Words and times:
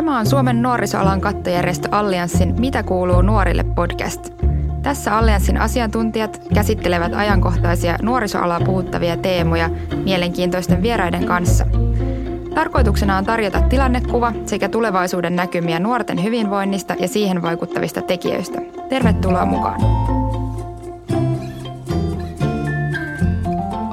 Tämä 0.00 0.18
on 0.18 0.26
Suomen 0.26 0.62
nuorisoalan 0.62 1.20
kattojärjestö 1.20 1.88
Allianssin 1.92 2.60
Mitä 2.60 2.82
kuuluu 2.82 3.22
nuorille 3.22 3.64
podcast. 3.64 4.30
Tässä 4.82 5.18
Allianssin 5.18 5.56
asiantuntijat 5.56 6.42
käsittelevät 6.54 7.14
ajankohtaisia 7.14 7.98
nuorisoalaa 8.02 8.60
puhuttavia 8.60 9.16
teemoja 9.16 9.70
mielenkiintoisten 10.04 10.82
vieraiden 10.82 11.24
kanssa. 11.24 11.66
Tarkoituksena 12.54 13.16
on 13.16 13.24
tarjota 13.24 13.60
tilannekuva 13.60 14.32
sekä 14.46 14.68
tulevaisuuden 14.68 15.36
näkymiä 15.36 15.78
nuorten 15.78 16.24
hyvinvoinnista 16.24 16.94
ja 16.98 17.08
siihen 17.08 17.42
vaikuttavista 17.42 18.02
tekijöistä. 18.02 18.60
Tervetuloa 18.88 19.46
mukaan! 19.46 19.80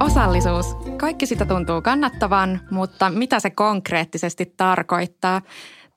Osallisuus. 0.00 0.76
Kaikki 0.96 1.26
sitä 1.26 1.44
tuntuu 1.44 1.82
kannattavan, 1.82 2.60
mutta 2.70 3.10
mitä 3.10 3.40
se 3.40 3.50
konkreettisesti 3.50 4.54
tarkoittaa? 4.56 5.40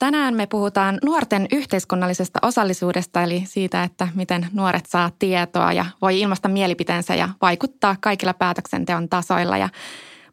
Tänään 0.02 0.34
me 0.34 0.46
puhutaan 0.46 0.98
nuorten 1.04 1.46
yhteiskunnallisesta 1.52 2.38
osallisuudesta, 2.42 3.22
eli 3.22 3.42
siitä, 3.46 3.84
että 3.84 4.08
miten 4.14 4.46
nuoret 4.52 4.86
saa 4.86 5.10
tietoa 5.18 5.72
ja 5.72 5.86
voi 6.02 6.20
ilmaista 6.20 6.48
mielipiteensä 6.48 7.14
ja 7.14 7.28
vaikuttaa 7.42 7.96
kaikilla 8.00 8.34
päätöksenteon 8.34 9.08
tasoilla. 9.08 9.58
Ja 9.58 9.68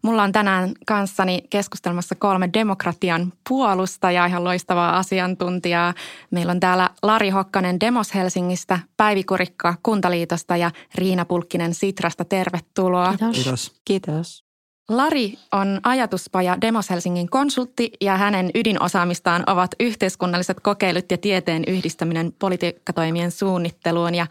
mulla 0.01 0.23
on 0.23 0.31
tänään 0.31 0.71
kanssani 0.87 1.41
keskustelmassa 1.49 2.15
kolme 2.15 2.49
demokratian 2.53 3.33
puolustajaa, 3.49 4.25
ihan 4.25 4.43
loistavaa 4.43 4.97
asiantuntijaa. 4.97 5.93
Meillä 6.31 6.51
on 6.51 6.59
täällä 6.59 6.89
Lari 7.03 7.29
Hokkanen 7.29 7.79
Demos 7.79 8.15
Helsingistä, 8.15 8.79
Päivi 8.97 9.23
Kurikka 9.23 9.75
Kuntaliitosta 9.83 10.57
ja 10.57 10.71
Riina 10.95 11.25
Pulkkinen 11.25 11.73
Sitrasta. 11.73 12.25
Tervetuloa. 12.25 13.13
Kiitos. 13.33 13.81
Kiitos. 13.85 14.48
Lari 14.89 15.33
on 15.51 15.79
ajatuspaja 15.83 16.61
Demos 16.61 16.89
Helsingin 16.89 17.29
konsultti 17.29 17.91
ja 18.01 18.17
hänen 18.17 18.51
ydinosaamistaan 18.55 19.43
ovat 19.47 19.71
yhteiskunnalliset 19.79 20.59
kokeilut 20.59 21.11
ja 21.11 21.17
tieteen 21.17 21.63
yhdistäminen 21.67 22.33
politiikkatoimien 22.39 23.31
suunnitteluun. 23.31 24.15
Ja 24.15 24.27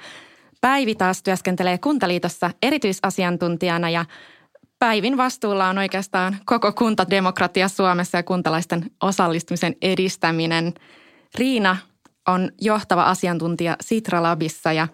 Päivi 0.61 0.95
taas 0.95 1.23
työskentelee 1.23 1.79
Kuntaliitossa 1.79 2.51
erityisasiantuntijana 2.63 3.91
ja 3.91 4.05
Päivin 4.79 5.17
vastuulla 5.17 5.69
on 5.69 5.79
oikeastaan 5.79 6.37
koko 6.45 6.73
kuntademokratia 6.73 7.69
Suomessa 7.69 8.19
ja 8.19 8.23
kuntalaisten 8.23 8.91
osallistumisen 9.03 9.77
edistäminen. 9.83 10.75
Riina 11.39 11.77
on 12.29 12.51
johtava 12.61 13.03
asiantuntija 13.03 13.77
Sitra-labissa 13.85 14.73
ja 14.73 14.89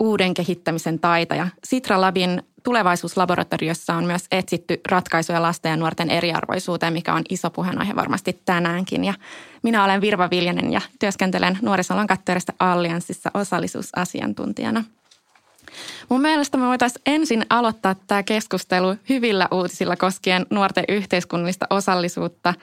uuden 0.00 0.34
kehittämisen 0.34 0.98
taitaja. 1.00 1.48
Sitra-labin 1.66 2.42
tulevaisuuslaboratoriossa 2.66 3.94
on 3.94 4.04
myös 4.04 4.24
etsitty 4.30 4.80
ratkaisuja 4.90 5.42
lasten 5.42 5.70
ja 5.70 5.76
nuorten 5.76 6.10
eriarvoisuuteen, 6.10 6.92
mikä 6.92 7.14
on 7.14 7.22
iso 7.28 7.50
puheenaihe 7.50 7.96
varmasti 7.96 8.40
tänäänkin. 8.44 9.04
Ja 9.04 9.14
minä 9.62 9.84
olen 9.84 10.00
Virva 10.00 10.30
Viljanen 10.30 10.72
ja 10.72 10.80
työskentelen 10.98 11.58
nuorisolan 11.62 12.06
katteerista 12.06 12.52
Allianssissa 12.58 13.30
osallisuusasiantuntijana. 13.34 14.84
Mun 16.08 16.20
mielestä 16.20 16.58
me 16.58 16.66
voitaisiin 16.66 17.02
ensin 17.06 17.46
aloittaa 17.50 17.94
tämä 18.06 18.22
keskustelu 18.22 18.96
hyvillä 19.08 19.48
uutisilla 19.50 19.96
koskien 19.96 20.46
nuorten 20.50 20.84
yhteiskunnallista 20.88 21.66
osallisuutta. 21.70 22.54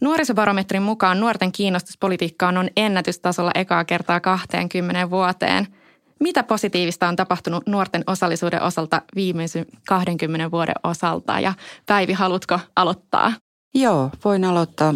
Nuorisobarometrin 0.00 0.82
mukaan 0.82 1.20
nuorten 1.20 1.52
kiinnostus 1.52 1.98
politiikkaan 1.98 2.56
on 2.56 2.68
ennätystasolla 2.76 3.50
ekaa 3.54 3.84
kertaa 3.84 4.20
20 4.20 5.10
vuoteen– 5.10 5.66
mitä 6.20 6.42
positiivista 6.42 7.08
on 7.08 7.16
tapahtunut 7.16 7.66
nuorten 7.66 8.04
osallisuuden 8.06 8.62
osalta 8.62 9.02
viimeisen 9.14 9.66
20 9.88 10.50
vuoden 10.50 10.74
osalta? 10.82 11.40
Ja 11.40 11.54
Päivi, 11.86 12.12
haluatko 12.12 12.58
aloittaa? 12.76 13.32
Joo, 13.74 14.10
voin 14.24 14.44
aloittaa. 14.44 14.94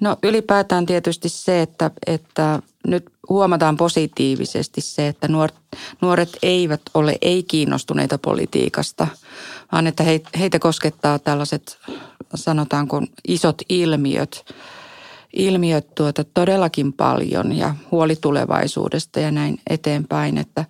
No 0.00 0.16
ylipäätään 0.22 0.86
tietysti 0.86 1.28
se, 1.28 1.62
että, 1.62 1.90
että 2.06 2.62
nyt 2.86 3.04
huomataan 3.28 3.76
positiivisesti 3.76 4.80
se, 4.80 5.08
että 5.08 5.28
nuoret, 5.28 5.56
nuoret 6.00 6.36
eivät 6.42 6.80
ole 6.94 7.18
ei-kiinnostuneita 7.22 8.18
politiikasta, 8.18 9.06
vaan 9.72 9.86
että 9.86 10.04
heitä 10.38 10.58
koskettaa 10.58 11.18
tällaiset, 11.18 11.78
sanotaanko, 12.34 13.02
isot 13.28 13.62
ilmiöt– 13.68 14.44
ilmiöt 15.36 15.94
tuota 15.94 16.24
todellakin 16.24 16.92
paljon 16.92 17.52
ja 17.52 17.74
huoli 17.90 18.16
tulevaisuudesta 18.16 19.20
ja 19.20 19.30
näin 19.30 19.58
eteenpäin, 19.70 20.38
että, 20.38 20.64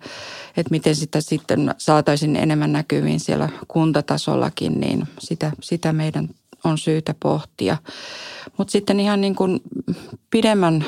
että 0.57 0.71
miten 0.71 0.95
sitä 0.95 1.21
sitten 1.21 1.75
saataisiin 1.77 2.35
enemmän 2.35 2.71
näkyviin 2.71 3.19
siellä 3.19 3.49
kuntatasollakin, 3.67 4.79
niin 4.79 5.07
sitä, 5.19 5.51
sitä 5.61 5.93
meidän 5.93 6.29
on 6.63 6.77
syytä 6.77 7.15
pohtia. 7.19 7.77
Mutta 8.57 8.71
sitten 8.71 8.99
ihan 8.99 9.21
niin 9.21 9.35
kuin 9.35 9.61
pidemmän 10.29 10.85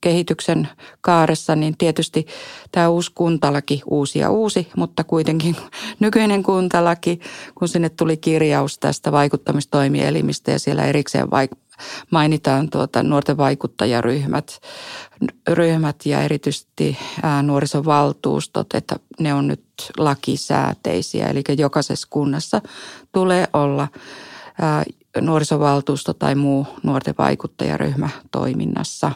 kehityksen 0.00 0.68
kaaressa, 1.00 1.56
niin 1.56 1.76
tietysti 1.78 2.26
tämä 2.72 2.88
uusi 2.88 3.12
kuntalaki, 3.14 3.82
uusi 3.86 4.18
ja 4.18 4.30
uusi, 4.30 4.68
mutta 4.76 5.04
kuitenkin 5.04 5.56
nykyinen 6.00 6.42
kuntalaki, 6.42 7.20
kun 7.54 7.68
sinne 7.68 7.88
tuli 7.88 8.16
kirjaus 8.16 8.78
tästä 8.78 9.12
vaikuttamistoimielimistä 9.12 10.50
ja 10.50 10.58
siellä 10.58 10.84
erikseen 10.84 11.26
vaik- 11.26 11.67
mainitaan 12.10 12.70
tuota 12.70 13.02
nuorten 13.02 13.36
vaikuttajaryhmät 13.36 14.60
ryhmät 15.48 16.06
ja 16.06 16.22
erityisesti 16.22 16.98
nuorisovaltuustot, 17.42 18.74
että 18.74 18.96
ne 19.20 19.34
on 19.34 19.48
nyt 19.48 19.64
lakisääteisiä. 19.98 21.26
Eli 21.26 21.42
jokaisessa 21.58 22.08
kunnassa 22.10 22.62
tulee 23.12 23.48
olla 23.52 23.88
nuorisovaltuusto 25.20 26.14
tai 26.14 26.34
muu 26.34 26.66
nuorten 26.82 27.14
vaikuttajaryhmä 27.18 28.08
toiminnassa. 28.30 29.12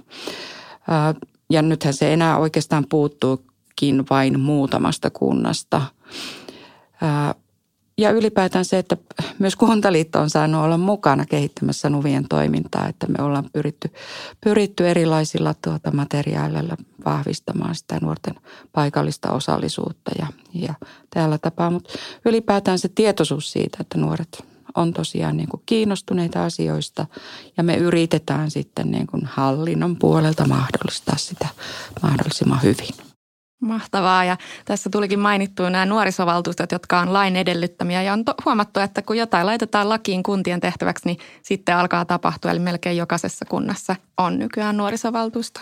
Ja 1.51 1.63
nythän 1.63 1.95
se 1.95 2.13
enää 2.13 2.39
oikeastaan 2.39 2.87
puuttuukin 2.89 4.05
vain 4.11 4.41
muutamasta 4.41 5.11
kunnasta. 5.11 5.83
Ja 7.99 8.11
ylipäätään 8.11 8.65
se, 8.65 8.79
että 8.79 8.97
myös 9.39 9.57
Kuntaliitto 9.57 10.21
on 10.21 10.31
saanut 10.31 10.65
olla 10.65 10.79
mukana 10.79 11.27
kehittämässä 11.27 11.91
Nuvien 11.91 12.29
toimintaa, 12.29 12.89
että 12.89 13.07
me 13.07 13.25
ollaan 13.25 13.51
pyritty, 13.53 13.91
pyritty 14.45 14.89
erilaisilla 14.89 15.55
tuota 15.65 15.91
materiaaleilla 15.91 16.77
vahvistamaan 17.05 17.75
sitä 17.75 17.99
nuorten 18.03 18.35
paikallista 18.73 19.31
osallisuutta 19.31 20.11
ja, 20.19 20.27
ja 20.55 20.75
tällä 21.11 21.39
tapaa. 21.39 21.71
Mutta 21.71 21.93
ylipäätään 22.25 22.79
se 22.79 22.89
tietoisuus 22.89 23.53
siitä, 23.53 23.79
että 23.81 23.99
nuoret 23.99 24.45
on 24.75 24.93
tosiaan 24.93 25.37
niin 25.37 25.49
kuin 25.49 25.63
kiinnostuneita 25.67 26.45
asioista 26.45 27.07
ja 27.57 27.63
me 27.63 27.77
yritetään 27.77 28.51
sitten 28.51 28.91
niin 28.91 29.07
kuin 29.07 29.27
hallinnon 29.27 29.97
puolelta 29.97 30.49
mahdollistaa 30.49 31.17
sitä 31.17 31.49
mahdollisimman 32.03 32.63
hyvin. 32.63 33.12
Mahtavaa 33.63 34.25
ja 34.25 34.37
tässä 34.65 34.91
tulikin 34.91 35.19
mainittua 35.19 35.71
nämä 35.71 35.87
nuorisovaltuustot, 35.87 36.73
jotka 36.73 37.01
on 37.01 37.13
lain 37.13 37.37
edellyttämiä 37.37 38.03
ja 38.03 38.13
on 38.13 38.25
to- 38.25 38.35
huomattu, 38.45 38.81
että 38.81 39.03
kun 39.03 39.17
jotain 39.17 39.47
laitetaan 39.47 39.89
lakiin 39.89 40.23
kuntien 40.23 40.61
tehtäväksi, 40.61 41.07
niin 41.07 41.19
sitten 41.43 41.77
alkaa 41.77 42.05
tapahtua. 42.05 42.51
Eli 42.51 42.59
melkein 42.59 42.97
jokaisessa 42.97 43.45
kunnassa 43.45 43.97
on 44.19 44.39
nykyään 44.39 44.77
nuorisovaltuusto. 44.77 45.61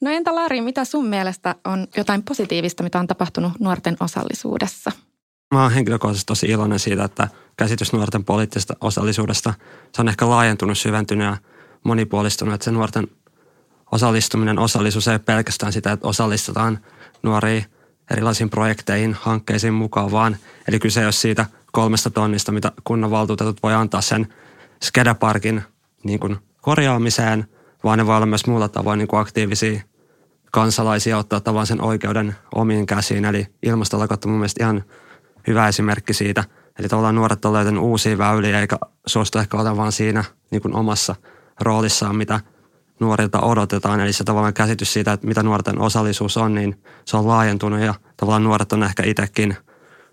No 0.00 0.10
entä 0.10 0.34
Lari, 0.34 0.60
mitä 0.60 0.84
sun 0.84 1.06
mielestä 1.06 1.54
on 1.64 1.86
jotain 1.96 2.22
positiivista, 2.22 2.82
mitä 2.82 2.98
on 2.98 3.06
tapahtunut 3.06 3.52
nuorten 3.60 3.96
osallisuudessa? 4.00 4.92
Mä 5.54 5.62
oon 5.62 5.72
henkilökohtaisesti 5.72 6.26
tosi 6.26 6.46
iloinen 6.46 6.78
siitä, 6.78 7.04
että 7.04 7.28
käsitys 7.56 7.92
nuorten 7.92 8.24
poliittisesta 8.24 8.74
osallisuudesta, 8.80 9.54
se 9.94 10.02
on 10.02 10.08
ehkä 10.08 10.28
laajentunut, 10.30 10.78
syventynyt 10.78 11.26
ja 11.26 11.36
monipuolistunut, 11.84 12.54
että 12.54 12.64
se 12.64 12.70
nuorten 12.70 13.06
osallistuminen, 13.92 14.58
osallisuus 14.58 15.08
ei 15.08 15.12
ole 15.12 15.18
pelkästään 15.18 15.72
sitä, 15.72 15.92
että 15.92 16.08
osallistetaan 16.08 16.78
nuoria 17.22 17.62
erilaisiin 18.10 18.50
projekteihin, 18.50 19.16
hankkeisiin 19.20 19.74
mukaan, 19.74 20.12
vaan 20.12 20.36
eli 20.68 20.78
kyse 20.78 21.00
ei 21.00 21.06
ole 21.06 21.12
siitä 21.12 21.46
kolmesta 21.72 22.10
tonnista, 22.10 22.52
mitä 22.52 22.72
kunnanvaltuutetut 22.84 23.62
voi 23.62 23.74
antaa 23.74 24.00
sen 24.00 24.26
skedaparkin 24.84 25.62
niin 26.04 26.20
kuin 26.20 26.36
korjaamiseen, 26.60 27.48
vaan 27.84 27.98
ne 27.98 28.06
voi 28.06 28.16
olla 28.16 28.26
myös 28.26 28.46
muulla 28.46 28.68
tavoin 28.68 28.98
niin 28.98 29.08
kuin 29.08 29.20
aktiivisia 29.20 29.80
kansalaisia 30.50 31.18
ottaa 31.18 31.40
tavan 31.40 31.66
sen 31.66 31.80
oikeuden 31.80 32.36
omiin 32.54 32.86
käsiin. 32.86 33.24
Eli 33.24 33.46
ilmastolakot 33.62 34.24
on 34.24 34.30
mun 34.30 34.38
mielestä 34.40 34.64
ihan 34.64 34.84
hyvä 35.46 35.68
esimerkki 35.68 36.14
siitä. 36.14 36.44
Eli 36.78 36.88
tavallaan 36.88 37.14
nuoret 37.14 37.44
ovat 37.44 37.54
löytäneet 37.54 37.84
uusia 37.84 38.18
väyliä 38.18 38.60
eikä 38.60 38.78
suostu 39.06 39.38
ehkä 39.38 39.56
olemaan 39.56 39.76
vaan 39.76 39.92
siinä 39.92 40.24
niin 40.50 40.62
kuin 40.62 40.74
omassa 40.74 41.14
roolissaan, 41.60 42.16
mitä 42.16 42.40
nuorilta 43.02 43.40
odotetaan. 43.40 44.00
Eli 44.00 44.12
se 44.12 44.24
tavallaan 44.24 44.54
käsitys 44.54 44.92
siitä, 44.92 45.12
että 45.12 45.26
mitä 45.26 45.42
nuorten 45.42 45.78
osallisuus 45.80 46.36
on, 46.36 46.54
niin 46.54 46.82
se 47.04 47.16
on 47.16 47.28
laajentunut 47.28 47.80
ja 47.80 47.94
tavallaan 48.16 48.44
nuoret 48.44 48.72
on 48.72 48.82
ehkä 48.82 49.02
itsekin 49.06 49.56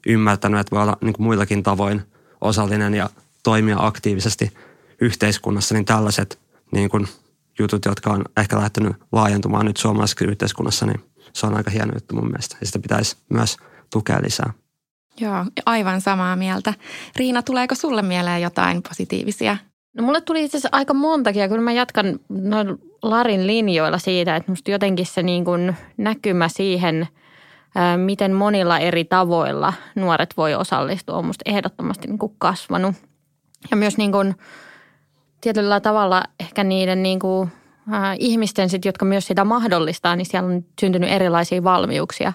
ymmärtänyt, 0.07 0.59
että 0.59 0.75
voi 0.75 0.83
olla 0.83 0.97
niin 1.01 1.13
kuin 1.13 1.23
muillakin 1.23 1.63
tavoin 1.63 2.01
osallinen 2.41 2.93
ja 2.93 3.09
toimia 3.43 3.77
aktiivisesti 3.79 4.53
yhteiskunnassa, 5.01 5.75
niin 5.75 5.85
tällaiset 5.85 6.39
niin 6.71 6.89
kuin 6.89 7.07
jutut, 7.59 7.85
jotka 7.85 8.09
on 8.09 8.25
ehkä 8.37 8.57
lähtenyt 8.57 8.95
laajentumaan 9.11 9.65
nyt 9.65 9.77
suomalaisessa 9.77 10.25
yhteiskunnassa, 10.25 10.85
niin 10.85 11.03
se 11.33 11.45
on 11.47 11.57
aika 11.57 11.71
hieno 11.71 11.93
juttu 11.93 12.15
mun 12.15 12.27
mielestä. 12.27 12.57
Ja 12.59 12.65
sitä 12.65 12.79
pitäisi 12.79 13.17
myös 13.29 13.57
tukea 13.91 14.19
lisää. 14.23 14.53
Joo, 15.21 15.45
aivan 15.65 16.01
samaa 16.01 16.35
mieltä. 16.35 16.73
Riina, 17.15 17.41
tuleeko 17.41 17.75
sulle 17.75 18.01
mieleen 18.01 18.41
jotain 18.41 18.81
positiivisia 18.89 19.57
No 19.93 20.03
mulle 20.03 20.21
tuli 20.21 20.43
itse 20.43 20.57
asiassa 20.57 20.69
aika 20.71 20.93
montakin 20.93 21.41
ja 21.41 21.47
kyllä 21.47 21.61
mä 21.61 21.71
jatkan 21.71 22.19
noin 22.29 22.77
Larin 23.01 23.47
linjoilla 23.47 23.97
siitä, 23.97 24.35
että 24.35 24.51
musta 24.51 24.71
jotenkin 24.71 25.05
se 25.05 25.23
niin 25.23 25.45
kuin 25.45 25.75
näkymä 25.97 26.47
siihen, 26.47 27.07
miten 27.97 28.33
monilla 28.33 28.79
eri 28.79 29.05
tavoilla 29.05 29.73
nuoret 29.95 30.37
voi 30.37 30.55
osallistua, 30.55 31.17
on 31.17 31.25
musta 31.25 31.49
ehdottomasti 31.51 32.07
niin 32.07 32.19
kuin 32.19 32.35
kasvanut. 32.37 32.95
Ja 33.71 33.77
myös 33.77 33.97
niin 33.97 34.11
kuin 34.11 34.35
tietyllä 35.41 35.79
tavalla 35.79 36.23
ehkä 36.39 36.63
niiden 36.63 37.03
niin 37.03 37.19
kuin, 37.19 37.49
ihmisten, 38.19 38.69
sit, 38.69 38.85
jotka 38.85 39.05
myös 39.05 39.27
sitä 39.27 39.43
mahdollistaa, 39.43 40.15
niin 40.15 40.25
siellä 40.25 40.49
on 40.49 40.65
syntynyt 40.81 41.09
erilaisia 41.09 41.63
valmiuksia. 41.63 42.33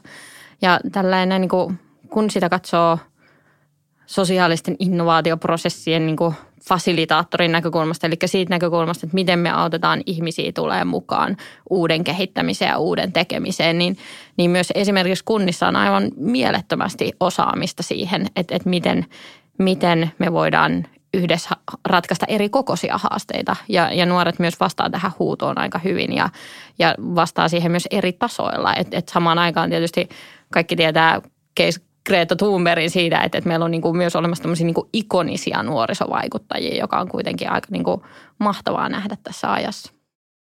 Ja 0.63 0.81
tällainen, 0.93 1.41
niin 1.41 1.49
kuin, 1.49 1.81
kun 2.09 2.31
sitä 2.31 2.49
katsoo 2.49 2.99
sosiaalisten 4.07 4.77
innovaatioprosessien 4.79 6.07
niin 6.07 6.17
kuin 6.17 6.35
fasilitaattorin 6.69 7.53
näkökulmasta, 7.53 8.07
eli 8.07 8.17
siitä 8.25 8.55
näkökulmasta, 8.55 9.07
että 9.07 9.15
miten 9.15 9.39
me 9.39 9.51
autetaan 9.51 10.03
ihmisiä 10.07 10.53
tulee 10.53 10.85
mukaan 10.85 11.37
uuden 11.71 12.05
kehittämiseen 12.05 12.69
ja 12.69 12.79
uuden 12.79 13.13
tekemiseen, 13.13 13.79
niin, 13.79 13.97
niin 14.37 14.51
myös 14.51 14.73
esimerkiksi 14.75 15.25
kunnissa 15.25 15.69
on 15.69 15.77
aivan 15.77 16.11
mielettömästi 16.17 17.13
osaamista 17.21 17.83
siihen, 17.83 18.27
että, 18.37 18.57
että 18.57 18.69
miten, 18.69 19.07
miten 19.59 20.13
me 20.19 20.33
voidaan 20.33 20.87
yhdessä 21.15 21.51
ratkaista 21.85 22.27
eri 22.29 22.49
kokoisia 22.49 22.99
haasteita. 22.99 23.57
Ja, 23.69 23.93
ja 23.93 24.07
nuoret 24.07 24.39
myös 24.39 24.61
vastaa 24.61 24.91
tähän 24.91 25.13
huutoon 25.19 25.59
aika 25.59 25.79
hyvin 25.79 26.13
ja, 26.13 26.29
ja 26.79 26.95
vastaa 26.99 27.49
siihen 27.49 27.71
myös 27.71 27.89
eri 27.91 28.13
tasoilla. 28.13 28.75
Et, 28.75 28.95
et 28.95 29.09
samaan 29.09 29.39
aikaan 29.39 29.71
tietysti 29.71 30.09
kaikki 30.53 30.77
tietää 30.77 31.23
Greta 32.07 32.37
Thunbergin 32.37 32.91
siitä, 32.91 33.21
että, 33.21 33.39
että 33.39 33.49
meillä 33.49 33.65
on 33.65 33.71
niin 33.71 33.83
kuin 33.83 33.97
myös 33.97 34.17
olemassa 34.17 34.43
tämmöisiä 34.43 34.67
niin 34.67 34.75
kuin 34.75 34.89
ikonisia 34.93 35.63
nuorisovaikuttajia, 35.63 36.77
joka 36.77 37.01
on 37.01 37.09
kuitenkin 37.09 37.51
aika 37.53 37.69
niin 37.71 37.85
kuin 37.85 38.01
mahtavaa 38.39 38.89
nähdä 38.89 39.17
tässä 39.23 39.53
ajassa. 39.53 39.93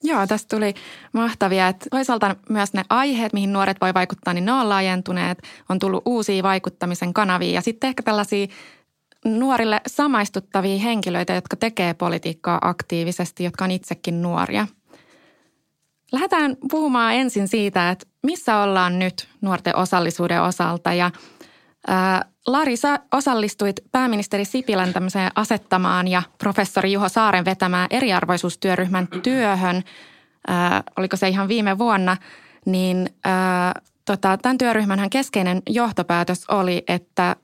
Joo, 0.04 0.28
tästä 0.28 0.56
tuli 0.56 0.74
mahtavia. 1.14 1.68
Että 1.68 1.86
toisaalta 1.92 2.36
myös 2.50 2.74
ne 2.74 2.84
aiheet, 2.90 3.34
mihin 3.34 3.54
nuoret 3.54 3.78
voi 3.82 3.94
vaikuttaa, 3.94 4.34
niin 4.34 4.46
ne 4.46 4.52
on 4.52 4.70
laajentuneet. 4.70 5.38
On 5.70 5.80
tullut 5.80 6.04
uusia 6.06 6.44
vaikuttamisen 6.44 7.14
kanavia 7.14 7.52
ja 7.52 7.62
sitten 7.62 7.88
ehkä 7.88 8.04
tällaisia 8.04 8.48
nuorille 9.26 9.82
samaistuttavia 9.88 10.80
henkilöitä, 10.80 11.34
jotka 11.34 11.56
tekee 11.56 11.94
politiikkaa 11.94 12.60
aktiivisesti, 12.62 13.44
jotka 13.44 13.66
on 13.66 13.72
itsekin 13.72 14.22
nuoria. 14.22 14.68
Lähdetään 16.12 16.58
puhumaan 16.72 17.14
ensin 17.14 17.48
siitä, 17.48 17.90
että 17.90 18.08
missä 18.24 18.58
ollaan 18.58 19.00
nyt 19.00 19.28
nuorten 19.42 19.76
osallisuuden 19.76 20.42
osalta 20.42 20.94
ja– 20.94 21.12
Lari, 22.48 22.78
sä 22.78 23.00
osallistuit 23.12 23.80
pääministeri 23.92 24.46
Sipilän 24.46 24.94
tämmöiseen 24.94 25.32
asettamaan 25.36 26.08
ja 26.08 26.24
professori 26.38 26.92
Juho 26.92 27.10
Saaren 27.10 27.46
vetämään 27.46 27.88
eriarvoisuustyöryhmän 27.90 29.08
työhön. 29.08 29.84
oliko 30.98 31.18
se 31.18 31.28
ihan 31.28 31.48
viime 31.48 31.78
vuonna? 31.78 32.18
Niin 32.66 33.10
tota, 34.06 34.38
tämän 34.38 34.58
työryhmän 34.58 35.10
keskeinen 35.10 35.62
johtopäätös 35.70 36.46
oli, 36.50 36.84
että 36.88 37.36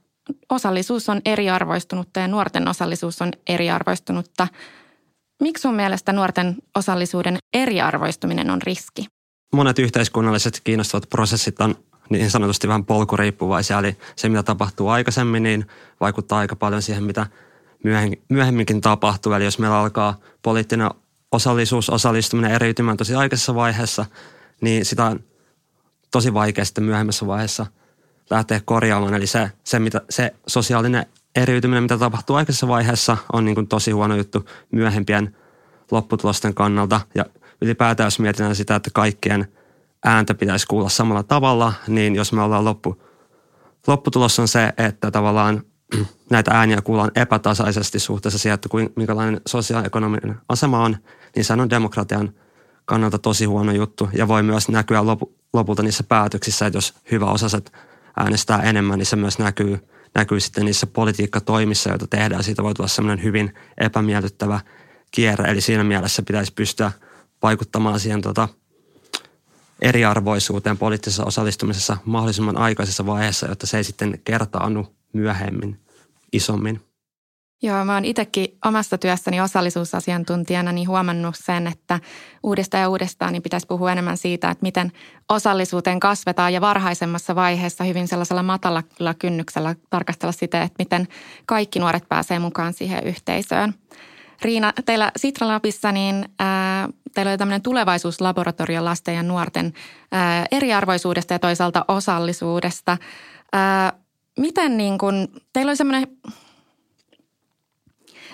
osallisuus 0.50 1.10
on 1.10 1.22
eriarvoistunutta 1.26 2.20
ja 2.20 2.28
nuorten 2.28 2.68
osallisuus 2.68 3.22
on 3.22 3.32
eriarvoistunutta. 3.48 4.48
Miksi 5.42 5.62
sun 5.62 5.76
mielestä 5.76 6.14
nuorten 6.14 6.56
osallisuuden 6.76 7.38
eriarvoistuminen 7.54 8.50
on 8.50 8.62
riski? 8.62 9.06
Monet 9.54 9.80
yhteiskunnalliset 9.80 10.62
kiinnostavat 10.64 11.10
prosessit 11.10 11.62
on 11.62 11.76
niin 12.10 12.32
sanotusti 12.32 12.68
vähän 12.68 12.86
polkuriippuvaisia. 12.86 13.80
Eli 13.80 13.98
se, 14.16 14.30
mitä 14.30 14.44
tapahtuu 14.44 14.90
aikaisemmin, 14.90 15.44
niin 15.44 15.68
vaikuttaa 16.00 16.40
aika 16.40 16.56
paljon 16.56 16.82
siihen, 16.82 17.04
mitä 17.04 17.28
myöhemminkin 18.30 18.82
tapahtuu. 18.82 19.34
Eli 19.34 19.46
jos 19.46 19.60
meillä 19.60 19.80
alkaa 19.80 20.20
poliittinen 20.42 20.90
osallisuus, 21.32 21.90
osallistuminen 21.90 22.52
eriytymään 22.52 22.98
tosi 22.98 23.16
aikaisessa 23.16 23.56
vaiheessa, 23.56 24.06
niin 24.62 24.86
sitä 24.86 25.06
on 25.06 25.20
tosi 26.12 26.34
vaikea 26.34 26.66
sitten 26.66 26.84
myöhemmässä 26.84 27.28
vaiheessa 27.28 27.66
lähteä 28.30 28.62
korjaamaan. 28.66 29.14
Eli 29.14 29.28
se, 29.28 29.52
se, 29.64 29.80
mitä, 29.80 30.02
se 30.10 30.36
sosiaalinen 30.48 31.06
eriytyminen, 31.36 31.84
mitä 31.84 31.98
tapahtuu 31.98 32.36
aikaisessa 32.36 32.68
vaiheessa, 32.68 33.18
on 33.34 33.46
niin 33.46 33.56
kuin 33.56 33.68
tosi 33.68 33.92
huono 33.92 34.16
juttu 34.16 34.50
myöhempien 34.72 35.36
lopputulosten 35.92 36.54
kannalta. 36.54 37.02
Ja 37.16 37.26
ylipäätään, 37.62 38.08
jos 38.08 38.20
mietitään 38.20 38.56
sitä, 38.56 38.76
että 38.76 38.90
kaikkien– 38.94 39.48
ääntä 40.06 40.34
pitäisi 40.34 40.68
kuulla 40.68 40.90
samalla 40.90 41.24
tavalla, 41.24 41.74
niin 41.88 42.16
jos 42.16 42.34
me 42.34 42.42
ollaan 42.42 42.66
loppu, 42.66 43.04
lopputulos 43.88 44.40
on 44.40 44.48
se, 44.48 44.74
että 44.78 45.12
tavallaan 45.12 45.64
näitä 46.30 46.52
ääniä 46.52 46.82
kuullaan 46.82 47.12
epätasaisesti 47.16 48.00
suhteessa 48.00 48.40
siihen, 48.40 48.54
että 48.54 48.70
minkälainen 48.96 49.42
sosiaalinen 49.48 50.40
asema 50.50 50.84
on, 50.84 50.98
niin 51.36 51.46
se 51.46 51.54
on 51.54 51.70
demokratian 51.70 52.34
kannalta 52.86 53.20
tosi 53.20 53.46
huono 53.46 53.72
juttu 53.72 54.10
ja 54.14 54.28
voi 54.28 54.44
myös 54.44 54.70
näkyä 54.70 55.06
lopu, 55.06 55.36
lopulta 55.54 55.84
niissä 55.84 56.04
päätöksissä, 56.04 56.66
että 56.66 56.78
jos 56.78 56.94
hyvä 57.12 57.26
osaset 57.26 57.72
äänestää 58.20 58.62
enemmän, 58.62 59.00
niin 59.00 59.06
se 59.06 59.16
myös 59.16 59.40
näkyy, 59.40 59.88
näkyy 60.16 60.40
sitten 60.40 60.66
niissä 60.66 60.88
politiikkatoimissa, 60.88 61.90
joita 61.90 62.08
tehdään. 62.08 62.44
Siitä 62.44 62.64
voi 62.64 62.74
tulla 62.74 62.88
semmoinen 62.88 63.24
hyvin 63.24 63.54
epämiellyttävä 63.78 64.60
kierre, 65.12 65.52
eli 65.52 65.62
siinä 65.62 65.84
mielessä 65.84 66.24
pitäisi 66.28 66.54
pystyä 66.54 66.92
vaikuttamaan 67.44 68.00
siihen 68.00 68.22
tota, 68.22 68.50
eriarvoisuuteen 69.84 70.78
poliittisessa 70.78 71.26
osallistumisessa 71.26 71.98
mahdollisimman 72.06 72.58
aikaisessa 72.58 73.06
vaiheessa, 73.06 73.48
jotta 73.48 73.68
se 73.68 73.78
ei 73.78 73.84
sitten 73.84 74.20
kertaannu 74.24 74.88
myöhemmin 75.14 75.80
isommin. 76.34 76.82
Joo, 77.64 77.86
mä 77.86 77.94
oon 77.94 78.06
itsekin 78.06 78.58
omassa 78.66 78.98
työssäni 78.98 79.42
osallisuusasiantuntijana 79.42 80.72
niin 80.72 80.88
huomannut 80.88 81.36
sen, 81.38 81.68
että 81.68 82.00
uudestaan 82.44 82.82
ja 82.82 82.90
uudestaan 82.90 83.34
niin 83.34 83.44
pitäisi 83.44 83.68
puhua 83.68 83.92
enemmän 83.92 84.18
siitä, 84.18 84.50
että 84.50 84.64
miten 84.64 84.92
osallisuuteen 85.30 86.00
kasvetaan 86.00 86.54
ja 86.54 86.62
varhaisemmassa 86.62 87.36
vaiheessa 87.36 87.84
hyvin 87.84 88.08
sellaisella 88.08 88.44
matalalla 88.44 89.14
kynnyksellä 89.20 89.76
tarkastella 89.90 90.32
sitä, 90.32 90.64
että 90.64 90.76
miten 90.80 91.08
kaikki 91.46 91.80
nuoret 91.80 92.10
pääsee 92.10 92.40
mukaan 92.40 92.74
siihen 92.74 93.04
yhteisöön. 93.04 93.74
Riina, 94.42 94.74
teillä 94.86 95.12
Sitra 95.18 95.48
Lapissa 95.48 95.92
niin 95.92 96.30
ää, 96.40 96.90
teillä 97.14 97.30
oli 97.30 97.38
tämmöinen 97.38 97.62
tulevaisuuslaboratorio 97.62 98.86
lasten 98.86 99.16
ja 99.16 99.24
nuorten 99.24 99.74
eriarvoisuudesta 100.52 101.34
ja 101.34 101.40
toisaalta 101.40 101.86
osallisuudesta. 101.88 102.98
Miten 104.40 104.78
niin 104.78 104.98
kun, 104.98 105.28
teillä 105.54 105.70
oli 105.70 105.78
semmoinen, 105.78 106.08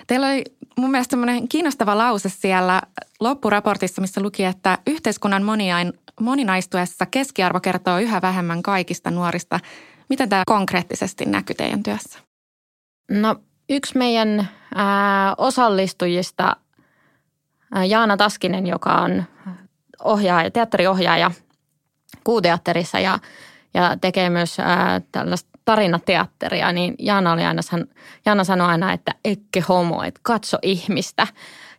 teillä 0.06 0.26
oli 0.26 0.44
mun 0.76 0.90
mielestä 0.90 1.12
semmoinen 1.12 1.48
kiinnostava 1.48 1.98
lause 1.98 2.28
siellä 2.28 2.82
loppuraportissa, 3.20 4.00
missä 4.00 4.20
luki, 4.20 4.44
että 4.44 4.78
yhteiskunnan 4.86 5.42
moniain, 5.42 5.92
moninaistuessa 6.20 7.06
keskiarvo 7.06 7.60
kertoo 7.60 7.98
yhä 7.98 8.22
vähemmän 8.22 8.62
kaikista 8.62 9.10
nuorista. 9.10 9.60
Miten 10.08 10.28
tämä 10.28 10.42
konkreettisesti 10.46 11.26
näkyy 11.26 11.54
teidän 11.54 11.82
työssä? 11.82 12.18
No 13.10 13.36
yksi 13.68 13.98
meidän 13.98 14.48
ää, 14.74 15.34
osallistujista, 15.38 16.56
Jaana 17.88 18.16
Taskinen, 18.16 18.66
joka 18.66 18.92
on 18.92 19.24
ohjaaja, 20.04 20.50
teatteriohjaaja 20.50 21.30
Kuuteatterissa 22.24 22.98
ja, 22.98 23.18
ja 23.74 23.96
tekee 24.00 24.30
myös 24.30 24.60
ää, 24.60 25.00
tällaista 25.12 25.50
tarinateatteria, 25.64 26.72
niin 26.72 26.94
Jaana, 26.98 27.32
oli 27.32 27.44
aina, 27.44 27.62
Jaana 28.26 28.44
sanoi 28.44 28.68
aina, 28.68 28.92
että 28.92 29.14
ekke 29.24 29.60
homo, 29.68 30.02
että 30.02 30.20
katso 30.22 30.58
ihmistä. 30.62 31.26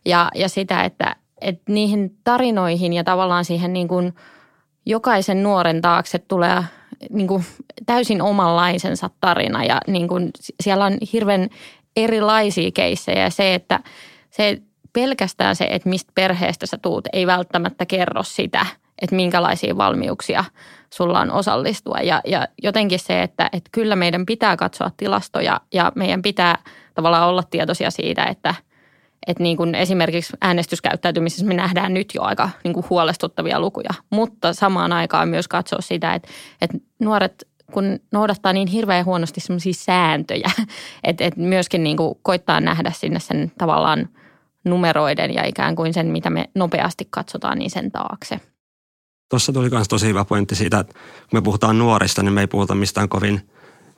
Ja, 0.04 0.30
ja 0.34 0.48
sitä, 0.48 0.84
että, 0.84 1.16
että 1.40 1.72
niihin 1.72 2.16
tarinoihin 2.24 2.92
ja 2.92 3.04
tavallaan 3.04 3.44
siihen 3.44 3.72
niin 3.72 3.88
kuin 3.88 4.14
jokaisen 4.86 5.42
nuoren 5.42 5.80
taakse 5.80 6.18
tulee 6.18 6.64
niin 7.10 7.28
kuin 7.28 7.44
täysin 7.86 8.22
omanlaisensa 8.22 9.10
tarina 9.20 9.64
ja 9.64 9.80
niin 9.86 10.08
kuin 10.08 10.30
siellä 10.60 10.84
on 10.84 10.98
hirveän 11.12 11.48
erilaisia 11.96 12.70
keissejä 12.74 13.22
ja 13.22 13.30
se, 13.30 13.54
että 13.54 13.80
se 14.30 14.62
pelkästään 14.92 15.56
se, 15.56 15.66
että 15.70 15.88
mistä 15.88 16.12
perheestä 16.14 16.66
sä 16.66 16.78
tuut, 16.78 17.08
ei 17.12 17.26
välttämättä 17.26 17.86
kerro 17.86 18.22
sitä, 18.22 18.66
että 19.02 19.16
minkälaisia 19.16 19.76
valmiuksia 19.76 20.44
sulla 20.90 21.20
on 21.20 21.30
osallistua. 21.30 21.98
Ja, 22.02 22.20
ja 22.26 22.48
jotenkin 22.62 22.98
se, 22.98 23.22
että, 23.22 23.50
että 23.52 23.68
kyllä 23.72 23.96
meidän 23.96 24.26
pitää 24.26 24.56
katsoa 24.56 24.90
tilastoja 24.96 25.60
ja 25.72 25.92
meidän 25.94 26.22
pitää 26.22 26.58
tavallaan 26.94 27.28
olla 27.28 27.42
tietoisia 27.42 27.90
siitä, 27.90 28.24
että, 28.24 28.54
että 29.26 29.42
niin 29.42 29.56
kuin 29.56 29.74
esimerkiksi 29.74 30.36
äänestyskäyttäytymisessä 30.40 31.46
me 31.46 31.54
nähdään 31.54 31.94
nyt 31.94 32.12
jo 32.14 32.22
aika 32.22 32.50
niin 32.64 32.74
kuin 32.74 32.86
huolestuttavia 32.90 33.60
lukuja, 33.60 33.90
mutta 34.10 34.52
samaan 34.52 34.92
aikaan 34.92 35.28
myös 35.28 35.48
katsoa 35.48 35.80
sitä, 35.80 36.14
että, 36.14 36.28
että 36.60 36.78
nuoret 36.98 37.48
kun 37.72 38.00
noudattaa 38.12 38.52
niin 38.52 38.68
hirveän 38.68 39.04
huonosti 39.04 39.40
semmoisia 39.40 39.72
sääntöjä, 39.72 40.50
että, 41.04 41.24
että 41.24 41.40
myöskin 41.40 41.84
niin 41.84 41.96
kuin 41.96 42.14
koittaa 42.22 42.60
nähdä 42.60 42.90
sinne 42.90 43.20
sen 43.20 43.52
tavallaan 43.58 44.08
numeroiden 44.64 45.34
ja 45.34 45.44
ikään 45.44 45.76
kuin 45.76 45.94
sen, 45.94 46.06
mitä 46.06 46.30
me 46.30 46.50
nopeasti 46.54 47.06
katsotaan, 47.10 47.58
niin 47.58 47.70
sen 47.70 47.92
taakse. 47.92 48.40
Tuossa 49.30 49.52
tuli 49.52 49.70
myös 49.70 49.88
tosi 49.88 50.06
hyvä 50.06 50.24
pointti 50.24 50.54
siitä, 50.54 50.78
että 50.78 50.92
kun 50.92 51.38
me 51.38 51.42
puhutaan 51.42 51.78
nuorista, 51.78 52.22
niin 52.22 52.32
me 52.32 52.40
ei 52.40 52.46
puhuta 52.46 52.74
mistään 52.74 53.08
kovin 53.08 53.48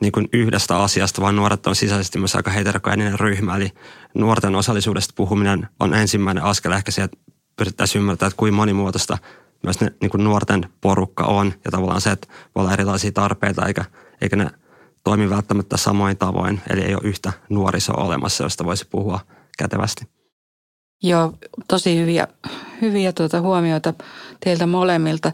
niin 0.01 0.13
kuin 0.13 0.29
yhdestä 0.33 0.79
asiasta, 0.79 1.23
vaan 1.23 1.37
nuoret 1.37 1.67
on 1.67 1.77
sisäisesti 1.77 2.19
myös 2.19 2.37
aika 2.37 2.51
heterogeneinen 2.51 3.21
ryhmä. 3.21 3.57
Eli 3.57 3.71
nuorten 4.15 4.55
osallisuudesta 4.55 5.15
puhuminen 5.17 5.69
on 5.81 5.95
ensimmäinen 5.95 6.45
askel 6.45 6.73
ehkä 6.73 6.91
siihen, 6.91 7.05
että 7.05 7.33
pyrittäisiin 7.57 8.01
ymmärtää, 8.01 8.27
että 8.27 8.37
kuinka 8.37 8.57
monimuotoista 8.57 9.19
myös 9.63 9.81
ne 9.81 9.93
niin 10.01 10.11
kuin 10.11 10.25
nuorten 10.25 10.69
porukka 10.81 11.25
on. 11.25 11.53
Ja 11.65 11.71
tavallaan 11.71 12.01
se, 12.01 12.11
että 12.11 12.29
voi 12.55 12.63
olla 12.63 12.73
erilaisia 12.73 13.13
tarpeita, 13.13 13.67
eikä, 13.67 13.85
eikä 14.21 14.37
ne 14.37 14.51
toimi 15.05 15.31
välttämättä 15.31 15.77
samoin 15.77 16.17
tavoin. 16.17 16.61
Eli 16.71 16.81
ei 16.81 16.95
ole 16.95 17.03
yhtä 17.05 17.33
nuorisoa 17.49 18.05
olemassa, 18.05 18.45
josta 18.45 18.65
voisi 18.65 18.87
puhua 18.91 19.21
kätevästi. 19.59 20.14
Joo, 21.05 21.33
tosi 21.69 21.99
hyviä, 21.99 22.29
hyviä 22.81 23.13
tuota 23.13 23.41
huomioita 23.41 23.95
teiltä 24.45 24.67
molemmilta. 24.67 25.33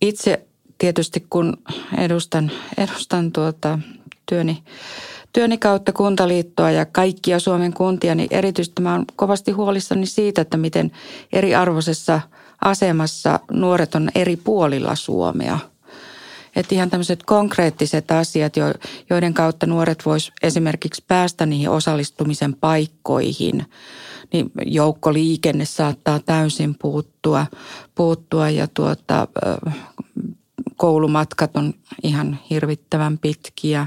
Itse 0.00 0.46
tietysti 0.78 1.26
kun 1.30 1.56
edustan, 1.98 2.50
edustan 2.78 3.32
tuota 3.32 3.78
työni, 4.26 4.62
työni 5.32 5.58
kautta 5.58 5.92
kuntaliittoa 5.92 6.70
ja 6.70 6.86
kaikkia 6.86 7.38
Suomen 7.38 7.72
kuntia, 7.72 8.14
niin 8.14 8.28
erityisesti 8.30 8.82
mä 8.82 8.94
olen 8.94 9.04
kovasti 9.16 9.52
huolissani 9.52 10.06
siitä, 10.06 10.40
että 10.40 10.56
miten 10.56 10.92
eriarvoisessa 11.32 12.20
asemassa 12.64 13.40
nuoret 13.50 13.94
on 13.94 14.10
eri 14.14 14.36
puolilla 14.36 14.94
Suomea. 14.94 15.58
Että 16.56 16.74
ihan 16.74 16.90
tämmöiset 16.90 17.22
konkreettiset 17.22 18.10
asiat, 18.10 18.52
joiden 19.10 19.34
kautta 19.34 19.66
nuoret 19.66 20.06
vois 20.06 20.32
esimerkiksi 20.42 21.04
päästä 21.08 21.46
niihin 21.46 21.70
osallistumisen 21.70 22.54
paikkoihin– 22.54 23.64
niin 24.32 24.52
joukkoliikenne 24.66 25.64
saattaa 25.64 26.18
täysin 26.18 26.74
puuttua, 26.82 27.46
puuttua 27.94 28.50
ja 28.50 28.66
tuota, 28.74 29.28
koulumatkat 30.76 31.56
on 31.56 31.74
ihan 32.02 32.38
hirvittävän 32.50 33.18
pitkiä. 33.18 33.86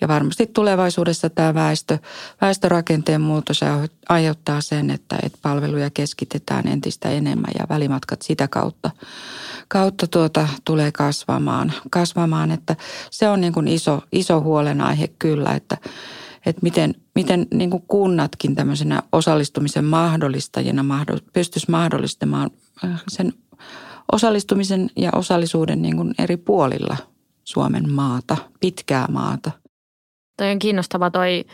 Ja 0.00 0.08
varmasti 0.08 0.46
tulevaisuudessa 0.46 1.30
tämä 1.30 1.54
väestö, 1.54 1.98
väestörakenteen 2.40 3.20
muutos 3.20 3.60
aiheuttaa 4.08 4.60
sen, 4.60 4.90
että, 4.90 5.18
että 5.22 5.38
palveluja 5.42 5.90
keskitetään 5.90 6.68
entistä 6.68 7.10
enemmän 7.10 7.50
ja 7.58 7.66
välimatkat 7.68 8.22
sitä 8.22 8.48
kautta, 8.48 8.90
kautta 9.68 10.06
tuota, 10.06 10.48
tulee 10.64 10.92
kasvamaan. 10.92 11.72
kasvamaan. 11.90 12.50
Että 12.50 12.76
se 13.10 13.28
on 13.28 13.40
niin 13.40 13.52
kuin 13.52 13.68
iso, 13.68 14.02
iso 14.12 14.40
huolenaihe 14.40 15.08
kyllä, 15.18 15.50
että, 15.50 15.76
että 16.46 16.60
miten, 16.62 16.94
miten 17.14 17.46
niin 17.54 17.70
kuin 17.70 17.84
kunnatkin 17.88 18.54
tämmöisenä 18.54 19.02
osallistumisen 19.12 19.84
mahdollistajina 19.84 20.84
pystyisi 21.32 21.70
mahdollistamaan 21.70 22.50
äh, 22.84 23.02
sen 23.08 23.32
osallistumisen 24.12 24.90
ja 24.96 25.10
osallisuuden 25.14 25.82
niin 25.82 25.96
kuin 25.96 26.14
eri 26.18 26.36
puolilla 26.36 26.96
Suomen 27.44 27.92
maata, 27.92 28.36
pitkää 28.60 29.06
maata. 29.08 29.50
Toi 30.36 30.50
on 30.50 30.58
kiinnostava 30.58 31.10
toi 31.10 31.44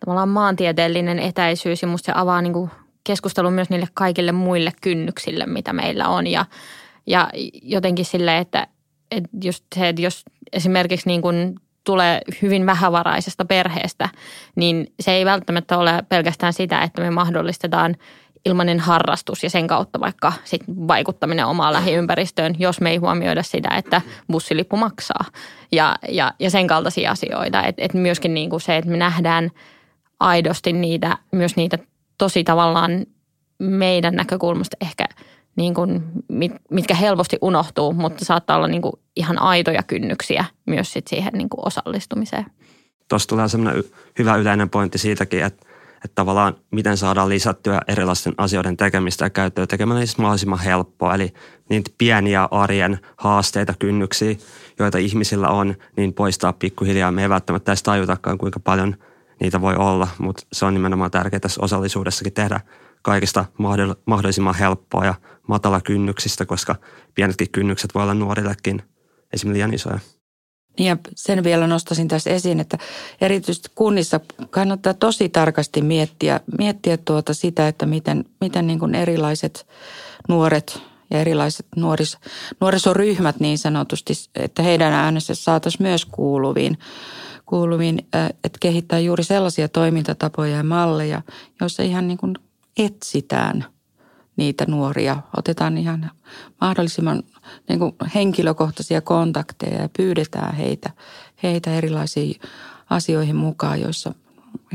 tavallaan 0.00 0.28
maantieteellinen 0.28 1.18
etäisyys 1.18 1.82
ja 1.82 1.88
musta 1.88 2.06
se 2.06 2.12
avaa 2.14 2.42
niin 2.42 2.52
kuin 2.52 2.70
keskustelun 3.04 3.52
myös 3.52 3.70
niille 3.70 3.88
kaikille 3.94 4.32
muille 4.32 4.72
kynnyksille, 4.80 5.46
mitä 5.46 5.72
meillä 5.72 6.08
on. 6.08 6.26
Ja, 6.26 6.46
ja 7.06 7.30
jotenkin 7.62 8.04
sille, 8.04 8.38
että, 8.38 8.66
että 9.10 9.30
just 9.44 9.64
se, 9.74 9.88
että 9.88 10.02
jos 10.02 10.22
esimerkiksi 10.52 11.06
niin 11.06 11.22
kuin 11.22 11.54
tulee 11.84 12.20
hyvin 12.42 12.66
vähävaraisesta 12.66 13.44
perheestä, 13.44 14.08
niin 14.56 14.92
se 15.00 15.12
ei 15.12 15.24
välttämättä 15.24 15.78
ole 15.78 16.04
pelkästään 16.08 16.52
sitä, 16.52 16.82
että 16.82 17.02
me 17.02 17.10
mahdollistetaan 17.10 17.96
ilmainen 18.44 18.80
harrastus 18.80 19.42
ja 19.42 19.50
sen 19.50 19.66
kautta 19.66 20.00
vaikka 20.00 20.32
sit 20.44 20.62
vaikuttaminen 20.68 21.46
omaan 21.46 21.72
lähiympäristöön, 21.72 22.54
jos 22.58 22.80
me 22.80 22.90
ei 22.90 22.96
huomioida 22.96 23.42
sitä, 23.42 23.68
että 23.76 24.00
bussilippu 24.32 24.76
maksaa 24.76 25.24
ja, 25.72 25.96
ja, 26.08 26.32
ja 26.38 26.50
sen 26.50 26.66
kaltaisia 26.66 27.10
asioita. 27.10 27.62
Et, 27.62 27.74
et 27.78 27.94
myöskin 27.94 28.34
niin 28.34 28.50
kuin 28.50 28.60
se, 28.60 28.76
että 28.76 28.90
me 28.90 28.96
nähdään 28.96 29.50
aidosti 30.20 30.72
niitä, 30.72 31.18
myös 31.32 31.56
niitä 31.56 31.78
tosi 32.18 32.44
tavallaan 32.44 33.06
meidän 33.58 34.14
näkökulmasta 34.14 34.76
ehkä– 34.80 35.04
niin 35.56 35.74
kuin, 35.74 36.02
mitkä 36.70 36.94
helposti 36.94 37.38
unohtuu, 37.40 37.92
mutta 37.92 38.24
saattaa 38.24 38.56
olla 38.56 38.68
niin 38.68 38.82
kuin 38.82 38.92
ihan 39.16 39.42
aitoja 39.42 39.82
kynnyksiä 39.82 40.44
myös 40.66 40.92
sit 40.92 41.06
siihen 41.06 41.32
niin 41.32 41.48
kuin 41.48 41.66
osallistumiseen. 41.66 42.46
Tuossa 43.08 43.28
tulee 43.28 43.48
sellainen 43.48 43.84
hyvä 44.18 44.36
yleinen 44.36 44.70
pointti 44.70 44.98
siitäkin, 44.98 45.44
että, 45.44 45.66
että 45.94 46.14
tavallaan 46.14 46.54
miten 46.70 46.96
saadaan 46.96 47.28
lisättyä 47.28 47.80
erilaisten 47.88 48.34
asioiden 48.36 48.76
tekemistä 48.76 49.24
ja 49.24 49.30
käyttöä 49.30 49.66
tekemällä 49.66 50.00
niistä 50.00 50.22
mahdollisimman 50.22 50.58
helppoa. 50.58 51.14
Eli 51.14 51.34
niitä 51.68 51.90
pieniä 51.98 52.48
arjen 52.50 52.98
haasteita, 53.16 53.74
kynnyksiä, 53.78 54.34
joita 54.78 54.98
ihmisillä 54.98 55.48
on, 55.48 55.74
niin 55.96 56.14
poistaa 56.14 56.52
pikkuhiljaa. 56.52 57.12
Me 57.12 57.22
ei 57.22 57.28
välttämättä 57.28 57.72
edes 57.72 57.82
tajutakaan, 57.82 58.38
kuinka 58.38 58.60
paljon 58.60 58.96
niitä 59.40 59.60
voi 59.60 59.76
olla, 59.76 60.08
mutta 60.18 60.46
se 60.52 60.64
on 60.64 60.74
nimenomaan 60.74 61.10
tärkeää 61.10 61.40
tässä 61.40 61.62
osallisuudessakin 61.64 62.32
tehdä 62.32 62.60
kaikista 63.04 63.44
mahdollisimman 64.06 64.54
helppoa 64.54 65.04
ja 65.04 65.14
matala 65.48 65.80
kynnyksistä, 65.80 66.46
koska 66.46 66.76
pienetkin 67.14 67.50
kynnykset 67.50 67.94
voi 67.94 68.02
olla 68.02 68.14
nuorillekin 68.14 68.82
esimerkiksi 69.32 69.54
liian 69.54 69.74
isoja. 69.74 69.98
Ja 70.78 70.96
sen 71.16 71.44
vielä 71.44 71.66
nostaisin 71.66 72.08
tässä 72.08 72.30
esiin, 72.30 72.60
että 72.60 72.78
erityisesti 73.20 73.68
kunnissa 73.74 74.20
kannattaa 74.50 74.94
tosi 74.94 75.28
tarkasti 75.28 75.82
miettiä, 75.82 76.40
miettiä 76.58 76.96
tuota 76.96 77.34
sitä, 77.34 77.68
että 77.68 77.86
miten, 77.86 78.24
miten 78.40 78.66
niin 78.66 78.78
kuin 78.78 78.94
erilaiset 78.94 79.66
nuoret 80.28 80.82
ja 81.10 81.20
erilaiset 81.20 81.66
nuoris, 81.76 82.18
nuorisoryhmät 82.60 83.40
niin 83.40 83.58
sanotusti, 83.58 84.12
että 84.34 84.62
heidän 84.62 84.92
äänensä 84.92 85.34
saataisiin 85.34 85.82
myös 85.82 86.04
kuuluviin, 86.04 86.78
kuuluviin, 87.46 87.98
että 88.44 88.58
kehittää 88.60 88.98
juuri 88.98 89.24
sellaisia 89.24 89.68
toimintatapoja 89.68 90.56
ja 90.56 90.62
malleja, 90.62 91.22
joissa 91.60 91.82
ihan 91.82 92.08
niin 92.08 92.18
kuin 92.18 92.34
etsitään 92.76 93.64
niitä 94.36 94.64
nuoria. 94.68 95.16
Otetaan 95.36 95.78
ihan 95.78 96.10
mahdollisimman 96.60 97.22
niin 97.68 97.78
kuin 97.78 97.94
henkilökohtaisia 98.14 99.00
kontakteja 99.00 99.82
ja 99.82 99.88
pyydetään 99.96 100.54
heitä, 100.54 100.90
heitä 101.42 101.74
erilaisiin 101.74 102.40
asioihin 102.90 103.36
mukaan, 103.36 103.80
joissa 103.80 104.14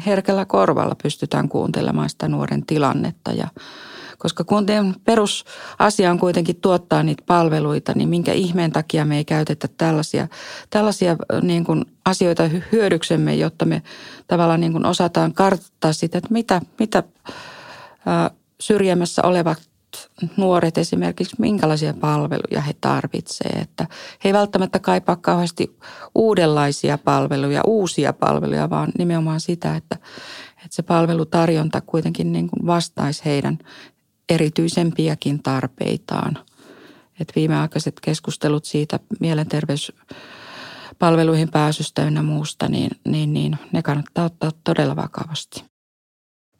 herkällä 0.05 0.45
korvalla 0.45 0.95
pystytään 1.03 1.49
kuuntelemaan 1.49 2.09
sitä 2.09 2.27
nuoren 2.27 2.65
tilannetta. 2.65 3.31
Ja 3.31 3.47
koska 4.17 4.43
kuntien 4.43 4.95
perusasia 5.03 6.11
on 6.11 6.19
kuitenkin 6.19 6.55
tuottaa 6.55 7.03
niitä 7.03 7.23
palveluita, 7.27 7.93
niin 7.95 8.09
minkä 8.09 8.33
ihmeen 8.33 8.71
takia 8.71 9.05
me 9.05 9.17
ei 9.17 9.25
käytetä 9.25 9.67
tällaisia, 9.77 10.27
tällaisia 10.69 11.15
niin 11.41 11.63
kuin 11.63 11.85
asioita 12.05 12.43
hyödyksemme, 12.71 13.35
jotta 13.35 13.65
me 13.65 13.81
tavallaan 14.27 14.61
niin 14.61 14.71
kuin 14.71 14.85
osataan 14.85 15.33
karttaa 15.33 15.93
sitä, 15.93 16.17
että 16.17 16.33
mitä, 16.33 16.61
mitä 16.79 17.03
syrjämässä 18.61 19.21
olevat 19.25 19.69
nuoret 20.37 20.77
esimerkiksi, 20.77 21.35
minkälaisia 21.39 21.93
palveluja 21.93 22.61
he 22.61 22.75
tarvitsevat. 22.81 23.61
Että 23.61 23.87
he 24.23 24.29
ei 24.29 24.33
välttämättä 24.33 24.79
kaipaa 24.79 25.15
kauheasti 25.15 25.77
uudenlaisia 26.15 26.97
palveluja, 26.97 27.61
uusia 27.67 28.13
palveluja, 28.13 28.69
vaan 28.69 28.91
nimenomaan 28.97 29.39
sitä, 29.39 29.75
että, 29.75 29.95
että 30.49 30.75
se 30.75 30.81
palvelutarjonta 30.81 31.81
kuitenkin 31.81 32.31
niin 32.31 32.49
kuin 32.49 32.65
vastaisi 32.65 33.25
heidän 33.25 33.57
erityisempiäkin 34.29 35.43
tarpeitaan. 35.43 36.37
Että 37.19 37.33
viimeaikaiset 37.35 37.99
keskustelut 37.99 38.65
siitä 38.65 38.99
mielenterveyspalveluihin 39.19 41.51
pääsystä 41.51 42.03
ynnä 42.03 42.23
muusta, 42.23 42.67
niin, 42.67 42.91
niin, 43.07 43.33
niin 43.33 43.57
ne 43.73 43.81
kannattaa 43.81 44.25
ottaa 44.25 44.51
todella 44.63 44.95
vakavasti. 44.95 45.68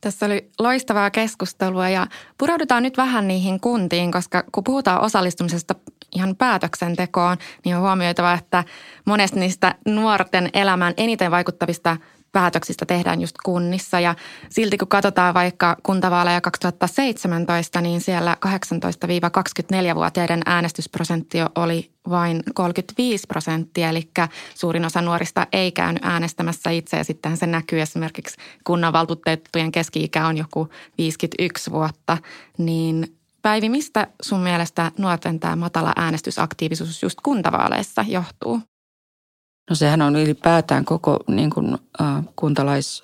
Tässä 0.01 0.25
oli 0.25 0.51
loistavaa 0.59 1.11
keskustelua 1.11 1.89
ja 1.89 2.07
pureudutaan 2.37 2.83
nyt 2.83 2.97
vähän 2.97 3.27
niihin 3.27 3.59
kuntiin, 3.59 4.11
koska 4.11 4.43
kun 4.51 4.63
puhutaan 4.63 5.01
osallistumisesta 5.01 5.75
ihan 6.15 6.35
päätöksentekoon, 6.35 7.37
niin 7.65 7.75
on 7.75 7.81
huomioitava, 7.81 8.33
että 8.33 8.63
monesti 9.05 9.39
niistä 9.39 9.75
nuorten 9.85 10.49
elämään 10.53 10.93
eniten 10.97 11.31
vaikuttavista 11.31 11.97
päätöksistä 12.31 12.85
tehdään 12.85 13.21
just 13.21 13.35
kunnissa. 13.43 13.99
Ja 13.99 14.15
silti 14.49 14.77
kun 14.77 14.87
katsotaan 14.87 15.33
vaikka 15.33 15.77
kuntavaaleja 15.83 16.41
2017, 16.41 17.81
niin 17.81 18.01
siellä 18.01 18.37
18-24-vuotiaiden 18.45 20.41
äänestysprosentti 20.45 21.37
oli 21.55 21.91
vain 22.09 22.43
35 22.53 23.27
prosenttia, 23.27 23.89
eli 23.89 24.09
suurin 24.55 24.85
osa 24.85 25.01
nuorista 25.01 25.47
ei 25.53 25.71
käynyt 25.71 26.05
äänestämässä 26.05 26.69
itse 26.69 26.97
ja 26.97 27.03
sitten 27.03 27.37
se 27.37 27.47
näkyy 27.47 27.81
esimerkiksi 27.81 28.37
kunnanvaltuutettujen 28.63 29.71
keski-ikä 29.71 30.27
on 30.27 30.37
joku 30.37 30.69
51 30.97 31.71
vuotta, 31.71 32.17
niin 32.57 33.19
Päivi, 33.41 33.69
mistä 33.69 34.07
sun 34.21 34.39
mielestä 34.39 34.91
nuorten 34.97 35.39
tämä 35.39 35.55
matala 35.55 35.93
äänestysaktiivisuus 35.95 37.03
just 37.03 37.21
kuntavaaleissa 37.23 38.05
johtuu? 38.07 38.61
No 39.69 39.75
sehän 39.75 40.01
on 40.01 40.15
ylipäätään 40.15 40.85
koko 40.85 41.19
niin 41.27 41.49
kuin, 41.49 41.77
äh, 42.01 42.23
kuntalais, 42.35 43.03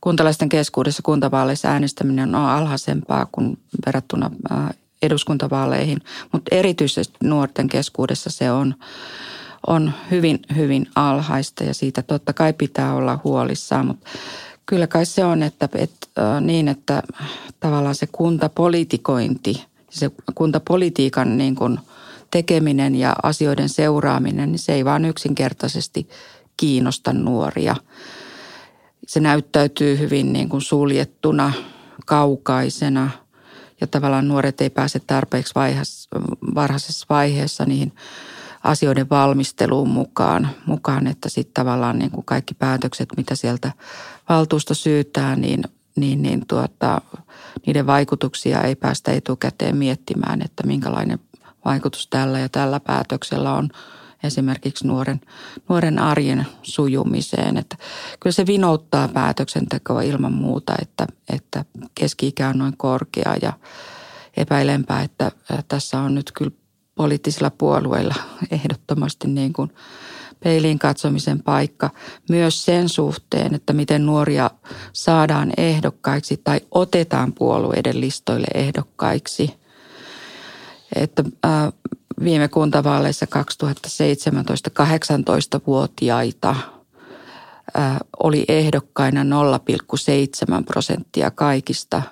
kuntalaisten 0.00 0.48
keskuudessa 0.48 1.02
kuntavaaleissa 1.02 1.68
äänestäminen 1.68 2.34
on 2.34 2.44
alhaisempaa 2.44 3.26
kuin 3.32 3.58
verrattuna 3.86 4.30
äh, 4.52 4.70
eduskuntavaaleihin, 5.02 5.98
mutta 6.32 6.56
erityisesti 6.56 7.16
nuorten 7.22 7.68
keskuudessa 7.68 8.30
se 8.30 8.50
on, 8.52 8.74
on 9.66 9.92
hyvin, 10.10 10.40
hyvin 10.56 10.86
alhaista 10.94 11.64
ja 11.64 11.74
siitä 11.74 12.02
totta 12.02 12.32
kai 12.32 12.52
pitää 12.52 12.94
olla 12.94 13.20
huolissaan, 13.24 13.86
mutta 13.86 14.10
kyllä 14.66 14.86
kai 14.86 15.06
se 15.06 15.24
on, 15.24 15.42
että, 15.42 15.68
että 15.74 16.40
niin, 16.40 16.68
että 16.68 17.02
tavallaan 17.60 17.94
se 17.94 18.08
kuntapolitikointi, 18.12 19.64
se 19.90 20.10
kuntapolitiikan 20.34 21.38
niin 21.38 21.54
kuin 21.54 21.78
tekeminen 22.32 22.94
ja 22.94 23.16
asioiden 23.22 23.68
seuraaminen, 23.68 24.52
niin 24.52 24.58
se 24.58 24.72
ei 24.72 24.84
vaan 24.84 25.04
yksinkertaisesti 25.04 26.08
kiinnosta 26.56 27.12
nuoria. 27.12 27.76
Se 29.06 29.20
näyttäytyy 29.20 29.98
hyvin 29.98 30.32
niin 30.32 30.48
kuin 30.48 30.62
suljettuna, 30.62 31.52
kaukaisena 32.06 33.10
ja 33.80 33.86
tavallaan 33.86 34.28
nuoret 34.28 34.60
ei 34.60 34.70
pääse 34.70 35.00
tarpeeksi 35.00 35.54
varhaisessa 36.54 37.06
vaiheessa 37.10 37.64
niihin 37.64 37.92
asioiden 38.64 39.10
valmisteluun 39.10 39.88
mukaan, 39.88 40.48
mukaan 40.66 41.06
että 41.06 41.28
sitten 41.28 41.54
tavallaan 41.54 41.98
niin 41.98 42.10
kuin 42.10 42.24
kaikki 42.24 42.54
päätökset, 42.54 43.08
mitä 43.16 43.34
sieltä 43.34 43.72
valtuusto 44.28 44.74
syytää, 44.74 45.36
niin, 45.36 45.64
niin, 45.96 46.22
niin 46.22 46.46
tuota, 46.48 47.00
niiden 47.66 47.86
vaikutuksia 47.86 48.60
ei 48.62 48.76
päästä 48.76 49.12
etukäteen 49.12 49.76
miettimään, 49.76 50.42
että 50.42 50.66
minkälainen 50.66 51.18
vaikutus 51.64 52.06
tällä 52.06 52.38
ja 52.38 52.48
tällä 52.48 52.80
päätöksellä 52.80 53.52
on 53.52 53.68
esimerkiksi 54.24 54.86
nuoren, 54.86 55.20
nuoren 55.68 55.98
arjen 55.98 56.46
sujumiseen. 56.62 57.56
Että 57.56 57.76
kyllä 58.20 58.34
se 58.34 58.46
vinouttaa 58.46 59.08
päätöksentekoa 59.08 60.02
ilman 60.02 60.32
muuta, 60.32 60.74
että, 60.82 61.06
että 61.32 61.64
keski-ikä 61.94 62.48
on 62.48 62.58
noin 62.58 62.76
korkea 62.76 63.34
ja 63.42 63.52
epäilempää, 64.36 65.02
että 65.02 65.32
tässä 65.68 65.98
on 65.98 66.14
nyt 66.14 66.32
kyllä 66.32 66.50
poliittisilla 66.94 67.50
puolueilla 67.50 68.14
ehdottomasti 68.50 69.28
niin 69.28 69.52
kuin 69.52 69.72
peiliin 70.44 70.78
katsomisen 70.78 71.42
paikka 71.42 71.90
myös 72.28 72.64
sen 72.64 72.88
suhteen, 72.88 73.54
että 73.54 73.72
miten 73.72 74.06
nuoria 74.06 74.50
saadaan 74.92 75.52
ehdokkaiksi 75.56 76.40
tai 76.44 76.60
otetaan 76.70 77.32
puolueiden 77.32 78.00
listoille 78.00 78.46
ehdokkaiksi. 78.54 79.61
Että 80.94 81.24
äh, 81.44 81.72
viime 82.24 82.48
kuntavaaleissa 82.48 83.26
2017 83.26 84.70
18-vuotiaita 84.82 86.50
äh, 86.50 87.96
oli 88.22 88.44
ehdokkaina 88.48 89.22
0,7 89.22 90.64
prosenttia 90.64 91.30
kaikista, 91.30 92.02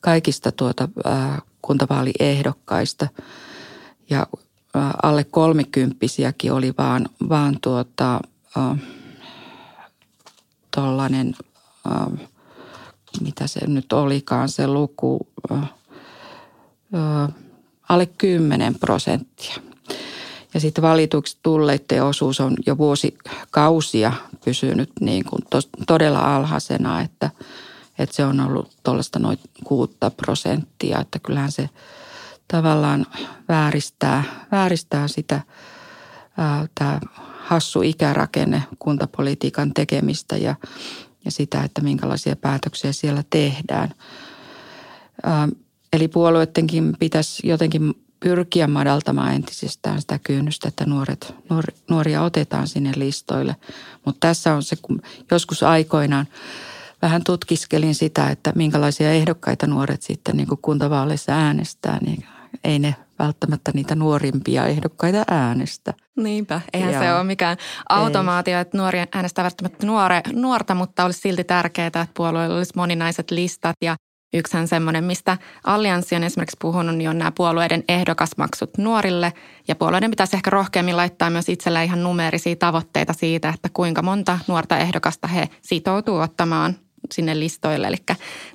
kaikista 0.00 0.52
tuota, 0.52 0.88
äh, 1.06 1.42
kuntavaaliehdokkaista– 1.62 3.08
ja 4.10 4.26
alle 5.02 5.24
kolmikymppisiäkin 5.24 6.52
oli 6.52 6.74
vaan, 6.78 7.08
vaan 7.28 7.58
tuota, 7.60 8.20
tollainen, 10.76 11.34
mitä 13.20 13.46
se 13.46 13.66
nyt 13.66 13.92
olikaan 13.92 14.48
se 14.48 14.66
luku, 14.66 15.28
alle 17.90 18.06
10 18.06 18.74
prosenttia. 18.74 19.54
Ja 20.54 20.60
sitten 20.60 20.82
valituksi 20.82 21.38
tulleiden 21.42 22.04
osuus 22.04 22.40
on 22.40 22.54
jo 22.66 22.78
vuosikausia 22.78 24.12
pysynyt 24.44 24.90
niin 25.00 25.24
kuin 25.24 25.42
tos, 25.50 25.68
todella 25.86 26.36
alhaisena, 26.36 27.00
että, 27.00 27.30
että 27.98 28.16
se 28.16 28.24
on 28.24 28.40
ollut 28.40 28.70
tuollaista 28.82 29.18
noin 29.18 29.38
kuutta 29.64 30.10
prosenttia, 30.10 31.00
että 31.00 31.18
kyllähän 31.18 31.52
se– 31.52 31.68
tavallaan 32.50 33.06
vääristää, 33.48 34.24
vääristää 34.52 35.08
sitä 35.08 35.40
tämä 36.74 37.00
hassu 37.38 37.82
ikärakenne 37.82 38.62
kuntapolitiikan 38.78 39.74
tekemistä 39.74 40.36
ja, 40.36 40.54
ja 41.24 41.30
sitä, 41.30 41.62
että 41.62 41.80
minkälaisia 41.80 42.36
päätöksiä 42.36 42.92
siellä 42.92 43.24
tehdään. 43.30 43.94
Ää, 45.22 45.48
eli 45.92 46.08
puolueidenkin 46.08 46.96
pitäisi 46.98 47.48
jotenkin 47.48 47.94
pyrkiä 48.20 48.66
madaltamaan 48.66 49.34
entisestään 49.34 50.00
sitä 50.00 50.18
kynnystä, 50.18 50.68
että 50.68 50.86
nuoret, 50.86 51.34
nuor, 51.50 51.64
nuoria 51.90 52.22
otetaan 52.22 52.68
sinne 52.68 52.92
listoille. 52.96 53.56
Mutta 54.06 54.28
tässä 54.28 54.54
on 54.54 54.62
se, 54.62 54.76
kun 54.82 55.02
joskus 55.30 55.62
aikoinaan 55.62 56.26
vähän 57.02 57.24
tutkiskelin 57.24 57.94
sitä, 57.94 58.30
että 58.30 58.52
minkälaisia 58.54 59.12
ehdokkaita 59.12 59.66
nuoret 59.66 60.02
sitten 60.02 60.36
niin 60.36 60.48
kuin 60.48 60.58
kuntavaaleissa 60.62 61.32
äänestää, 61.32 61.98
niin 62.00 62.24
ei 62.64 62.78
ne 62.78 62.94
välttämättä 63.18 63.70
niitä 63.74 63.94
nuorimpia 63.94 64.66
ehdokkaita 64.66 65.24
äänestä. 65.30 65.94
Niinpä, 66.16 66.60
eihän 66.72 66.92
ja, 66.92 67.00
se 67.00 67.14
ole 67.14 67.24
mikään 67.24 67.56
automaatio, 67.88 68.56
ei. 68.56 68.60
että 68.60 68.78
nuori 68.78 68.98
äänestää 69.14 69.42
välttämättä 69.42 69.86
nuore, 69.86 70.20
nuorta, 70.32 70.74
mutta 70.74 71.04
olisi 71.04 71.20
silti 71.20 71.44
tärkeää, 71.44 71.86
että 71.86 72.06
puolueilla 72.14 72.56
olisi 72.56 72.72
moninaiset 72.76 73.30
listat 73.30 73.76
ja 73.82 73.96
Yksihän 74.32 74.68
semmoinen, 74.68 75.04
mistä 75.04 75.38
Allianssi 75.64 76.16
on 76.16 76.24
esimerkiksi 76.24 76.56
puhunut, 76.60 76.96
niin 76.96 77.10
on 77.10 77.18
nämä 77.18 77.32
puolueiden 77.32 77.84
ehdokasmaksut 77.88 78.78
nuorille. 78.78 79.32
Ja 79.68 79.74
puolueiden 79.74 80.10
pitäisi 80.10 80.36
ehkä 80.36 80.50
rohkeammin 80.50 80.96
laittaa 80.96 81.30
myös 81.30 81.48
itselle 81.48 81.84
ihan 81.84 82.02
numerisia 82.02 82.56
tavoitteita 82.56 83.12
siitä, 83.12 83.48
että 83.48 83.68
kuinka 83.72 84.02
monta 84.02 84.38
nuorta 84.46 84.78
ehdokasta 84.78 85.28
he 85.28 85.48
sitoutuu 85.62 86.18
ottamaan 86.18 86.76
sinne 87.12 87.38
listoille. 87.38 87.86
Eli 87.86 87.96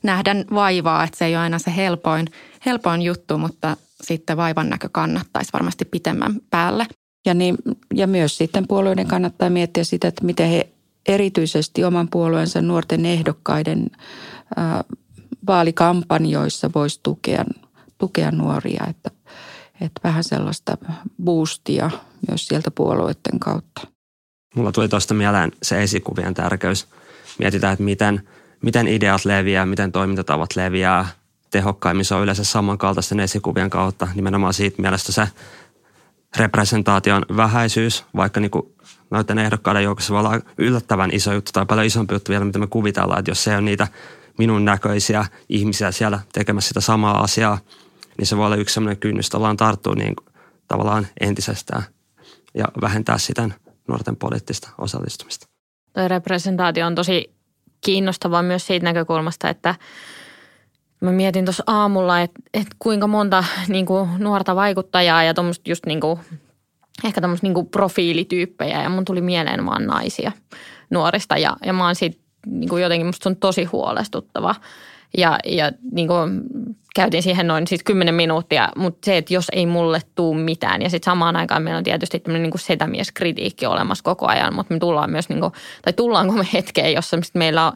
nähdään 0.03 0.45
vaivaa, 0.53 1.03
että 1.03 1.17
se 1.17 1.25
ei 1.25 1.35
ole 1.35 1.43
aina 1.43 1.59
se 1.59 1.75
helpoin, 1.75 2.27
helpoin 2.65 3.01
juttu, 3.01 3.37
mutta 3.37 3.77
sitten 4.01 4.37
vaivan 4.37 4.69
näkö 4.69 4.89
kannattaisi 4.91 5.53
varmasti 5.53 5.85
pitemmän 5.85 6.35
päälle. 6.49 6.87
Ja, 7.25 7.33
niin, 7.33 7.55
ja 7.93 8.07
myös 8.07 8.37
sitten 8.37 8.67
puolueiden 8.67 9.07
kannattaa 9.07 9.49
miettiä 9.49 9.83
sitä, 9.83 10.07
että 10.07 10.25
miten 10.25 10.49
he 10.49 10.69
erityisesti 11.07 11.83
oman 11.83 12.07
puolueensa 12.11 12.61
nuorten 12.61 13.05
ehdokkaiden 13.05 13.87
ää, 14.55 14.83
vaalikampanjoissa 15.47 16.69
voisi 16.75 16.99
tukea, 17.03 17.45
tukea 17.97 18.31
nuoria, 18.31 18.85
että, 18.89 19.11
että 19.81 20.01
vähän 20.03 20.23
sellaista 20.23 20.77
boostia 21.23 21.91
myös 22.27 22.47
sieltä 22.47 22.71
puolueiden 22.71 23.39
kautta. 23.39 23.81
Mulla 24.55 24.71
tuli 24.71 24.89
tuosta 24.89 25.13
mieleen 25.13 25.51
se 25.63 25.83
esikuvien 25.83 26.33
tärkeys. 26.33 26.87
Mietitään, 27.39 27.73
että 27.73 27.83
miten– 27.83 28.21
miten 28.65 28.87
ideat 28.87 29.25
leviää, 29.25 29.65
miten 29.65 29.91
toimintatavat 29.91 30.55
leviää 30.55 31.07
tehokkaimmin. 31.51 32.05
Se 32.05 32.15
on 32.15 32.23
yleensä 32.23 32.43
samankaltaisten 32.43 33.19
esikuvien 33.19 33.69
kautta. 33.69 34.07
Nimenomaan 34.15 34.53
siitä 34.53 34.81
mielestä 34.81 35.11
se 35.11 35.27
representaation 36.37 37.25
vähäisyys, 37.35 38.05
vaikka 38.15 38.39
niin 38.39 38.51
noiden 39.09 39.39
ehdokkaiden 39.39 39.83
joukossa 39.83 40.13
voi 40.13 40.19
olla 40.19 40.39
yllättävän 40.57 41.09
iso 41.13 41.33
juttu 41.33 41.51
tai 41.53 41.65
paljon 41.65 41.87
isompi 41.87 42.15
juttu 42.15 42.31
vielä, 42.31 42.45
mitä 42.45 42.59
me 42.59 42.67
kuvitellaan, 42.67 43.19
että 43.19 43.31
jos 43.31 43.43
se 43.43 43.57
on 43.57 43.65
niitä 43.65 43.87
minun 44.37 44.65
näköisiä 44.65 45.25
ihmisiä 45.49 45.91
siellä 45.91 46.19
tekemässä 46.33 46.67
sitä 46.67 46.81
samaa 46.81 47.23
asiaa, 47.23 47.57
niin 48.17 48.25
se 48.25 48.37
voi 48.37 48.45
olla 48.45 48.55
yksi 48.55 48.73
sellainen 48.73 48.99
kynnys 48.99 49.29
tavallaan 49.29 49.57
tarttua 49.57 49.95
niin 49.95 50.15
kuin, 50.15 50.33
tavallaan 50.67 51.07
entisestään 51.19 51.83
ja 52.53 52.65
vähentää 52.81 53.17
sitä 53.17 53.49
nuorten 53.87 54.15
poliittista 54.15 54.69
osallistumista. 54.77 55.47
Tuo 55.93 56.07
representaatio 56.07 56.87
on 56.87 56.95
tosi 56.95 57.35
kiinnostavaa 57.85 58.43
myös 58.43 58.67
siitä 58.67 58.83
näkökulmasta, 58.83 59.49
että 59.49 59.75
mä 61.01 61.11
mietin 61.11 61.45
tuossa 61.45 61.63
aamulla, 61.67 62.21
että, 62.21 62.39
että 62.53 62.75
kuinka 62.79 63.07
monta 63.07 63.43
niin 63.67 63.85
kuin, 63.85 64.09
nuorta 64.17 64.55
vaikuttajaa 64.55 65.23
ja 65.23 65.33
tuommoista 65.33 65.69
just 65.69 65.85
niin 65.85 66.01
kuin, 66.01 66.19
ehkä 67.03 67.21
tuommoista 67.21 67.47
niin 67.47 67.67
profiilityyppejä 67.67 68.83
ja 68.83 68.89
mun 68.89 69.05
tuli 69.05 69.21
mieleen 69.21 69.65
vaan 69.65 69.87
naisia 69.87 70.31
nuorista 70.89 71.37
ja, 71.37 71.57
ja 71.65 71.73
mä 71.73 71.85
oon 71.85 71.95
siitä 71.95 72.24
niin 72.45 72.69
kuin 72.69 72.83
jotenkin 72.83 73.05
musta 73.05 73.29
on 73.29 73.35
tosi 73.35 73.63
huolestuttava. 73.63 74.55
Ja, 75.17 75.39
ja 75.45 75.71
niin 75.91 76.07
kuin 76.07 76.41
käytin 76.95 77.23
siihen 77.23 77.47
noin 77.47 77.67
siis 77.67 77.83
10 77.83 78.15
minuuttia, 78.15 78.69
mutta 78.75 79.05
se, 79.05 79.17
että 79.17 79.33
jos 79.33 79.45
ei 79.51 79.65
mulle 79.65 80.01
tuu 80.15 80.33
mitään. 80.33 80.81
Ja 80.81 80.89
sitten 80.89 81.11
samaan 81.11 81.35
aikaan 81.35 81.63
meillä 81.63 81.77
on 81.77 81.83
tietysti 81.83 82.19
tämmöinen 82.19 82.49
niin 82.49 82.59
setämieskritiikki 82.59 83.65
olemassa 83.65 84.03
koko 84.03 84.27
ajan, 84.27 84.55
mutta 84.55 84.73
me 84.73 84.79
tullaan 84.79 85.11
myös, 85.11 85.29
niin 85.29 85.39
kuin, 85.39 85.51
tai 85.81 85.93
tullaanko 85.93 86.33
me 86.33 86.47
hetkeen, 86.53 86.93
jossa 86.93 87.17
meillä 87.33 87.67
on, 87.67 87.73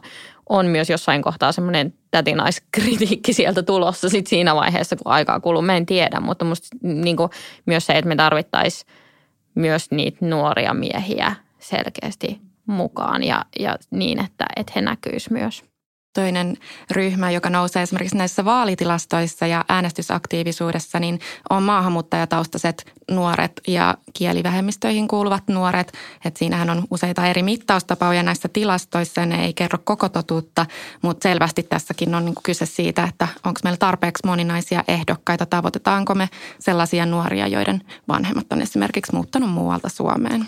on 0.48 0.66
myös 0.66 0.90
jossain 0.90 1.22
kohtaa 1.22 1.52
semmoinen 1.52 1.94
tätinaiskritiikki 2.10 3.32
sieltä 3.32 3.62
tulossa 3.62 4.08
sit 4.08 4.26
siinä 4.26 4.54
vaiheessa, 4.54 4.96
kun 4.96 5.12
aikaa 5.12 5.40
kuluu. 5.40 5.62
Mä 5.62 5.76
en 5.76 5.86
tiedä, 5.86 6.20
mutta 6.20 6.44
musta 6.44 6.68
niin 6.82 7.16
kuin, 7.16 7.30
myös 7.66 7.86
se, 7.86 7.92
että 7.92 8.08
me 8.08 8.16
tarvittaisiin 8.16 8.92
myös 9.54 9.90
niitä 9.90 10.26
nuoria 10.26 10.74
miehiä 10.74 11.36
selkeästi 11.58 12.40
mukaan 12.66 13.22
ja, 13.22 13.44
ja 13.58 13.76
niin, 13.90 14.24
että, 14.24 14.46
että 14.56 14.72
he 14.76 14.80
näkyisivät 14.80 15.40
myös. 15.40 15.70
Toinen 16.14 16.56
ryhmä, 16.90 17.30
joka 17.30 17.50
nousee 17.50 17.82
esimerkiksi 17.82 18.16
näissä 18.16 18.44
vaalitilastoissa 18.44 19.46
ja 19.46 19.64
äänestysaktiivisuudessa, 19.68 21.00
niin 21.00 21.20
on 21.50 21.62
maahanmuuttajataustaiset 21.62 22.92
nuoret 23.10 23.52
ja 23.68 23.94
kielivähemmistöihin 24.12 25.08
kuuluvat 25.08 25.48
nuoret. 25.48 25.92
Et 26.24 26.36
siinähän 26.36 26.70
on 26.70 26.84
useita 26.90 27.26
eri 27.26 27.42
mittaustapoja 27.42 28.22
näissä 28.22 28.48
tilastoissa, 28.52 29.26
ne 29.26 29.44
ei 29.44 29.54
kerro 29.54 29.78
koko 29.84 30.08
totuutta, 30.08 30.66
mutta 31.02 31.28
selvästi 31.28 31.62
tässäkin 31.62 32.14
on 32.14 32.24
niinku 32.24 32.40
kyse 32.44 32.66
siitä, 32.66 33.04
että 33.04 33.28
onko 33.44 33.60
meillä 33.64 33.78
tarpeeksi 33.78 34.26
moninaisia 34.26 34.84
ehdokkaita, 34.88 35.46
tavoitetaanko 35.46 36.14
me 36.14 36.28
sellaisia 36.58 37.06
nuoria, 37.06 37.46
joiden 37.46 37.80
vanhemmat 38.08 38.52
on 38.52 38.62
esimerkiksi 38.62 39.14
muuttanut 39.14 39.50
muualta 39.50 39.88
Suomeen. 39.88 40.46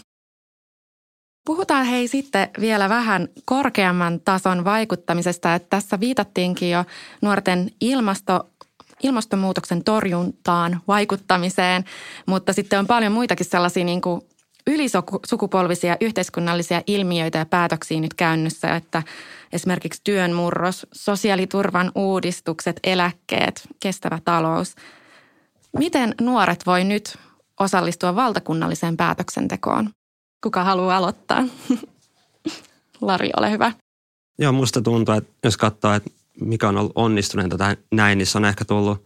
Puhutaan 1.44 1.87
hei 1.87 2.09
sitten 2.09 2.48
vielä 2.61 2.88
vähän 2.88 3.28
korkeamman 3.44 4.20
tason 4.20 4.64
vaikuttamisesta. 4.64 5.55
Että 5.55 5.66
tässä 5.70 6.00
viitattiinkin 6.00 6.70
jo 6.70 6.85
nuorten 7.22 7.70
ilmasto, 7.81 8.48
ilmastonmuutoksen 9.02 9.85
torjuntaan, 9.85 10.81
vaikuttamiseen, 10.88 11.85
mutta 12.26 12.52
sitten 12.52 12.78
on 12.78 12.87
paljon 12.87 13.12
muitakin 13.12 13.46
sellaisia 13.46 13.85
niin 13.85 14.00
kuin 14.00 14.20
ylisukupolvisia 14.66 15.96
yhteiskunnallisia 16.00 16.83
ilmiöitä 16.87 17.38
ja 17.38 17.46
päätöksiä 17.46 18.00
nyt 18.00 18.14
käynnissä, 18.14 18.76
että 18.76 19.02
esimerkiksi 19.52 20.00
työn 20.05 20.33
murros, 20.33 20.87
sosiaaliturvan 20.92 21.92
uudistukset, 21.94 22.81
eläkkeet, 22.85 23.68
kestävä 23.81 24.18
talous. 24.24 24.74
Miten 25.78 26.14
nuoret 26.20 26.66
voi 26.66 26.85
nyt 26.85 27.18
osallistua 27.61 28.16
valtakunnalliseen 28.16 28.96
päätöksentekoon? 28.96 29.90
Kuka 30.42 30.64
haluaa 30.64 30.96
aloittaa? 30.96 31.44
Lari, 33.00 33.31
ole 33.37 33.50
hyvä. 33.50 33.72
Joo, 34.38 34.52
musta 34.52 34.83
tuntuu, 34.83 35.14
että 35.14 35.33
jos 35.44 35.57
katsoo, 35.57 35.92
että 35.92 36.11
mikä 36.40 36.68
on 36.68 36.76
ollut 36.76 36.92
onnistuneen 36.94 37.50
tätä 37.50 37.76
näin, 37.92 38.18
niin 38.18 38.26
se 38.26 38.38
on 38.38 38.44
ehkä 38.44 38.64
tullut 38.64 39.05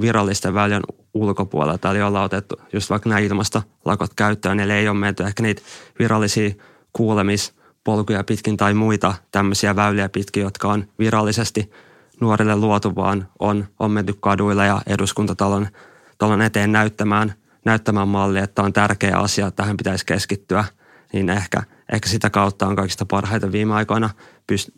virallisten 0.00 0.54
väylien 0.54 0.82
ulkopuolelta. 1.14 1.90
Eli 1.90 2.02
ollaan 2.02 2.24
otettu 2.24 2.60
just 2.72 2.90
vaikka 2.90 3.08
nämä 3.08 3.18
ilmastolakot 3.18 4.14
käyttöön, 4.16 4.56
niin 4.56 4.70
ei 4.70 4.88
ole 4.88 4.98
menty 4.98 5.22
ehkä 5.22 5.42
niitä 5.42 5.62
virallisia 5.98 6.50
kuulemispolkuja 6.92 8.24
pitkin 8.24 8.56
tai 8.56 8.74
muita 8.74 9.14
tämmöisiä 9.32 9.76
väyliä 9.76 10.08
pitkin, 10.08 10.42
jotka 10.42 10.68
on 10.68 10.88
virallisesti 10.98 11.70
nuorille 12.20 12.56
luotu, 12.56 12.94
vaan 12.96 13.28
on, 13.38 13.66
on 13.78 13.90
menty 13.90 14.14
kaduilla 14.20 14.64
ja 14.64 14.82
eduskuntatalon 14.86 15.68
talon 16.18 16.42
eteen 16.42 16.72
näyttämään, 16.72 17.34
näyttämään 17.64 18.08
mallia, 18.08 18.44
että 18.44 18.62
on 18.62 18.72
tärkeä 18.72 19.16
asia, 19.16 19.46
että 19.46 19.62
tähän 19.62 19.76
pitäisi 19.76 20.06
keskittyä, 20.06 20.64
niin 21.12 21.30
ehkä, 21.30 21.62
ehkä 21.92 22.08
sitä 22.08 22.30
kautta 22.30 22.66
on 22.66 22.76
kaikista 22.76 23.06
parhaita 23.06 23.52
viime 23.52 23.74
aikoina 23.74 24.10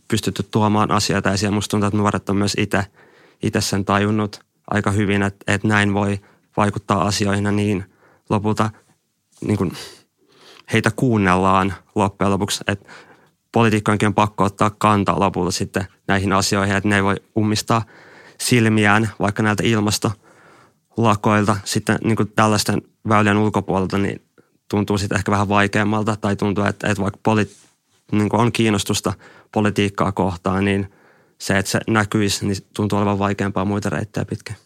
pystytty 0.09 0.43
tuomaan 0.43 0.91
asioita 0.91 1.33
esiin. 1.33 1.55
Musta 1.55 1.71
tuntuu, 1.71 1.87
että 1.87 1.99
nuoret 1.99 2.29
on 2.29 2.37
myös 2.37 2.55
itse, 2.59 2.87
itse 3.43 3.61
sen 3.61 3.85
tajunnut– 3.85 4.41
aika 4.71 4.91
hyvin, 4.91 5.23
että, 5.23 5.53
että 5.55 5.69
näin 5.69 5.95
voi 5.95 6.21
vaikuttaa 6.57 7.03
asioihin 7.03 7.45
ja 7.45 7.53
niin 7.53 7.85
lopulta 8.31 8.71
niin 9.41 9.59
kuin 9.59 9.73
heitä 10.73 10.91
kuunnellaan 10.97 11.75
loppujen 11.95 12.31
lopuksi, 12.31 12.65
että 12.67 12.89
poliitikkojenkin 13.53 14.07
on 14.07 14.15
pakko 14.15 14.45
ottaa 14.45 14.71
kantaa 14.79 15.21
lopulta 15.21 15.51
sitten 15.51 15.87
näihin 16.09 16.33
asioihin, 16.33 16.77
että 16.77 16.89
ne 16.89 16.97
ei 16.97 17.05
voi 17.05 17.17
ummistaa 17.39 17.83
silmiään 18.39 19.11
vaikka 19.21 19.43
näiltä 19.43 19.63
ilmastolakoilta 20.99 21.57
sitten 21.65 21.99
niin 22.05 22.17
kuin 22.17 22.33
tällaisten 22.37 22.83
väylien 23.09 23.39
ulkopuolelta, 23.39 23.99
niin 23.99 24.23
tuntuu 24.71 24.99
sitten 24.99 25.19
ehkä 25.19 25.33
vähän 25.33 25.49
vaikeammalta 25.49 26.17
tai 26.17 26.37
tuntuu, 26.37 26.65
että, 26.65 26.89
että 26.89 27.03
vaikka 27.03 27.21
poli, 27.23 27.51
niin 28.13 28.29
kuin 28.29 28.41
on 28.41 28.53
kiinnostusta 28.53 29.13
politiikkaa 29.53 30.13
kohtaan, 30.13 30.65
niin– 30.65 30.89
se, 31.43 31.59
että 31.59 31.71
se 31.71 31.81
näkyisi, 31.89 32.47
niin 32.47 32.57
tuntuu 32.77 32.99
olevan 32.99 33.19
vaikeampaa 33.19 33.65
muita 33.65 33.91
reittejä 33.91 34.25
pitkin. 34.25 34.57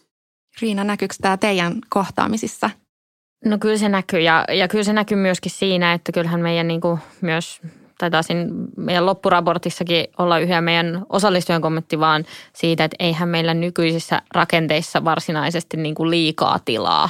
Riina, 0.61 0.83
näkyykö 0.83 1.15
tämä 1.21 1.37
teidän 1.37 1.75
kohtaamisissa? 1.89 2.69
No 3.45 3.57
kyllä 3.57 3.77
se 3.77 3.89
näkyy 3.89 4.19
ja, 4.19 4.45
ja 4.53 4.67
kyllä 4.67 4.83
se 4.83 4.93
näkyy 4.93 5.17
myöskin 5.17 5.51
siinä, 5.51 5.93
että 5.93 6.11
kyllähän 6.11 6.41
meidän 6.41 6.67
niin 6.67 6.81
kuin 6.81 6.99
myös 7.21 7.61
tai 7.97 8.11
taisin 8.11 8.49
meidän 8.77 9.05
loppuraportissakin 9.05 10.05
olla 10.17 10.39
yhä 10.39 10.61
meidän 10.61 11.05
osallistujan 11.09 11.61
kommentti 11.61 11.99
vaan 11.99 12.25
siitä, 12.53 12.83
että 12.83 12.95
eihän 12.99 13.29
meillä 13.29 13.53
nykyisissä 13.53 14.21
rakenteissa 14.33 15.05
varsinaisesti 15.05 15.77
niin 15.77 15.95
kuin 15.95 16.09
liikaa 16.09 16.59
tilaa 16.65 17.09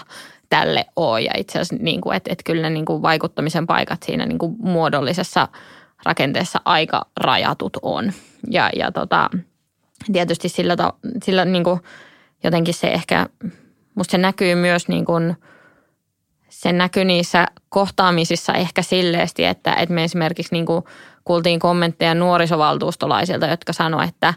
tälle 0.50 0.86
ole. 0.96 1.22
Ja 1.22 1.32
itse 1.38 1.60
asiassa, 1.60 1.76
niin 1.84 2.02
kuin, 2.02 2.18
että, 2.18 2.32
että 2.34 2.44
kyllä 2.44 2.62
ne 2.62 2.70
niin 2.70 2.86
kuin 2.86 3.02
vaikuttamisen 3.02 3.68
paikat 3.68 4.04
siinä 4.04 4.26
niin 4.26 4.38
kuin 4.40 4.56
muodollisessa 4.60 5.48
rakenteessa 6.06 6.62
aika 6.66 7.06
rajatut 7.18 7.78
on. 7.82 8.12
Ja, 8.50 8.70
ja 8.76 8.92
tota, 8.92 9.30
tietysti 10.14 10.50
sillä, 10.50 10.76
sillä 11.24 11.46
niin 11.46 11.64
kuin 11.64 11.80
jotenkin 12.44 12.74
se 12.74 12.88
ehkä, 12.88 13.28
musta 13.96 14.12
se 14.12 14.18
näkyy 14.18 14.56
myös 14.56 14.88
niin 14.88 15.06
kuin, 15.06 15.36
se 16.58 16.72
näkyy 16.72 17.06
niissä 17.06 17.46
kohtaamisissa 17.70 18.54
ehkä 18.54 18.82
silleesti, 18.82 19.46
että, 19.46 19.74
että 19.74 19.96
me 19.96 20.04
esimerkiksi 20.04 20.56
niin 20.56 20.66
kuin 20.66 20.84
kuultiin 21.26 21.60
kommentteja 21.60 22.16
nuorisovaltuustolaisilta, 22.16 23.48
jotka 23.48 23.74
sanoivat, 23.74 24.10
että 24.10 24.34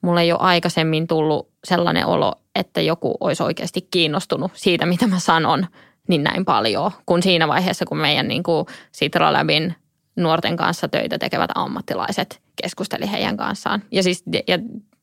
mulle 0.00 0.22
ei 0.22 0.32
ole 0.32 0.40
aikaisemmin 0.40 1.06
tullut 1.06 1.48
sellainen 1.64 2.06
olo, 2.06 2.32
että 2.54 2.80
joku 2.80 3.16
olisi 3.20 3.42
oikeasti 3.42 3.88
kiinnostunut 3.90 4.52
siitä, 4.54 4.86
mitä 4.86 5.06
mä 5.06 5.18
sanon, 5.18 5.66
niin 6.08 6.22
näin 6.22 6.44
paljon, 6.44 6.90
kun 7.06 7.22
siinä 7.22 7.48
vaiheessa, 7.48 7.86
kun 7.86 7.98
meidän 7.98 8.28
niin 8.28 8.42
kuin 8.42 8.66
Sitra 8.92 9.32
Labin 9.32 9.74
nuorten 10.16 10.56
kanssa 10.56 10.88
töitä 10.88 11.18
tekevät 11.18 11.50
ammattilaiset 11.54 12.40
keskusteli 12.62 13.10
heidän 13.10 13.36
kanssaan. 13.36 13.82
Ja 13.92 14.02
siis 14.02 14.22
ja 14.48 14.58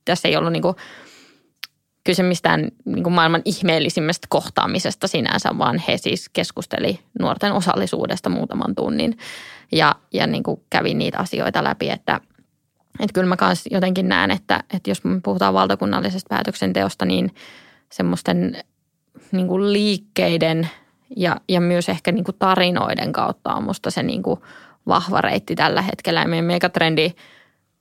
tässä 0.06 0.28
ei 0.28 0.38
ollut 0.38 0.52
niin 0.52 0.62
kuin 0.64 0.76
kyse 2.04 2.24
mistään 2.24 2.72
niin 2.86 3.04
kuin 3.04 3.14
maailman 3.14 3.42
ihmeellisimmästä 3.46 4.28
kohtaamisesta 4.30 5.08
sinänsä, 5.08 5.58
vaan 5.58 5.78
he 5.78 5.98
siis 5.98 6.30
keskusteli 6.30 7.00
nuorten 7.20 7.54
osallisuudesta 7.54 8.30
muutaman 8.30 8.76
tunnin 8.76 9.18
ja, 9.72 9.96
ja 10.14 10.28
niin 10.28 10.44
kuin 10.44 10.62
kävi 10.70 10.94
niitä 10.94 11.18
asioita 11.18 11.64
läpi, 11.64 11.90
että, 11.90 12.22
että 13.00 13.14
kyllä 13.14 13.28
mä 13.28 13.36
myös 13.42 13.64
jotenkin 13.72 14.10
näen, 14.10 14.32
että, 14.32 14.64
että 14.74 14.90
jos 14.90 15.04
me 15.04 15.20
puhutaan 15.24 15.54
valtakunnallisesta 15.54 16.30
päätöksenteosta, 16.30 17.06
niin 17.06 17.32
semmoisten 17.92 18.58
niin 19.32 19.48
kuin 19.48 19.74
liikkeiden 19.74 20.70
ja, 21.18 21.42
ja 21.50 21.62
myös 21.62 21.90
ehkä 21.90 22.12
niin 22.12 22.24
kuin 22.24 22.36
tarinoiden 22.40 23.12
kautta 23.12 23.54
on 23.54 23.64
musta 23.64 23.92
se 23.92 24.04
niin 24.04 24.24
kuin 24.24 24.40
vahva 24.88 25.22
reitti 25.22 25.56
tällä 25.56 25.82
hetkellä. 25.82 26.22
Ja 26.22 26.28
meidän 26.28 26.46
megatrendi 26.46 27.12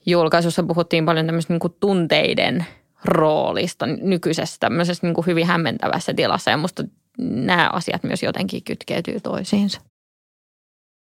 julkaisussa 0.07 0.63
puhuttiin 0.63 1.07
paljon 1.07 1.27
tämmöistä 1.27 1.53
niin 1.53 1.75
tunteiden 1.81 2.67
roolista 3.05 3.87
nykyisessä 3.87 4.57
tämmöisessä 4.61 5.07
niin 5.07 5.15
kuin 5.15 5.27
hyvin 5.27 5.47
hämmentävässä 5.47 6.15
tilassa. 6.15 6.51
Ja 6.51 6.57
musta 6.57 6.85
nämä 7.19 7.71
asiat 7.73 8.03
myös 8.03 8.23
jotenkin 8.23 8.63
kytkeytyy 8.63 9.21
toisiinsa. 9.21 9.81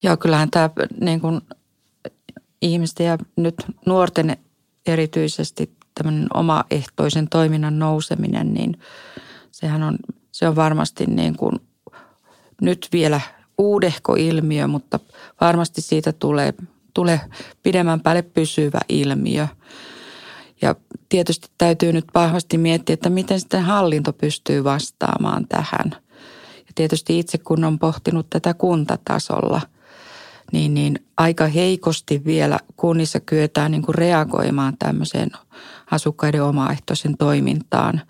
Joo, 0.03 0.17
kyllähän 0.17 0.51
tämä 0.51 0.69
niin 1.01 1.21
kuin 1.21 1.41
ihmisten 2.61 3.05
ja 3.05 3.17
nyt 3.35 3.55
nuorten 3.85 4.37
erityisesti 4.87 5.71
tämmöinen 5.95 6.27
omaehtoisen 6.33 7.29
toiminnan 7.29 7.79
nouseminen, 7.79 8.53
niin 8.53 8.79
sehän 9.51 9.83
on, 9.83 9.97
se 10.31 10.47
on 10.47 10.55
varmasti 10.55 11.05
niin 11.05 11.37
kuin 11.37 11.55
nyt 12.61 12.89
vielä 12.91 13.21
uudehko 13.57 14.15
ilmiö, 14.15 14.67
mutta 14.67 14.99
varmasti 15.41 15.81
siitä 15.81 16.11
tulee 16.11 16.53
tulee 16.97 17.21
pidemmän 17.63 18.01
päälle 18.01 18.21
pysyvä 18.21 18.79
ilmiö. 18.89 19.47
Ja 20.61 20.75
tietysti 21.09 21.47
täytyy 21.57 21.93
nyt 21.93 22.05
vahvasti 22.13 22.57
miettiä, 22.57 22.93
että 22.93 23.09
miten 23.09 23.39
sitten 23.39 23.63
hallinto 23.63 24.13
pystyy 24.13 24.63
vastaamaan 24.63 25.47
tähän. 25.47 25.91
Ja 26.55 26.71
tietysti 26.75 27.19
itse 27.19 27.37
kun 27.37 27.63
on 27.63 27.79
pohtinut 27.79 28.29
tätä 28.29 28.53
kuntatasolla, 28.53 29.61
niin, 30.51 30.73
niin 30.73 30.99
aika 31.17 31.47
heikosti 31.47 32.21
vielä 32.25 32.59
kunnissa 32.77 33.19
kyetään 33.19 33.71
niin 33.71 33.81
kuin 33.81 33.95
reagoimaan 33.95 34.77
tämmöiseen 34.79 35.31
asukkaiden 35.91 36.43
omaehtoisen 36.43 37.17
toimintaan. 37.17 38.01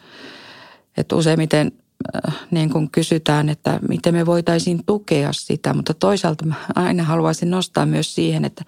Että 0.97 1.15
useimmiten 1.15 1.71
Äh, 2.27 2.35
niin 2.51 2.69
kuin 2.69 2.91
kysytään, 2.91 3.49
että 3.49 3.79
miten 3.89 4.13
me 4.13 4.25
voitaisiin 4.25 4.85
tukea 4.85 5.33
sitä, 5.33 5.73
mutta 5.73 5.93
toisaalta 5.93 6.45
mä 6.45 6.55
aina 6.75 7.03
haluaisin 7.03 7.51
nostaa 7.51 7.85
myös 7.85 8.15
siihen, 8.15 8.45
että 8.45 8.63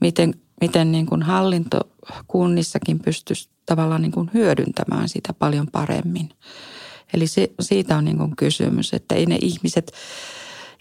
miten, 0.00 0.34
miten 0.60 0.92
niin 0.92 1.06
kuin 1.06 1.22
hallintokunnissakin 1.22 2.98
pystyisi 2.98 3.48
tavallaan 3.66 4.02
niin 4.02 4.12
kuin 4.12 4.30
hyödyntämään 4.34 5.08
sitä 5.08 5.32
paljon 5.32 5.66
paremmin. 5.72 6.28
Eli 7.14 7.26
se, 7.26 7.52
siitä 7.60 7.96
on 7.96 8.04
niin 8.04 8.18
kuin 8.18 8.36
kysymys, 8.36 8.94
että 8.94 9.14
ei 9.14 9.26
ne 9.26 9.38
ihmiset, 9.42 9.92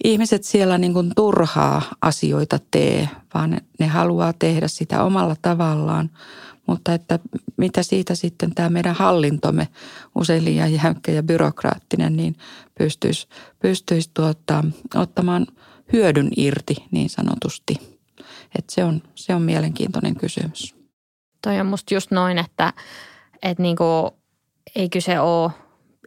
ihmiset 0.03 0.43
siellä 0.43 0.77
niin 0.77 0.93
kuin 0.93 1.11
turhaa 1.15 1.81
asioita 2.01 2.59
tee, 2.71 3.09
vaan 3.33 3.49
ne, 3.49 3.57
ne 3.79 3.87
haluaa 3.87 4.33
tehdä 4.33 4.67
sitä 4.67 5.03
omalla 5.03 5.35
tavallaan– 5.41 6.09
mutta 6.69 6.93
että 6.93 7.19
mitä 7.57 7.83
siitä 7.83 8.15
sitten 8.15 8.55
tämä 8.55 8.69
meidän 8.69 8.95
hallintomme, 8.95 9.67
usein 10.15 10.45
liian 10.45 10.73
jäykkä 10.73 11.11
ja 11.11 11.23
byrokraattinen, 11.23 12.15
niin 12.15 12.35
pystyisi, 12.77 13.27
pystyisi 13.59 14.11
tuota, 14.13 14.63
ottamaan 14.95 15.47
hyödyn 15.93 16.29
irti 16.37 16.75
niin 16.91 17.09
sanotusti. 17.09 17.98
Että 18.57 18.73
se, 18.73 18.83
on, 18.83 19.01
se 19.15 19.35
on 19.35 19.41
mielenkiintoinen 19.41 20.15
kysymys. 20.15 20.75
Toi 21.41 21.59
on 21.59 21.65
musta 21.65 21.93
just 21.93 22.11
noin, 22.11 22.37
että, 22.37 22.73
että 23.41 23.63
niinku, 23.63 23.83
ei 24.75 24.89
kyse 24.89 25.19
ole 25.19 25.51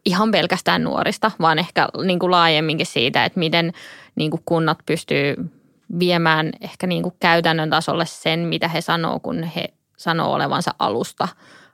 ihan 0.05 0.31
pelkästään 0.31 0.85
nuorista, 0.85 1.31
vaan 1.40 1.59
ehkä 1.59 1.88
niinku 2.05 2.31
laajemminkin 2.31 2.87
siitä, 2.87 3.24
että 3.24 3.38
miten 3.38 3.72
niinku 4.14 4.40
kunnat 4.44 4.78
pystyy 4.87 5.35
viemään 5.98 6.52
ehkä 6.61 6.87
niinku 6.87 7.16
käytännön 7.20 7.70
tasolle 7.70 8.07
sen, 8.07 8.40
mitä 8.40 8.68
he 8.68 8.81
sanoo, 8.81 9.20
kun 9.20 9.42
he 9.42 9.68
sanoo 9.96 10.33
olevansa 10.33 10.74
alusta 10.78 11.28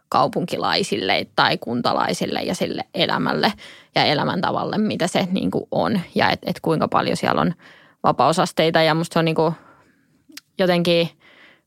kaupunkilaisille 0.08 1.26
tai 1.36 1.58
kuntalaisille 1.58 2.40
ja 2.40 2.54
sille 2.54 2.84
elämälle 2.94 3.52
ja 3.94 4.04
elämäntavalle, 4.04 4.78
mitä 4.78 5.06
se 5.06 5.28
niin 5.30 5.50
kuin 5.50 5.64
on 5.70 6.00
ja 6.14 6.30
että 6.30 6.50
et 6.50 6.60
kuinka 6.60 6.88
paljon 6.88 7.16
siellä 7.16 7.40
on 7.40 7.54
vapausasteita 8.02 8.82
ja 8.82 8.94
musta 8.94 9.14
se 9.14 9.18
on 9.18 9.24
niin 9.24 9.34
kuin 9.34 9.54
jotenkin 10.58 11.08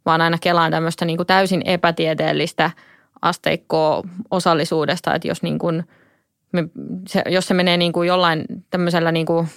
vaan 0.05 0.21
aina 0.21 0.37
kelaan 0.41 0.71
tämmöistä 0.71 1.05
niin 1.05 1.17
kuin 1.17 1.27
täysin 1.27 1.61
epätieteellistä 1.65 2.71
asteikkoa 3.21 4.03
osallisuudesta, 4.31 5.15
että 5.15 5.27
jos, 5.27 5.43
niin 5.43 5.59
kuin, 5.59 5.83
me, 6.51 6.63
se, 7.07 7.23
jos 7.29 7.47
se 7.47 7.53
menee 7.53 7.77
niin 7.77 7.93
kuin 7.93 8.07
jollain 8.07 8.45
tämmöisellä 8.69 9.11
niin 9.11 9.25
kuin, 9.25 9.47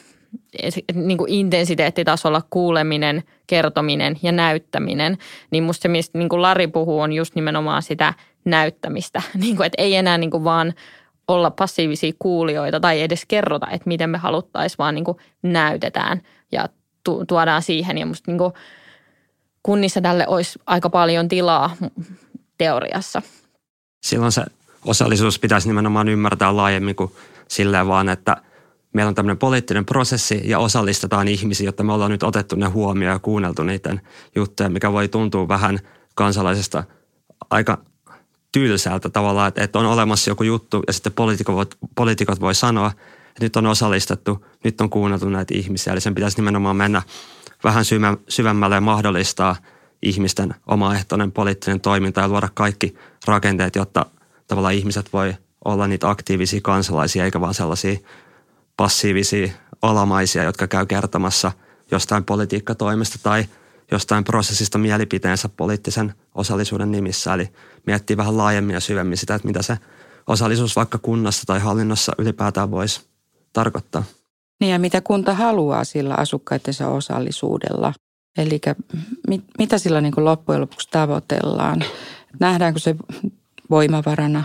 niin 0.94 1.18
kuin 1.18 1.30
intensiteettitasolla 1.30 2.42
kuuleminen, 2.50 3.22
kertominen 3.46 4.16
ja 4.22 4.32
näyttäminen, 4.32 5.18
niin 5.50 5.64
musta 5.64 5.82
se, 5.82 5.88
mistä 5.88 6.18
niin 6.18 6.28
kuin 6.28 6.42
Lari 6.42 6.66
puhuu, 6.66 7.00
on 7.00 7.12
just 7.12 7.34
nimenomaan 7.34 7.82
sitä 7.82 8.14
näyttämistä. 8.44 9.22
Niin 9.34 9.56
kuin, 9.56 9.66
että 9.66 9.82
ei 9.82 9.94
enää 9.94 10.18
niin 10.18 10.30
kuin 10.30 10.44
vaan 10.44 10.74
olla 11.28 11.50
passiivisia 11.50 12.12
kuulijoita 12.18 12.80
tai 12.80 13.02
edes 13.02 13.26
kerrota, 13.26 13.66
että 13.70 13.88
miten 13.88 14.10
me 14.10 14.18
haluttaisiin, 14.18 14.78
vaan 14.78 14.94
niin 14.94 15.04
kuin 15.04 15.18
näytetään 15.42 16.22
ja 16.52 16.68
tu- 17.04 17.24
tuodaan 17.26 17.62
siihen. 17.62 17.98
Ja 17.98 18.06
musta 18.06 18.30
niin 18.30 18.38
kuin 18.38 18.52
kunnissa 19.64 20.00
tälle 20.00 20.26
olisi 20.28 20.58
aika 20.66 20.90
paljon 20.90 21.28
tilaa 21.28 21.76
teoriassa. 22.58 23.22
Silloin 24.06 24.32
se 24.32 24.44
osallisuus 24.84 25.38
pitäisi 25.38 25.68
nimenomaan 25.68 26.08
ymmärtää 26.08 26.56
laajemmin 26.56 26.96
kuin 26.96 27.12
silleen 27.48 27.88
vaan, 27.88 28.08
että 28.08 28.36
meillä 28.92 29.08
on 29.08 29.14
tämmöinen 29.14 29.38
poliittinen 29.38 29.84
prosessi 29.84 30.40
ja 30.44 30.58
osallistetaan 30.58 31.28
ihmisiä, 31.28 31.68
jotta 31.68 31.82
me 31.82 31.92
ollaan 31.92 32.10
nyt 32.10 32.22
otettu 32.22 32.56
ne 32.56 32.66
huomioon 32.66 33.12
ja 33.12 33.18
kuunneltu 33.18 33.62
niiden 33.62 34.00
juttuja, 34.36 34.68
mikä 34.68 34.92
voi 34.92 35.08
tuntua 35.08 35.48
vähän 35.48 35.78
kansalaisesta 36.14 36.84
aika 37.50 37.78
tylsältä 38.52 39.10
tavallaan, 39.10 39.52
että, 39.56 39.78
on 39.78 39.86
olemassa 39.86 40.30
joku 40.30 40.42
juttu 40.42 40.82
ja 40.86 40.92
sitten 40.92 41.12
poliitikot, 41.12 41.74
poliitikot 41.94 42.40
voi 42.40 42.54
sanoa, 42.54 42.92
että 43.28 43.44
nyt 43.44 43.56
on 43.56 43.66
osallistettu, 43.66 44.46
nyt 44.64 44.80
on 44.80 44.90
kuunneltu 44.90 45.28
näitä 45.28 45.54
ihmisiä. 45.56 45.92
Eli 45.92 46.00
sen 46.00 46.14
pitäisi 46.14 46.36
nimenomaan 46.36 46.76
mennä 46.76 47.02
vähän 47.64 47.84
syvemmälle 48.28 48.74
ja 48.74 48.80
mahdollistaa 48.80 49.56
ihmisten 50.02 50.54
omaehtoinen 50.66 51.32
poliittinen 51.32 51.80
toiminta 51.80 52.20
ja 52.20 52.28
luoda 52.28 52.48
kaikki 52.54 52.94
rakenteet, 53.26 53.76
jotta 53.76 54.06
tavallaan 54.46 54.74
ihmiset 54.74 55.12
voi 55.12 55.34
olla 55.64 55.86
niitä 55.86 56.10
aktiivisia 56.10 56.60
kansalaisia 56.62 57.24
eikä 57.24 57.40
vaan 57.40 57.54
sellaisia 57.54 57.98
passiivisia 58.76 59.52
alamaisia, 59.82 60.44
jotka 60.44 60.66
käy 60.66 60.86
kertomassa 60.86 61.52
jostain 61.90 62.24
politiikkatoimesta 62.24 63.18
tai 63.22 63.44
jostain 63.90 64.24
prosessista 64.24 64.78
mielipiteensä 64.78 65.48
poliittisen 65.48 66.14
osallisuuden 66.34 66.92
nimissä. 66.92 67.34
Eli 67.34 67.48
miettii 67.86 68.16
vähän 68.16 68.36
laajemmin 68.36 68.74
ja 68.74 68.80
syvemmin 68.80 69.18
sitä, 69.18 69.34
että 69.34 69.48
mitä 69.48 69.62
se 69.62 69.78
osallisuus 70.26 70.76
vaikka 70.76 70.98
kunnassa 70.98 71.46
tai 71.46 71.60
hallinnossa 71.60 72.12
ylipäätään 72.18 72.70
voisi 72.70 73.00
tarkoittaa. 73.52 74.04
Niin 74.60 74.72
ja 74.72 74.78
mitä 74.78 75.00
kunta 75.00 75.34
haluaa 75.34 75.84
sillä 75.84 76.14
asukkaitensa 76.14 76.88
osallisuudella. 76.88 77.92
Eli 78.38 78.60
mit, 79.28 79.44
mitä 79.58 79.78
sillä 79.78 80.00
niin 80.00 80.14
kuin 80.14 80.24
loppujen 80.24 80.60
lopuksi 80.60 80.88
tavoitellaan. 80.90 81.84
Nähdäänkö 82.40 82.80
se 82.80 82.96
voimavarana, 83.70 84.44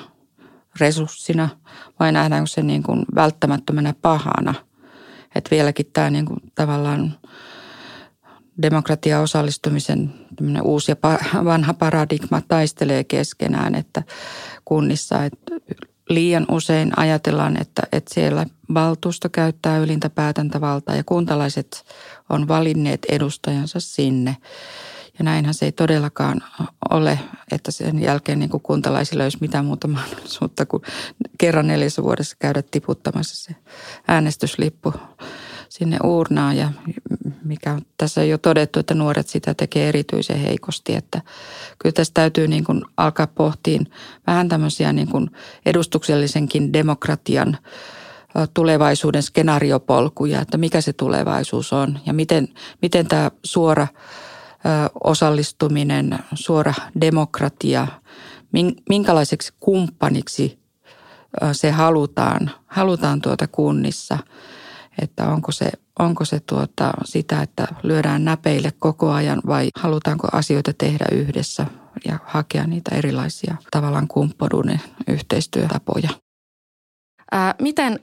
resurssina 0.79 1.49
vai 1.99 2.11
nähdäänkö 2.11 2.47
se 2.47 2.63
niin 2.63 2.83
kuin 2.83 3.05
välttämättömänä 3.15 3.93
pahana. 4.01 4.53
Että 5.35 5.51
vieläkin 5.51 5.85
tämä 5.93 6.09
niin 6.09 6.25
kuin 6.25 6.39
tavallaan 6.55 7.15
demokratia 8.61 9.19
osallistumisen 9.19 10.13
uusi 10.63 10.91
ja 10.91 10.95
vanha 11.45 11.73
paradigma 11.73 12.41
taistelee 12.47 13.03
keskenään, 13.03 13.75
että 13.75 14.03
kunnissa 14.65 15.25
että 15.25 15.55
liian 16.09 16.45
usein 16.51 16.91
ajatellaan, 16.99 17.61
että, 17.61 17.81
että 17.91 18.13
siellä 18.13 18.45
valtuusto 18.73 19.29
käyttää 19.29 19.77
ylintä 19.77 20.09
päätäntävaltaa 20.09 20.95
ja 20.95 21.03
kuntalaiset 21.03 21.85
on 22.29 22.47
valinneet 22.47 23.05
edustajansa 23.09 23.79
sinne. 23.79 24.37
Ja 25.19 25.25
näinhän 25.25 25.53
se 25.53 25.65
ei 25.65 25.71
todellakaan 25.71 26.41
ole, 26.89 27.19
että 27.51 27.71
sen 27.71 28.01
jälkeen 28.01 28.39
niin 28.39 28.49
kuin 28.49 28.63
kuntalaisilla 28.63 29.23
olisi 29.23 29.37
mitään 29.41 29.65
muuta 29.65 29.87
mahdollisuutta 29.87 30.65
kuin 30.65 30.83
kerran 31.37 31.67
neljässä 31.67 32.03
vuodessa 32.03 32.35
käydä 32.39 32.63
tiputtamassa 32.71 33.35
se 33.35 33.55
äänestyslippu 34.07 34.93
sinne 35.69 35.97
uurnaan 36.03 36.57
ja 36.57 36.71
mikä 37.43 37.73
on 37.73 37.81
tässä 37.97 38.23
jo 38.23 38.37
todettu, 38.37 38.79
että 38.79 38.95
nuoret 38.95 39.27
sitä 39.27 39.53
tekee 39.53 39.89
erityisen 39.89 40.39
heikosti, 40.39 40.95
että 40.95 41.21
kyllä 41.79 41.93
tässä 41.93 42.13
täytyy 42.13 42.47
niin 42.47 42.63
kuin 42.63 42.85
alkaa 42.97 43.27
pohtiin 43.27 43.91
vähän 44.27 44.49
tämmöisiä 44.49 44.93
niin 44.93 45.07
kuin 45.07 45.29
edustuksellisenkin 45.65 46.73
demokratian 46.73 47.57
tulevaisuuden 48.53 49.23
skenaariopolkuja, 49.23 50.41
että 50.41 50.57
mikä 50.57 50.81
se 50.81 50.93
tulevaisuus 50.93 51.73
on 51.73 51.99
ja 52.05 52.13
miten, 52.13 52.47
miten 52.81 53.07
tämä 53.07 53.31
suora 53.43 53.87
osallistuminen, 55.03 56.19
suora 56.33 56.73
demokratia, 57.01 57.87
minkälaiseksi 58.89 59.53
kumppaniksi 59.59 60.59
se 61.51 61.71
halutaan, 61.71 62.51
halutaan 62.67 63.21
tuota 63.21 63.47
kunnissa– 63.47 64.17
että 65.01 65.27
onko 65.27 65.51
se, 65.51 65.71
onko 65.99 66.25
se 66.25 66.39
tuota, 66.39 66.91
sitä, 67.05 67.41
että 67.41 67.67
lyödään 67.83 68.25
näpeille 68.25 68.73
koko 68.79 69.11
ajan 69.11 69.41
vai 69.47 69.69
halutaanko 69.75 70.27
asioita 70.31 70.73
tehdä 70.73 71.05
yhdessä 71.11 71.65
ja 72.05 72.19
hakea 72.25 72.67
niitä 72.67 72.95
erilaisia 72.95 73.55
tavallaan 73.71 74.07
kumppanuuden 74.07 74.81
yhteistyötapoja. 75.07 76.09
Ää, 77.31 77.55
miten 77.61 77.99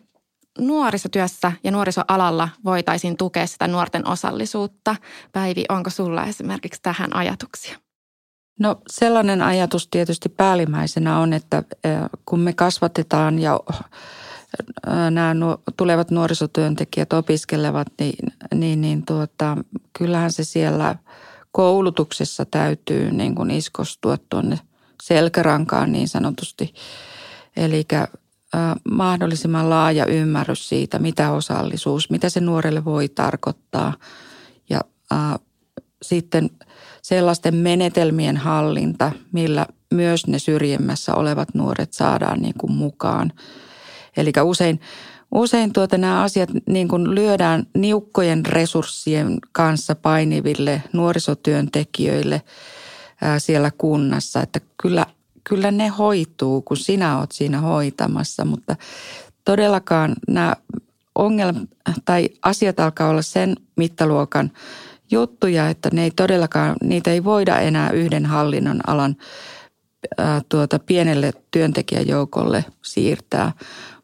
nuorisotyössä 0.58 1.52
ja 1.64 1.70
nuorisoalalla 1.70 2.48
voitaisiin 2.64 3.16
tukea 3.16 3.46
sitä 3.46 3.68
nuorten 3.68 4.08
osallisuutta? 4.08 4.96
Päivi, 5.32 5.64
onko 5.68 5.90
sulla 5.90 6.24
esimerkiksi 6.24 6.82
tähän 6.82 7.16
ajatuksia? 7.16 7.78
No 8.60 8.80
sellainen 8.90 9.42
ajatus 9.42 9.88
tietysti 9.88 10.28
päällimmäisenä 10.28 11.18
on, 11.18 11.32
että 11.32 11.62
kun 12.26 12.40
me 12.40 12.52
kasvatetaan 12.52 13.38
ja 13.38 13.60
nämä 15.10 15.34
tulevat 15.76 16.10
nuorisotyöntekijät 16.10 17.12
opiskelevat, 17.12 17.86
niin, 18.00 18.32
niin, 18.54 18.80
niin 18.80 19.06
tuota, 19.06 19.56
kyllähän 19.98 20.32
se 20.32 20.44
siellä 20.44 20.96
koulutuksessa 21.52 22.44
täytyy 22.44 23.10
niin 23.10 23.34
kuin 23.34 23.50
iskostua 23.50 24.16
tuonne 24.28 24.58
selkärankaan 25.02 25.92
niin 25.92 26.08
sanotusti. 26.08 26.74
Eli 27.56 27.86
mahdollisimman 28.90 29.70
laaja 29.70 30.06
ymmärrys 30.06 30.68
siitä, 30.68 30.98
mitä 30.98 31.30
osallisuus, 31.30 32.10
mitä 32.10 32.28
se 32.28 32.40
nuorelle 32.40 32.84
voi 32.84 33.08
tarkoittaa. 33.08 33.94
Ja 34.70 34.80
äh, 35.12 35.38
sitten 36.02 36.50
sellaisten 37.02 37.54
menetelmien 37.54 38.36
hallinta, 38.36 39.12
millä 39.32 39.66
myös 39.90 40.26
ne 40.26 40.38
syrjemmässä 40.38 41.14
olevat 41.14 41.54
nuoret 41.54 41.92
saadaan 41.92 42.40
niin 42.40 42.54
kuin 42.58 42.72
mukaan– 42.72 43.32
Eli 44.16 44.32
usein, 44.42 44.80
usein 45.34 45.72
tuota 45.72 45.98
nämä 45.98 46.22
asiat 46.22 46.48
niin 46.66 46.88
kuin 46.88 47.14
lyödään 47.14 47.66
niukkojen 47.74 48.46
resurssien 48.46 49.38
kanssa 49.52 49.94
painiville 49.94 50.82
nuorisotyöntekijöille 50.92 52.42
ää, 53.22 53.38
siellä 53.38 53.70
kunnassa, 53.78 54.42
että 54.42 54.60
kyllä, 54.82 55.06
kyllä 55.44 55.70
ne 55.70 55.88
hoituu, 55.88 56.62
kun 56.62 56.76
sinä 56.76 57.18
oot 57.18 57.32
siinä 57.32 57.60
hoitamassa, 57.60 58.44
mutta 58.44 58.76
todellakaan 59.44 60.14
nämä 60.28 60.54
ongelmat 61.14 61.62
tai 62.04 62.28
asiat 62.42 62.80
alkaa 62.80 63.08
olla 63.08 63.22
sen 63.22 63.56
mittaluokan 63.76 64.50
juttuja, 65.10 65.68
että 65.68 65.88
ne 65.92 66.02
ei 66.04 66.10
todellakaan, 66.10 66.76
niitä 66.82 67.10
ei 67.10 67.24
voida 67.24 67.58
enää 67.58 67.90
yhden 67.90 68.26
hallinnon 68.26 68.80
alan 68.86 69.16
tuota, 70.48 70.78
pienelle 70.78 71.32
työntekijäjoukolle 71.50 72.64
siirtää, 72.82 73.52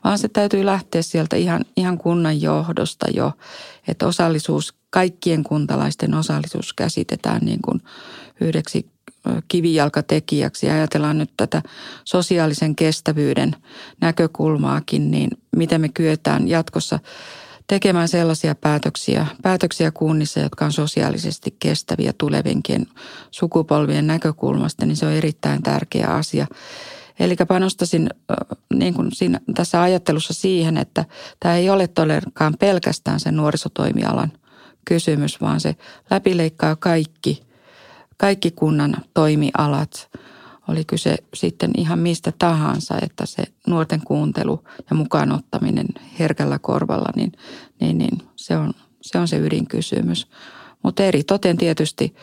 vaan 0.05 0.19
se 0.19 0.29
täytyy 0.29 0.67
lähteä 0.67 1.03
sieltä 1.03 1.37
ihan, 1.37 1.65
ihan 1.77 1.99
kunnan 1.99 2.43
johdosta 2.43 3.07
jo, 3.15 3.33
että 3.89 4.07
osallisuus, 4.07 4.75
kaikkien 4.91 5.43
kuntalaisten 5.43 6.15
osallisuus 6.15 6.73
käsitetään 6.73 7.41
niin 7.45 7.63
kuin 7.63 7.83
yhdeksi 8.41 8.93
kivijalkatekijäksi. 9.49 10.67
Ja 10.67 10.75
ajatellaan 10.75 11.19
nyt 11.19 11.31
tätä 11.37 11.63
sosiaalisen 12.05 12.77
kestävyyden 12.77 13.57
näkökulmaakin, 14.01 15.11
niin 15.11 15.31
miten 15.57 15.81
me 15.81 15.89
kyetään 15.89 16.49
jatkossa 16.49 16.99
tekemään 17.67 18.09
sellaisia 18.09 18.55
päätöksiä, 18.55 19.27
päätöksiä 19.43 19.91
kunnissa, 19.91 20.41
jotka 20.41 20.65
on 20.65 20.73
sosiaalisesti 20.73 21.57
kestäviä 21.59 22.13
tulevienkin 22.19 22.87
sukupolvien 23.31 24.07
näkökulmasta, 24.07 24.87
niin 24.87 24.97
se 24.97 25.07
on 25.07 25.13
erittäin 25.13 25.63
tärkeä 25.63 26.07
asia. 26.07 26.47
Eli 27.19 27.37
panostasin 27.49 28.11
niin 28.75 28.95
kuin 28.95 29.09
siinä, 29.13 29.41
tässä 29.55 29.83
ajattelussa 29.83 30.35
siihen, 30.35 30.77
että 30.77 31.05
tämä 31.41 31.57
ei 31.57 31.71
ole 31.71 31.89
todellakaan 31.89 32.55
pelkästään 32.61 33.21
sen 33.21 33.37
nuorisotoimialan 33.37 34.33
kysymys, 34.85 35.41
vaan 35.41 35.61
se 35.61 35.77
läpileikkaa 36.11 36.77
kaikki, 36.77 37.43
kaikki 38.17 38.51
kunnan 38.51 38.97
toimialat. 39.15 40.11
Oli 40.69 40.85
kyse 40.85 41.17
sitten 41.35 41.71
ihan 41.77 41.99
mistä 41.99 42.33
tahansa, 42.39 42.95
että 43.03 43.27
se 43.27 43.43
nuorten 43.67 44.01
kuuntelu 44.05 44.65
ja 44.91 44.97
mukaanottaminen 44.97 45.87
herkällä 46.19 46.59
korvalla, 46.59 47.09
niin, 47.17 47.33
niin, 47.81 47.99
niin 47.99 48.19
se, 48.37 48.57
on, 48.57 48.73
se 49.03 49.19
on 49.19 49.29
se 49.29 49.39
ydinkysymys. 49.39 50.27
Mutta 50.83 51.03
eri 51.03 51.25
toten 51.25 51.57
tietysti 51.57 52.15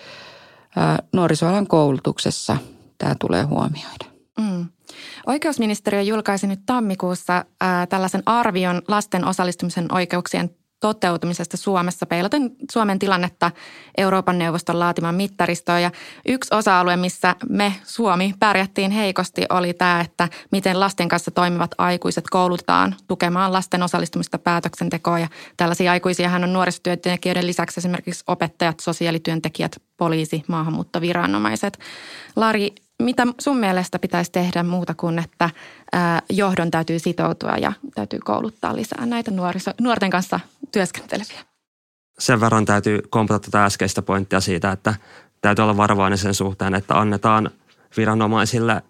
nuorisoalan 1.14 1.68
koulutuksessa 1.68 2.58
tämä 2.98 3.16
tulee 3.20 3.44
huomioida. 3.44 4.06
Mm. 4.40 4.66
Oikeusministeriö 5.28 6.02
julkaisi 6.02 6.48
nyt 6.48 6.60
tammikuussa 6.66 7.46
ää, 7.62 7.88
tällaisen 7.88 8.24
arvion 8.26 8.82
lasten 8.88 9.26
osallistumisen 9.26 9.94
oikeuksien 9.94 10.50
toteutumisesta 10.80 11.58
Suomessa 11.58 12.06
peilaten 12.06 12.52
Suomen 12.72 13.00
tilannetta 13.00 13.52
Euroopan 13.98 14.40
neuvoston 14.40 14.80
laatiman 14.80 15.16
mittaristoon. 15.16 15.82
Ja 15.82 15.92
yksi 16.28 16.56
osa-alue, 16.56 16.98
missä 16.98 17.36
me 17.50 17.74
Suomi 17.84 18.34
pärjättiin 18.40 18.92
heikosti, 18.92 19.46
oli 19.50 19.74
tämä, 19.74 20.02
että 20.02 20.30
miten 20.52 20.80
lasten 20.80 21.08
kanssa 21.08 21.32
toimivat 21.32 21.72
aikuiset 21.78 22.26
koulutetaan 22.30 22.96
tukemaan 23.08 23.54
lasten 23.54 23.84
osallistumista 23.84 24.38
päätöksentekoon. 24.38 25.22
Ja 25.22 25.28
tällaisia 25.58 25.92
aikuisia 25.92 26.30
hän 26.30 26.44
on 26.44 26.54
nuorisotyöntekijöiden 26.54 27.48
lisäksi 27.48 27.80
esimerkiksi 27.80 28.24
opettajat, 28.28 28.80
sosiaalityöntekijät, 28.80 29.82
poliisi, 29.98 30.44
maahanmuuttoviranomaiset. 30.48 31.80
Lari, 32.36 32.76
mitä 33.00 33.28
sun 33.40 33.58
mielestä 33.58 34.00
pitäisi 34.00 34.32
tehdä 34.32 34.64
muuta 34.64 34.94
kuin, 34.94 35.20
että 35.20 35.50
johdon 36.30 36.72
täytyy 36.72 37.00
sitoutua 37.00 37.58
ja 37.58 37.74
täytyy 37.96 38.20
kouluttaa 38.24 38.76
lisää 38.76 39.06
näitä 39.06 39.32
nuoriso, 39.32 39.72
nuorten 39.82 40.10
kanssa 40.10 40.40
työskenteleviä? 40.72 41.40
Sen 42.20 42.40
verran 42.40 42.66
täytyy 42.66 43.00
kompata 43.10 43.40
tätä 43.40 43.66
äskeistä 43.66 44.02
pointtia 44.02 44.40
siitä, 44.40 44.72
että 44.72 44.96
täytyy 45.42 45.64
olla 45.64 45.78
varovainen 45.78 46.18
sen 46.18 46.34
suhteen, 46.34 46.76
että 46.76 47.00
annetaan 47.00 47.50
viranomaisille 47.98 48.84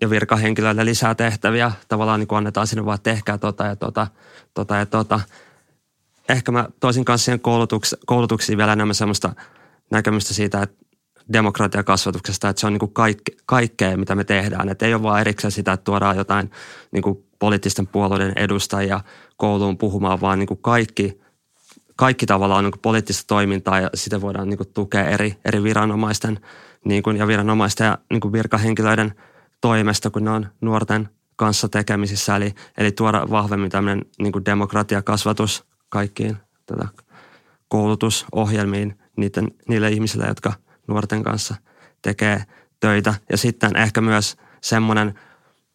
ja 0.00 0.10
virkahenkilöille 0.10 0.84
lisää 0.84 1.14
tehtäviä. 1.14 1.72
Tavallaan 1.88 2.20
niin 2.20 2.28
kuin 2.28 2.36
annetaan 2.36 2.66
sinne 2.66 2.84
vaan, 2.84 2.98
tehkää 3.02 3.38
tota 3.38 3.64
ja 3.64 3.76
tota, 3.76 4.06
tota 4.54 4.76
ja 4.76 4.86
tota. 4.86 5.20
Ehkä 6.28 6.52
mä 6.52 6.68
toisin 6.80 7.04
kanssa 7.04 7.24
siihen 7.24 7.40
koulutuks- 7.40 7.98
koulutuksiin 8.06 8.58
vielä 8.58 8.72
enemmän 8.72 8.94
semmoista 8.94 9.32
näkemystä 9.90 10.34
siitä, 10.34 10.62
että 10.62 10.84
demokratiakasvatuksesta, 11.32 12.48
että 12.48 12.60
se 12.60 12.66
on 12.66 12.72
niin 12.72 12.80
kuin 12.80 12.92
kaikke, 12.92 13.32
kaikkea, 13.46 13.96
mitä 13.96 14.14
me 14.14 14.24
tehdään. 14.24 14.68
Että 14.68 14.86
ei 14.86 14.94
ole 14.94 15.02
vaan 15.02 15.20
erikseen 15.20 15.52
sitä, 15.52 15.72
että 15.72 15.84
tuodaan 15.84 16.16
jotain 16.16 16.50
niin 16.90 17.02
kuin 17.02 17.24
poliittisten 17.38 17.86
puolueiden 17.86 18.32
edustajia 18.36 19.00
kouluun 19.36 19.78
puhumaan, 19.78 20.20
vaan 20.20 20.38
niin 20.38 20.46
kuin 20.46 20.62
kaikki, 20.62 21.20
kaikki 21.96 22.26
tavallaan 22.26 22.58
on 22.58 22.64
niin 22.64 22.72
kuin 22.72 22.80
poliittista 22.80 23.24
toimintaa 23.26 23.80
ja 23.80 23.90
sitä 23.94 24.20
voidaan 24.20 24.48
niin 24.48 24.56
kuin 24.56 24.72
tukea 24.74 25.04
eri, 25.04 25.36
eri 25.44 25.62
viranomaisten 25.62 26.40
niin 26.84 27.02
kuin, 27.02 27.16
ja 27.16 27.26
viranomaisten 27.26 27.84
ja 27.84 27.98
niin 28.10 28.20
kuin 28.20 28.32
virkahenkilöiden 28.32 29.14
toimesta, 29.60 30.10
kun 30.10 30.24
ne 30.24 30.30
on 30.30 30.46
nuorten 30.60 31.08
kanssa 31.36 31.68
tekemisissä. 31.68 32.36
Eli, 32.36 32.54
eli 32.78 32.92
tuoda 32.92 33.26
vahvemmin 33.30 33.70
tämmöinen 33.70 34.04
niin 34.18 34.32
kuin 34.32 34.44
demokratiakasvatus 34.44 35.64
kaikkiin 35.88 36.36
tätä 36.66 36.88
koulutusohjelmiin 37.68 38.98
niiden, 39.16 39.50
niille 39.68 39.90
ihmisille, 39.90 40.26
jotka– 40.26 40.52
nuorten 40.92 41.22
kanssa 41.22 41.54
tekee 42.02 42.44
töitä. 42.80 43.14
Ja 43.30 43.36
sitten 43.36 43.76
ehkä 43.76 44.00
myös 44.00 44.36
semmoinen 44.60 45.18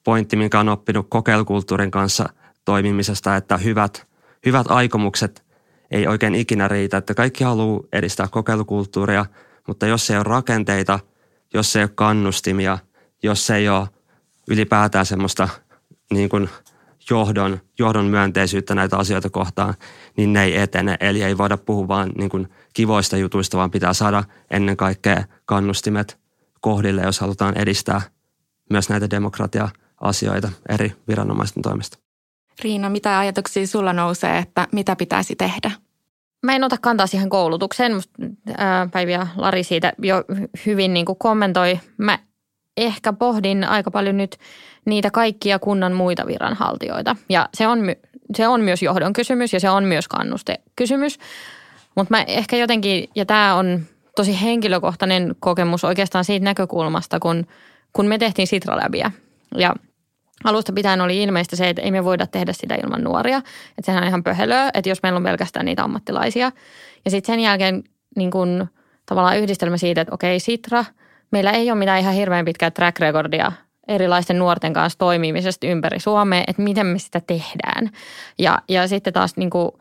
pointti, 0.04 0.36
minkä 0.36 0.60
on 0.60 0.70
oppinut 0.70 1.08
kokeilukulttuurin 1.10 1.92
kanssa 1.92 2.30
toimimisesta, 2.66 3.36
että 3.36 3.58
hyvät, 3.58 4.08
hyvät 4.46 4.66
aikomukset 4.70 5.44
ei 5.92 6.08
oikein 6.08 6.36
ikinä 6.36 6.68
riitä. 6.68 6.98
Että 6.98 7.14
kaikki 7.14 7.44
haluaa 7.44 7.84
edistää 7.94 8.28
kokeilukulttuuria, 8.32 9.26
mutta 9.68 9.88
jos 9.88 10.10
ei 10.10 10.18
ole 10.18 10.24
rakenteita, 10.24 11.00
jos 11.54 11.76
ei 11.76 11.84
ole 11.84 11.92
kannustimia, 11.96 12.78
jos 13.24 13.50
ei 13.50 13.70
ole 13.70 13.88
ylipäätään 14.48 15.06
semmoista 15.06 15.50
niin 16.14 16.30
kuin 16.30 16.50
johdon, 17.10 17.60
johdon 17.80 18.06
myönteisyyttä 18.06 18.76
näitä 18.76 18.98
asioita 18.98 19.30
kohtaan, 19.30 19.74
niin 20.18 20.34
ne 20.34 20.44
ei 20.44 20.58
etene. 20.58 20.98
Eli 21.00 21.24
ei 21.24 21.38
voida 21.38 21.58
puhua 21.58 21.88
vain 21.88 22.12
niin 22.18 22.30
kuin 22.30 22.48
kivoista 22.74 23.18
jutuista, 23.18 23.58
vaan 23.58 23.72
pitää 23.72 23.94
saada 23.94 24.24
ennen 24.52 24.78
kaikkea 24.78 25.24
kannustimet 25.46 26.20
kohdille, 26.62 27.02
jos 27.02 27.20
halutaan 27.20 27.58
edistää 27.58 28.02
myös 28.70 28.90
näitä 28.90 29.10
demokratia-asioita 29.10 30.50
eri 30.70 30.94
viranomaisten 31.08 31.64
toimesta. 31.64 31.98
Riina, 32.64 32.90
mitä 32.90 33.20
ajatuksia 33.20 33.68
sulla 33.68 33.94
nousee, 33.94 34.38
että 34.38 34.68
mitä 34.72 34.96
pitäisi 34.96 35.36
tehdä? 35.36 35.72
Mä 36.44 36.56
en 36.56 36.64
ota 36.64 36.78
kantaa 36.82 37.08
siihen 37.08 37.30
koulutukseen. 37.30 37.94
Musta, 37.94 38.14
ää, 38.58 38.88
Päivi 38.92 39.12
ja 39.12 39.28
Lari 39.36 39.64
siitä 39.64 39.94
jo 40.02 40.24
hyvin 40.66 40.94
niin 40.94 41.06
kuin 41.06 41.18
kommentoi. 41.18 41.80
Mä 41.98 42.20
ehkä 42.78 43.14
pohdin 43.14 43.64
aika 43.64 43.92
paljon 43.92 44.18
nyt 44.18 44.38
niitä 44.86 45.12
kaikkia 45.12 45.60
kunnan 45.60 45.94
muita 45.94 46.28
viranhaltijoita. 46.28 47.16
Ja 47.30 47.50
se 47.54 47.68
on, 47.68 47.80
se 48.36 48.48
on 48.48 48.62
myös 48.62 48.84
johdon 48.84 49.14
kysymys 49.14 49.54
ja 49.54 49.60
se 49.60 49.70
on 49.70 49.84
myös 49.84 50.08
kannustekysymys. 50.08 51.20
Mutta 51.96 52.14
mä 52.14 52.24
ehkä 52.28 52.56
jotenkin, 52.56 53.10
ja 53.16 53.26
tämä 53.26 53.56
on 53.56 53.82
tosi 54.16 54.42
henkilökohtainen 54.42 55.36
kokemus 55.40 55.84
oikeastaan 55.84 56.26
siitä 56.26 56.44
näkökulmasta, 56.44 57.20
kun, 57.20 57.48
kun 57.94 58.06
me 58.06 58.18
tehtiin 58.18 58.48
Sitra-läbiä. 58.48 59.12
Ja 59.56 59.76
alusta 60.44 60.74
pitäen 60.74 61.02
oli 61.02 61.24
ilmeistä 61.24 61.56
se, 61.56 61.70
että 61.70 61.82
ei 61.82 61.92
me 61.92 62.04
voida 62.04 62.28
tehdä 62.28 62.54
sitä 62.54 62.76
ilman 62.76 63.04
nuoria. 63.04 63.38
Että 63.38 63.86
sehän 63.86 64.04
on 64.04 64.08
ihan 64.08 64.24
pöhelöä, 64.24 64.70
että 64.74 64.90
jos 64.90 65.04
meillä 65.04 65.18
on 65.18 65.24
pelkästään 65.24 65.66
niitä 65.66 65.84
ammattilaisia. 65.84 66.52
Ja 67.06 67.12
sitten 67.12 67.34
sen 67.34 67.40
jälkeen 67.40 67.84
niin 68.16 68.32
kun, 68.32 68.68
tavallaan 69.06 69.38
yhdistelmä 69.38 69.78
siitä, 69.78 70.02
että 70.02 70.14
okei, 70.14 70.40
Sitra, 70.40 70.86
meillä 71.32 71.52
ei 71.52 71.72
ole 71.72 71.80
mitään 71.80 72.00
ihan 72.00 72.14
hirveän 72.14 72.46
pitkää 72.46 72.72
track 72.72 73.00
recordia 73.00 73.52
erilaisten 73.88 74.40
nuorten 74.40 74.74
kanssa 74.74 75.00
toimimisesta 75.00 75.68
ympäri 75.68 76.00
Suomea, 76.00 76.44
että 76.48 76.62
miten 76.62 76.86
me 76.86 77.00
sitä 77.00 77.22
tehdään. 77.28 77.90
Ja, 78.40 78.62
ja 78.70 78.88
sitten 78.88 79.14
taas 79.14 79.38
niin 79.38 79.50
kuin 79.50 79.72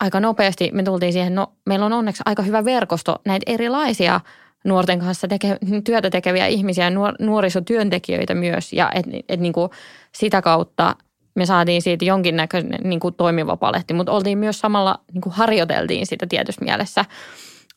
aika 0.00 0.20
nopeasti 0.20 0.70
me 0.72 0.82
tultiin 0.82 1.12
siihen, 1.12 1.34
no 1.34 1.52
meillä 1.66 1.86
on 1.86 1.92
onneksi 1.92 2.22
aika 2.26 2.42
hyvä 2.42 2.64
verkosto 2.64 3.16
näitä 3.24 3.52
erilaisia 3.52 4.20
nuorten 4.64 4.98
kanssa 4.98 5.28
teke, 5.28 5.56
työtä 5.84 6.10
tekeviä 6.10 6.46
ihmisiä, 6.46 6.90
nuor, 6.90 7.14
nuorisotyöntekijöitä 7.18 8.34
myös. 8.34 8.72
Ja 8.72 8.90
et, 8.94 9.06
et 9.28 9.40
niin 9.40 9.52
kuin 9.52 9.70
sitä 10.14 10.42
kautta 10.42 10.96
me 11.34 11.46
saatiin 11.46 11.82
siitä 11.82 12.04
jonkinnäköinen 12.04 12.80
niin 12.84 13.00
kuin 13.00 13.14
toimiva 13.14 13.56
paletti, 13.56 13.94
mutta 13.94 14.12
oltiin 14.12 14.38
myös 14.38 14.60
samalla, 14.60 15.00
niin 15.12 15.22
kuin 15.22 15.32
harjoiteltiin 15.32 16.06
sitä 16.06 16.26
tietyssä 16.26 16.64
mielessä 16.64 17.04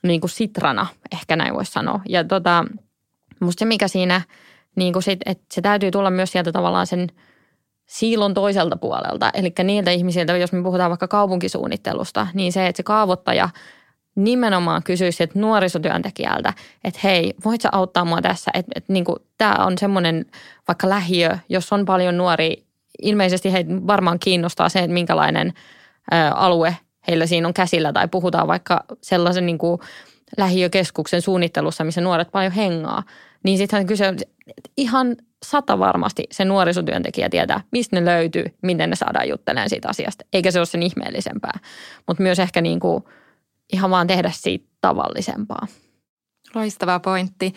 niin 0.04 0.22
kuin 0.22 0.32
sitrana, 0.32 0.88
ehkä 1.12 1.36
näin 1.36 1.54
voisi 1.54 1.72
sanoa. 1.72 2.02
Ja 2.10 2.24
tota, 2.24 2.66
musta 3.40 3.60
se 3.60 3.66
mikä 3.66 3.88
siinä– 3.88 4.22
niin 4.76 4.94
kuin 4.94 5.04
sit, 5.04 5.20
että 5.26 5.44
se 5.52 5.62
täytyy 5.62 5.92
tulla 5.92 6.10
myös 6.10 6.32
sieltä 6.32 6.52
tavallaan 6.52 6.88
sen 6.88 7.08
siilon 7.86 8.34
toiselta 8.34 8.78
puolelta. 8.78 9.30
Eli 9.34 9.54
niiltä 9.64 9.92
ihmisiltä, 9.92 10.38
jos 10.38 10.52
me 10.52 10.64
puhutaan 10.64 10.90
vaikka 10.90 11.08
kaupunkisuunnittelusta, 11.08 12.28
niin 12.34 12.52
se, 12.52 12.68
että 12.68 12.78
se 12.78 12.84
kaavoittaja 12.84 13.50
nimenomaan 14.16 14.84
kysyisi 14.84 15.16
sieltä 15.16 15.40
nuorisotyöntekijältä, 15.40 16.54
että 16.84 17.00
hei, 17.04 17.34
voit 17.46 17.62
sä 17.62 17.70
auttaa 17.72 18.06
mua 18.06 18.22
tässä? 18.22 18.52
Että, 18.54 18.72
että 18.76 18.94
niin 18.94 19.06
tämä 19.38 19.56
on 19.60 19.78
semmoinen 19.78 20.26
vaikka 20.68 20.90
lähiö, 20.90 21.38
jos 21.50 21.74
on 21.74 21.86
paljon 21.86 22.18
nuori, 22.18 22.66
ilmeisesti 23.02 23.54
heitä 23.54 23.72
varmaan 23.88 24.20
kiinnostaa 24.20 24.70
se, 24.70 24.80
että 24.80 24.94
minkälainen 24.94 25.54
ä, 26.14 26.32
alue 26.32 26.78
heillä 27.08 27.26
siinä 27.26 27.48
on 27.48 27.54
käsillä 27.54 27.94
tai 27.94 28.08
puhutaan 28.08 28.48
vaikka 28.48 28.84
sellaisen 29.02 29.46
niin 29.46 29.58
kuin 29.58 29.80
lähiökeskuksen 30.38 31.22
suunnittelussa, 31.22 31.84
missä 31.84 32.02
nuoret 32.02 32.32
paljon 32.32 32.52
hengaa– 32.52 33.04
niin 33.44 33.58
sittenhän 33.58 33.88
kyse 33.88 34.08
on 34.08 34.18
ihan 34.78 35.16
sata 35.46 35.80
varmasti 35.80 36.24
se 36.32 36.46
nuorisotyöntekijä 36.46 37.30
tietää, 37.30 37.62
mistä 37.72 38.00
ne 38.00 38.06
löytyy, 38.06 38.46
miten 38.62 38.90
ne 38.90 38.96
saadaan 38.96 39.30
juttelemaan 39.30 39.70
siitä 39.70 39.90
asiasta. 39.90 40.26
Eikä 40.34 40.52
se 40.52 40.60
ole 40.60 40.66
sen 40.66 40.84
ihmeellisempää, 40.84 41.60
mutta 42.08 42.24
myös 42.24 42.40
ehkä 42.40 42.62
niin 42.62 42.80
kuin 42.80 43.04
ihan 43.74 43.92
vaan 43.92 44.08
tehdä 44.08 44.32
siitä 44.34 44.66
tavallisempaa. 44.82 45.68
Loistava 46.56 47.00
pointti. 47.00 47.54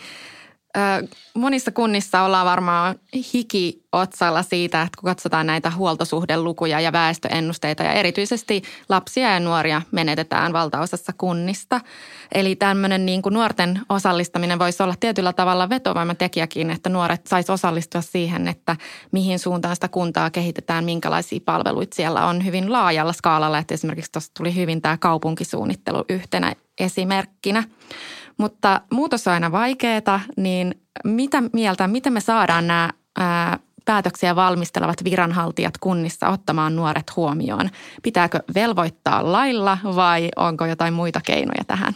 Monissa 1.33 1.71
kunnissa 1.71 2.21
ollaan 2.21 2.45
varmaan 2.45 2.95
hiki 3.33 3.83
otsalla 3.91 4.43
siitä, 4.43 4.81
että 4.81 4.97
kun 5.01 5.07
katsotaan 5.09 5.47
näitä 5.47 5.71
huoltosuhdelukuja 5.71 6.79
ja 6.79 6.91
väestöennusteita 6.91 7.83
ja 7.83 7.93
erityisesti 7.93 8.63
lapsia 8.89 9.33
ja 9.33 9.39
nuoria 9.39 9.81
menetetään 9.91 10.53
valtaosassa 10.53 11.13
kunnista. 11.17 11.81
Eli 12.33 12.55
tämmöinen 12.55 13.05
niin 13.05 13.21
kuin 13.21 13.33
nuorten 13.33 13.81
osallistaminen 13.89 14.59
voisi 14.59 14.83
olla 14.83 14.95
tietyllä 14.99 15.33
tavalla 15.33 15.69
vetovoimatekijäkin, 15.69 16.71
että 16.71 16.89
nuoret 16.89 17.27
sais 17.27 17.49
osallistua 17.49 18.01
siihen, 18.01 18.47
että 18.47 18.75
mihin 19.11 19.39
suuntaan 19.39 19.75
sitä 19.75 19.87
kuntaa 19.87 20.29
kehitetään, 20.29 20.85
minkälaisia 20.85 21.39
palveluita 21.45 21.95
siellä 21.95 22.25
on 22.25 22.45
hyvin 22.45 22.71
laajalla 22.71 23.13
skaalalla. 23.13 23.57
Että 23.57 23.73
esimerkiksi 23.73 24.11
tuossa 24.11 24.31
tuli 24.37 24.55
hyvin 24.55 24.81
tämä 24.81 24.97
kaupunkisuunnittelu 24.97 26.05
yhtenä 26.09 26.55
esimerkkinä. 26.79 27.63
Mutta 28.37 28.81
muutos 28.91 29.27
on 29.27 29.33
aina 29.33 29.51
vaikeaa, 29.51 30.21
niin 30.37 30.81
mitä 31.03 31.43
mieltä, 31.53 31.87
miten 31.87 32.13
me 32.13 32.19
saadaan 32.19 32.67
nämä 32.67 32.89
ää, 33.17 33.59
päätöksiä 33.85 34.35
valmistelevat 34.35 35.03
viranhaltijat 35.03 35.77
kunnissa 35.77 36.29
ottamaan 36.29 36.75
nuoret 36.75 37.15
huomioon? 37.15 37.69
Pitääkö 38.03 38.39
velvoittaa 38.55 39.31
lailla 39.31 39.77
vai 39.83 40.29
onko 40.35 40.65
jotain 40.65 40.93
muita 40.93 41.21
keinoja 41.25 41.63
tähän? 41.67 41.93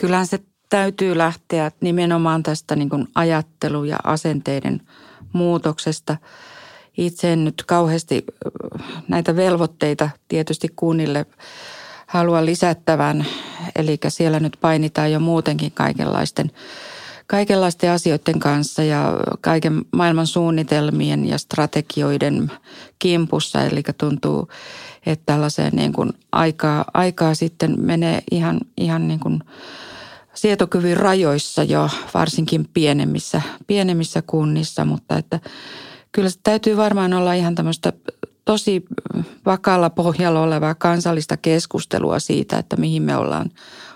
Kyllähän 0.00 0.26
se 0.26 0.38
täytyy 0.68 1.18
lähteä 1.18 1.70
nimenomaan 1.80 2.42
tästä 2.42 2.76
niin 2.76 2.88
kuin 2.88 3.08
ajattelu- 3.14 3.84
ja 3.84 3.96
asenteiden 4.04 4.80
muutoksesta. 5.32 6.16
Itse 6.96 7.32
en 7.32 7.44
nyt 7.44 7.62
kauheasti 7.66 8.24
näitä 9.08 9.36
velvoitteita 9.36 10.10
tietysti 10.28 10.68
kunnille 10.76 11.26
haluan 12.06 12.46
lisättävän. 12.46 13.26
Eli 13.76 13.98
siellä 14.08 14.40
nyt 14.40 14.56
painitaan 14.60 15.12
jo 15.12 15.20
muutenkin 15.20 15.72
kaikenlaisten, 15.72 16.50
kaikenlaisten 17.26 17.90
asioiden 17.90 18.38
kanssa 18.38 18.82
ja 18.82 19.12
kaiken 19.40 19.84
maailman 19.92 20.26
suunnitelmien 20.26 21.28
ja 21.28 21.38
strategioiden 21.38 22.52
kimpussa. 22.98 23.62
Eli 23.62 23.82
tuntuu, 23.98 24.48
että 25.06 25.26
tällaiseen 25.26 25.72
niin 25.76 25.92
kuin 25.92 26.12
aikaa, 26.32 26.84
aikaa 26.94 27.34
sitten 27.34 27.74
menee 27.80 28.22
ihan, 28.30 28.60
ihan 28.76 29.08
niin 29.08 29.20
kuin 29.20 29.40
sietokyvyn 30.34 30.96
rajoissa 30.96 31.62
jo 31.62 31.90
varsinkin 32.14 32.68
pienemmissä, 32.74 33.42
pienemmissä 33.66 34.22
kunnissa, 34.22 34.84
mutta 34.84 35.18
että 35.18 35.40
kyllä 36.12 36.30
se 36.30 36.38
täytyy 36.42 36.76
varmaan 36.76 37.12
olla 37.12 37.32
ihan 37.32 37.54
tämmöistä 37.54 37.92
tosi 38.46 38.84
vakalla 39.46 39.90
pohjalla 39.90 40.40
olevaa 40.40 40.74
kansallista 40.74 41.36
keskustelua 41.36 42.18
siitä, 42.18 42.58
että 42.58 42.76
mihin 42.76 43.02
me 43.02 43.16
ollaan, 43.16 43.50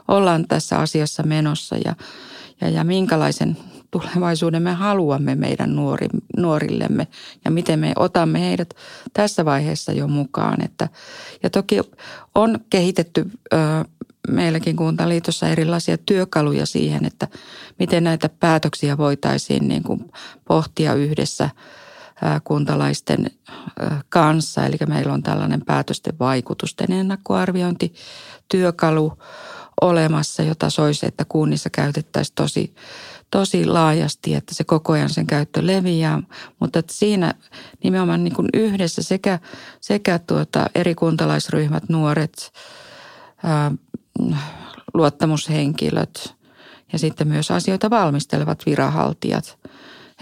ollaan 0.09 0.44
tässä 0.48 0.78
asiassa 0.78 1.22
menossa 1.22 1.76
ja, 1.84 1.94
ja, 2.61 2.68
ja 2.68 2.84
minkälaisen 2.84 3.57
tulevaisuuden 3.90 4.62
me 4.62 4.72
haluamme 4.72 5.34
meidän 5.34 5.76
nuori, 5.76 6.09
nuorillemme 6.36 7.07
ja 7.44 7.51
miten 7.51 7.78
me 7.78 7.92
otamme 7.96 8.40
heidät 8.40 8.74
tässä 9.12 9.44
vaiheessa 9.44 9.92
jo 9.92 10.09
mukaan. 10.09 10.64
Että, 10.64 10.88
ja 11.42 11.51
toki 11.51 11.80
on 12.34 12.59
kehitetty 12.70 13.30
ö, 13.53 13.57
meilläkin 14.28 14.76
Kuntaliitossa 14.76 15.48
erilaisia 15.48 15.98
työkaluja 15.98 16.66
siihen, 16.66 17.05
että 17.05 17.28
miten 17.78 18.05
näitä 18.05 18.28
päätöksiä 18.28 18.98
voitaisiin 18.98 19.68
niin 19.68 19.82
kuin 19.82 20.12
pohtia 20.44 20.94
yhdessä 20.94 21.51
kuntalaisten 22.44 23.30
kanssa. 24.08 24.66
Eli 24.66 24.76
meillä 24.86 25.12
on 25.12 25.22
tällainen 25.22 25.64
päätösten 25.64 26.18
vaikutusten 26.18 26.92
ennakkoarviointityökalu 26.92 29.12
olemassa, 29.80 30.42
jota 30.42 30.70
soisi, 30.70 31.06
että 31.06 31.24
kunnissa 31.24 31.70
käytettäisiin 31.70 32.34
tosi, 32.34 32.74
tosi 33.30 33.66
laajasti, 33.66 34.34
että 34.34 34.54
se 34.54 34.64
koko 34.64 34.92
ajan 34.92 35.10
sen 35.10 35.26
käyttö 35.26 35.66
leviää. 35.66 36.22
Mutta 36.58 36.78
että 36.78 36.94
siinä 36.94 37.34
nimenomaan 37.84 38.24
niin 38.24 38.34
kuin 38.34 38.48
yhdessä 38.54 39.02
sekä, 39.02 39.38
sekä 39.80 40.18
tuota 40.18 40.66
eri 40.74 40.94
kuntalaisryhmät, 40.94 41.88
nuoret, 41.88 42.52
ää, 43.44 43.72
luottamushenkilöt 44.94 46.34
ja 46.92 46.98
sitten 46.98 47.28
myös 47.28 47.50
asioita 47.50 47.90
valmistelevat 47.90 48.66
viranhaltijat. 48.66 49.58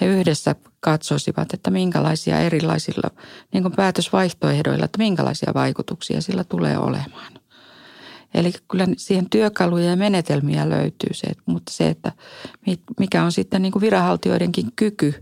He 0.00 0.06
yhdessä 0.06 0.54
katsoisivat, 0.80 1.54
että 1.54 1.70
minkälaisia 1.70 2.40
erilaisilla 2.40 3.10
niin 3.52 3.62
kuin 3.62 3.76
päätösvaihtoehdoilla, 3.76 4.84
että 4.84 4.98
minkälaisia 4.98 5.52
vaikutuksia 5.54 6.20
sillä 6.20 6.44
tulee 6.44 6.78
olemaan. 6.78 7.32
Eli 8.34 8.52
kyllä 8.70 8.86
siihen 8.96 9.30
työkaluja 9.30 9.84
ja 9.84 9.96
menetelmiä 9.96 10.68
löytyy 10.68 11.14
se, 11.14 11.26
mutta 11.46 11.72
se, 11.72 11.88
että 11.88 12.12
mikä 12.98 13.24
on 13.24 13.32
sitten 13.32 13.62
niin 13.62 13.72
kuin 13.72 13.80
viranhaltijoidenkin 13.80 14.66
kyky 14.76 15.14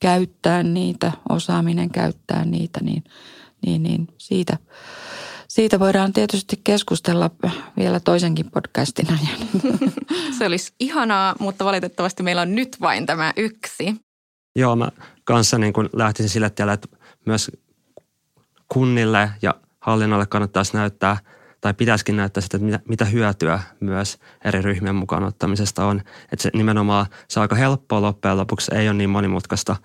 käyttää 0.00 0.62
niitä, 0.62 1.12
osaaminen 1.28 1.90
käyttää 1.90 2.44
niitä, 2.44 2.80
niin, 2.82 3.04
niin, 3.66 3.82
niin 3.82 4.08
siitä, 4.18 4.56
siitä 5.50 5.78
voidaan 5.78 6.12
tietysti 6.12 6.60
keskustella 6.64 7.30
vielä 7.78 8.00
toisenkin 8.00 8.50
podcastin 8.50 9.06
ajan. 9.08 9.48
Se 10.38 10.46
olisi 10.46 10.72
ihanaa, 10.80 11.34
mutta 11.38 11.64
valitettavasti 11.64 12.22
meillä 12.22 12.42
on 12.42 12.54
nyt 12.54 12.76
vain 12.80 13.06
tämä 13.06 13.32
yksi. 13.36 13.94
Joo, 14.56 14.76
mä 14.76 14.88
kanssa 15.24 15.58
niin 15.58 15.72
kun 15.72 15.90
lähtisin 15.92 16.28
sille 16.28 16.50
tielle, 16.50 16.72
että 16.72 16.88
myös 17.26 17.50
kunnille 18.68 19.30
ja 19.42 19.54
hallinnolle 19.80 20.26
kannattaisi 20.26 20.76
näyttää 20.76 21.16
tai 21.60 21.74
pitäisikin 21.74 22.16
näyttää 22.16 22.40
sitä, 22.40 22.56
että 22.56 22.64
mitä, 22.64 22.80
mitä 22.88 23.04
hyötyä 23.04 23.60
myös 23.80 24.18
eri 24.44 24.62
ryhmien 24.62 24.94
mukaan 24.94 25.24
ottamisesta 25.24 25.84
on. 25.84 26.00
Että 26.32 26.42
se 26.42 26.50
nimenomaan 26.54 27.06
se 27.28 27.40
on 27.40 27.42
aika 27.42 27.56
helppoa 27.56 28.02
loppujen 28.02 28.36
lopuksi, 28.36 28.74
ei 28.74 28.88
ole 28.88 28.96
niin 28.96 29.10
monimutkaista. 29.10 29.76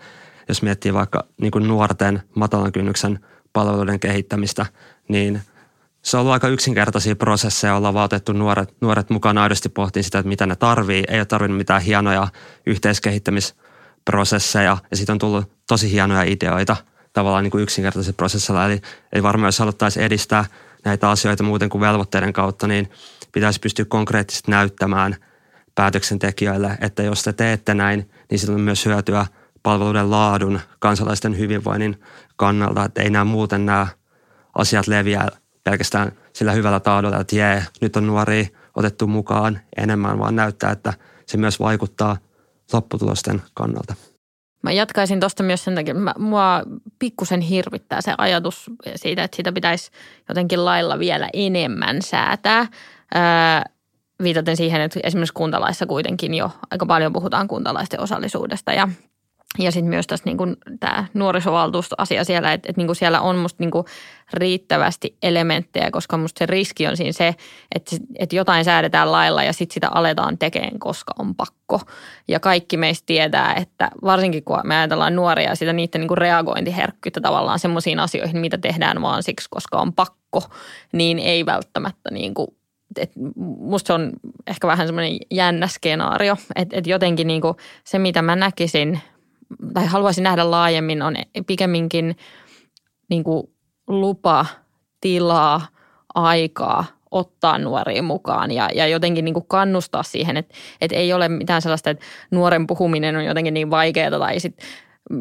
Jos 0.47 0.61
miettii 0.61 0.93
vaikka 0.93 1.25
niin 1.41 1.51
kuin 1.51 1.67
nuorten 1.67 2.21
matalan 2.35 2.71
kynnyksen 2.71 3.19
palveluiden 3.53 3.99
kehittämistä, 3.99 4.65
niin– 5.07 5.41
se 6.05 6.17
on 6.17 6.21
ollut 6.21 6.33
aika 6.33 6.47
yksinkertaisia 6.47 7.15
prosesseja, 7.15 7.75
ollaan 7.75 7.93
vaan 7.93 8.05
otettu 8.05 8.33
nuoret, 8.33 8.73
nuoret 8.81 9.09
mukaan 9.09 9.37
aidosti 9.37 9.69
pohtiin 9.69 10.03
sitä, 10.03 10.19
että 10.19 10.29
mitä 10.29 10.45
ne 10.45 10.55
tarvii. 10.55 11.03
Ei 11.07 11.19
ole 11.19 11.25
tarvinnut 11.25 11.57
mitään 11.57 11.81
hienoja 11.81 12.27
yhteiskehittämisprosesseja 12.65 14.77
ja 14.91 14.97
siitä 14.97 15.13
on 15.13 15.19
tullut 15.19 15.51
tosi 15.67 15.91
hienoja 15.91 16.23
ideoita 16.23 16.77
tavallaan 17.13 17.43
niin 17.43 17.51
kuin 17.51 17.63
yksinkertaisilla 17.63 18.15
prosessilla. 18.15 18.65
Eli, 18.65 18.81
eli 19.13 19.23
varmaan 19.23 19.47
jos 19.47 19.59
haluttaisiin 19.59 20.05
edistää 20.05 20.45
näitä 20.83 21.09
asioita 21.09 21.43
muuten 21.43 21.69
kuin 21.69 21.81
velvoitteiden 21.81 22.33
kautta, 22.33 22.67
niin 22.67 22.89
pitäisi 23.31 23.59
pystyä 23.59 23.85
konkreettisesti 23.85 24.51
näyttämään 24.51 25.15
päätöksentekijöille, 25.75 26.77
että 26.81 27.03
jos 27.03 27.23
te 27.23 27.33
teette 27.33 27.73
näin, 27.73 28.09
niin 28.31 28.39
sillä 28.39 28.55
on 28.55 28.61
myös 28.61 28.85
hyötyä 28.85 29.25
palveluiden 29.63 30.11
laadun, 30.11 30.59
kansalaisten 30.79 31.37
hyvinvoinnin 31.37 32.01
kannalta, 32.35 32.85
että 32.85 33.01
ei 33.01 33.09
nämä 33.09 33.25
muuten 33.25 33.65
nämä 33.65 33.87
asiat 34.55 34.87
leviä 34.87 35.27
pelkästään 35.65 36.11
sillä 36.33 36.51
hyvällä 36.51 36.79
taadolla, 36.79 37.19
että 37.19 37.35
jee, 37.35 37.63
nyt 37.81 37.95
on 37.95 38.07
nuori 38.07 38.47
otettu 38.75 39.07
mukaan 39.07 39.59
enemmän, 39.77 40.19
vaan 40.19 40.35
näyttää, 40.35 40.71
että 40.71 40.93
se 41.25 41.37
myös 41.37 41.59
vaikuttaa 41.59 42.17
lopputulosten 42.73 43.41
kannalta. 43.53 43.95
Mä 44.63 44.71
jatkaisin 44.71 45.19
tuosta 45.19 45.43
myös 45.43 45.63
sen 45.63 45.75
takia, 45.75 45.95
että 45.97 46.19
mua 46.19 46.63
pikkusen 46.99 47.41
hirvittää 47.41 48.01
se 48.01 48.15
ajatus 48.17 48.71
siitä, 48.95 49.23
että 49.23 49.37
sitä 49.37 49.51
pitäisi 49.51 49.91
jotenkin 50.29 50.65
lailla 50.65 50.99
vielä 50.99 51.29
enemmän 51.33 52.01
säätää. 52.01 52.67
Öö, 53.15 53.21
viitaten 54.23 54.57
siihen, 54.57 54.81
että 54.81 54.99
esimerkiksi 55.03 55.33
kuntalaissa 55.33 55.85
kuitenkin 55.85 56.33
jo 56.33 56.51
aika 56.71 56.85
paljon 56.85 57.13
puhutaan 57.13 57.47
kuntalaisten 57.47 57.99
osallisuudesta 57.99 58.73
ja 58.73 58.87
ja 59.59 59.71
sitten 59.71 59.89
myös 59.89 60.07
tässä 60.07 60.25
niin 60.25 60.57
tämä 60.79 61.05
nuorisovaltuustoasia 61.13 62.23
siellä, 62.23 62.53
että, 62.53 62.69
että 62.69 62.81
niin 62.81 62.95
siellä 62.95 63.21
on 63.21 63.35
musta 63.35 63.63
niin 63.63 63.71
riittävästi 64.33 65.17
elementtejä, 65.23 65.91
koska 65.91 66.17
musta 66.17 66.39
se 66.39 66.45
riski 66.45 66.87
on 66.87 66.97
siinä 66.97 67.11
se, 67.11 67.35
että, 67.75 67.95
että 68.19 68.35
jotain 68.35 68.65
säädetään 68.65 69.11
lailla 69.11 69.43
ja 69.43 69.53
sitten 69.53 69.73
sitä 69.73 69.89
aletaan 69.89 70.37
tekemään, 70.37 70.79
koska 70.79 71.13
on 71.19 71.35
pakko. 71.35 71.81
Ja 72.27 72.39
kaikki 72.39 72.77
meistä 72.77 73.05
tietää, 73.05 73.53
että 73.53 73.91
varsinkin 74.03 74.43
kun 74.43 74.59
me 74.63 74.75
ajatellaan 74.75 75.15
nuoria 75.15 75.55
sitä 75.55 75.73
niiden 75.73 76.01
niin 76.01 76.17
reagointiherkkyyttä 76.17 77.21
tavallaan 77.21 77.59
semmoisiin 77.59 77.99
asioihin, 77.99 78.37
mitä 78.37 78.57
tehdään 78.57 79.01
vaan 79.01 79.23
siksi, 79.23 79.47
koska 79.49 79.77
on 79.77 79.93
pakko, 79.93 80.43
niin 80.91 81.19
ei 81.19 81.45
välttämättä 81.45 82.11
niin 82.11 82.33
kuin 82.33 82.47
et 82.99 83.11
musta 83.59 83.87
se 83.87 83.93
on 83.93 84.11
ehkä 84.47 84.67
vähän 84.67 84.87
semmoinen 84.87 85.17
jännä 85.31 85.67
skenaario, 85.67 86.37
että 86.55 86.77
et 86.77 86.87
jotenkin 86.87 87.27
niinku 87.27 87.55
se, 87.83 87.99
mitä 87.99 88.21
mä 88.21 88.35
näkisin– 88.35 89.01
tai 89.73 89.85
haluaisin 89.85 90.23
nähdä 90.23 90.51
laajemmin, 90.51 91.01
on 91.01 91.15
pikemminkin 91.47 92.17
niin 93.09 93.23
kuin 93.23 93.49
lupa, 93.87 94.45
tilaa, 95.01 95.67
aikaa 96.15 96.85
ottaa 97.11 97.57
nuoria 97.57 98.03
mukaan 98.03 98.51
ja, 98.51 98.69
ja 98.73 98.87
jotenkin 98.87 99.25
niin 99.25 99.33
kuin 99.33 99.45
kannustaa 99.47 100.03
siihen, 100.03 100.37
että, 100.37 100.55
että 100.81 100.95
ei 100.95 101.13
ole 101.13 101.29
mitään 101.29 101.61
sellaista, 101.61 101.89
että 101.89 102.05
nuoren 102.31 102.67
puhuminen 102.67 103.15
on 103.15 103.25
jotenkin 103.25 103.53
niin 103.53 103.69
vaikeaa 103.69 104.19
tai 104.19 104.39
sitten 104.39 104.67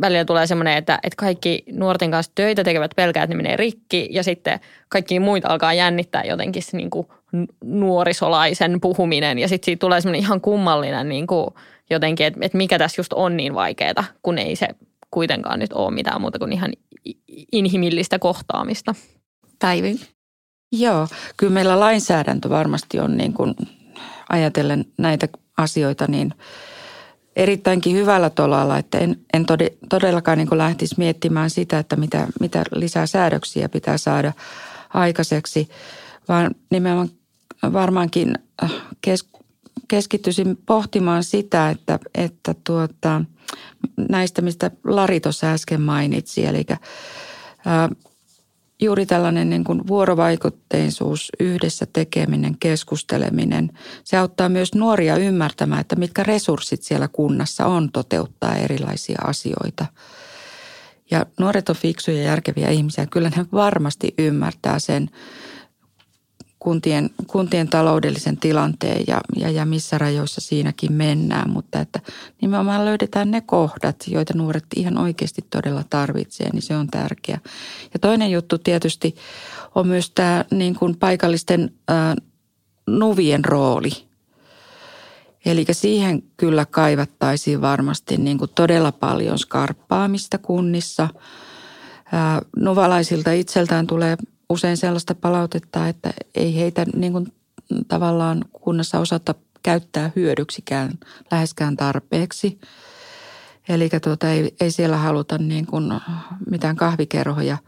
välillä 0.01 0.25
tulee 0.25 0.47
semmoinen, 0.47 0.77
että, 0.77 0.99
että 1.03 1.17
kaikki 1.17 1.65
nuorten 1.73 2.11
kanssa 2.11 2.33
töitä 2.35 2.65
tekevät 2.65 2.91
pelkää, 2.97 3.23
että 3.23 3.37
ne 3.37 3.43
menee 3.43 3.57
rikki 3.57 4.09
ja 4.11 4.23
sitten 4.25 4.61
kaikki 4.89 5.21
muita 5.21 5.49
alkaa 5.49 5.75
jännittää 5.75 6.25
jotenkin 6.25 6.63
se 6.63 6.77
niin 6.77 6.91
kuin 6.91 7.07
nuorisolaisen 7.65 8.81
puhuminen 8.81 9.39
ja 9.39 9.49
sitten 9.49 9.65
siitä 9.65 9.81
tulee 9.81 10.01
semmoinen 10.01 10.21
ihan 10.21 10.41
kummallinen 10.41 11.09
niin 11.09 11.27
kuin– 11.27 11.47
jotenkin, 11.91 12.27
että, 12.27 12.41
että 12.43 12.59
mikä 12.59 12.79
tässä 12.79 13.01
just 13.01 13.13
on 13.13 13.37
niin 13.37 13.55
vaikeaa, 13.55 14.05
kun 14.23 14.39
ei 14.39 14.57
se 14.57 14.69
kuitenkaan 15.11 15.59
nyt 15.59 15.73
ole 15.73 15.95
mitään 15.95 16.21
muuta 16.21 16.39
kuin 16.39 16.53
ihan 16.53 16.73
inhimillistä 17.53 18.19
kohtaamista. 18.19 18.95
Päivi. 19.59 20.01
Joo, 20.73 21.09
kyllä 21.37 21.53
meillä 21.53 21.81
lainsäädäntö 21.81 22.51
varmasti 22.51 23.01
on 23.01 23.17
niin 23.17 23.33
kuin 23.33 23.55
ajatellen 24.29 24.85
näitä 24.99 25.29
asioita 25.57 26.07
niin 26.09 26.35
erittäinkin 27.37 27.97
hyvällä 27.97 28.31
tolalla, 28.31 28.79
että 28.79 28.99
en, 28.99 29.17
en 29.33 29.47
todellakaan 29.89 30.39
niin 30.39 30.49
kuin 30.49 30.59
lähtisi 30.59 30.95
miettimään 30.99 31.51
sitä, 31.51 31.79
että 31.79 31.97
mitä, 31.97 32.27
mitä 32.41 32.65
lisää 32.75 33.07
säädöksiä 33.07 33.69
pitää 33.69 33.99
saada 33.99 34.33
aikaiseksi, 34.95 35.69
vaan 36.29 36.55
nimenomaan 36.71 37.09
varmaankin 37.73 38.39
äh, 38.63 38.73
kes, 39.01 39.29
keskittyisin 39.89 40.59
pohtimaan 40.67 41.25
sitä, 41.25 41.71
että, 41.71 41.99
että 42.15 42.55
tuota, 42.65 43.25
näistä, 44.09 44.43
mistä 44.43 44.71
Lari 44.85 45.21
tuossa 45.21 45.53
äsken 45.53 45.81
mainitsi, 45.81 46.47
eli 46.47 46.65
ää, 47.67 47.89
juuri 48.81 49.07
tällainen 49.07 49.51
niin 49.51 49.65
kuin 49.65 49.87
vuorovaikutteisuus, 49.87 51.33
yhdessä 51.41 51.87
tekeminen, 51.93 52.57
keskusteleminen, 52.61 53.71
se 54.05 54.17
auttaa 54.17 54.49
myös 54.49 54.75
nuoria 54.75 55.17
ymmärtämään, 55.17 55.81
että 55.81 55.97
mitkä 55.97 56.23
resurssit 56.23 56.83
siellä 56.83 57.09
kunnassa 57.09 57.67
on 57.67 57.93
toteuttaa 57.93 58.57
erilaisia 58.57 59.19
asioita. 59.25 59.87
Ja 61.11 61.27
nuoret 61.41 61.69
on 61.69 61.77
fiksuja 61.77 62.17
ja 62.17 62.25
järkeviä 62.25 62.71
ihmisiä, 62.71 63.07
kyllä 63.07 63.31
ne 63.37 63.47
varmasti 63.53 64.15
ymmärtää 64.19 64.79
sen, 64.79 65.11
kuntien, 66.65 67.11
kuntien 67.27 67.69
taloudellisen 67.69 68.37
tilanteen 68.37 69.05
ja, 69.07 69.21
ja, 69.37 69.51
ja 69.51 69.67
missä 69.67 69.99
rajoissa 69.99 70.41
siinäkin 70.41 70.93
mennään, 70.93 71.51
mutta 71.51 71.81
että 71.81 72.01
nimenomaan 72.41 72.85
löydetään 72.85 73.31
ne 73.31 73.41
kohdat, 73.41 73.97
joita 74.07 74.35
nuoret 74.37 74.65
ihan 74.77 74.99
oikeasti 74.99 75.45
todella 75.51 75.85
tarvitsee, 75.91 76.51
niin 76.53 76.63
se 76.63 76.77
on 76.77 76.87
tärkeä. 76.87 77.39
Ja 77.95 77.99
toinen 78.01 78.31
juttu 78.31 78.59
tietysti 78.59 79.17
on 79.75 79.89
myös 79.89 80.11
tämä 80.11 80.45
niin 80.51 80.75
kuin 80.75 80.97
paikallisten 80.97 81.71
ää, 81.89 82.17
nuvien 82.87 83.45
rooli. 83.45 83.91
Eli 85.47 85.65
siihen 85.73 86.23
kyllä 86.37 86.67
kaivattaisiin 86.67 87.61
varmasti 87.61 88.17
niin 88.17 88.39
kuin 88.39 88.51
todella 88.55 88.93
paljon 88.93 89.39
skarppaamista 89.39 90.39
kunnissa. 90.39 91.09
Nuvalaisilta 92.57 93.33
itseltään 93.33 93.87
tulee 93.87 94.17
usein 94.51 94.77
sellaista 94.77 95.15
palautetta, 95.15 95.89
että 95.89 96.11
ei 96.35 96.57
heitä 96.57 96.87
niin 96.97 97.13
kuin 97.13 97.33
tavallaan 97.89 98.45
kunnassa 98.53 98.99
osata 98.99 99.35
käyttää 99.63 100.11
hyödyksikään 100.17 100.93
läheskään 101.31 101.77
tarpeeksi. 101.77 102.59
Eli 103.69 103.89
tuota, 104.03 104.31
ei, 104.31 104.55
ei 104.61 104.71
siellä 104.71 104.97
haluta 104.97 105.39
niin 105.39 105.67
kuin 105.67 105.85
mitään 106.51 106.77
kahvikerhoja 106.77 107.59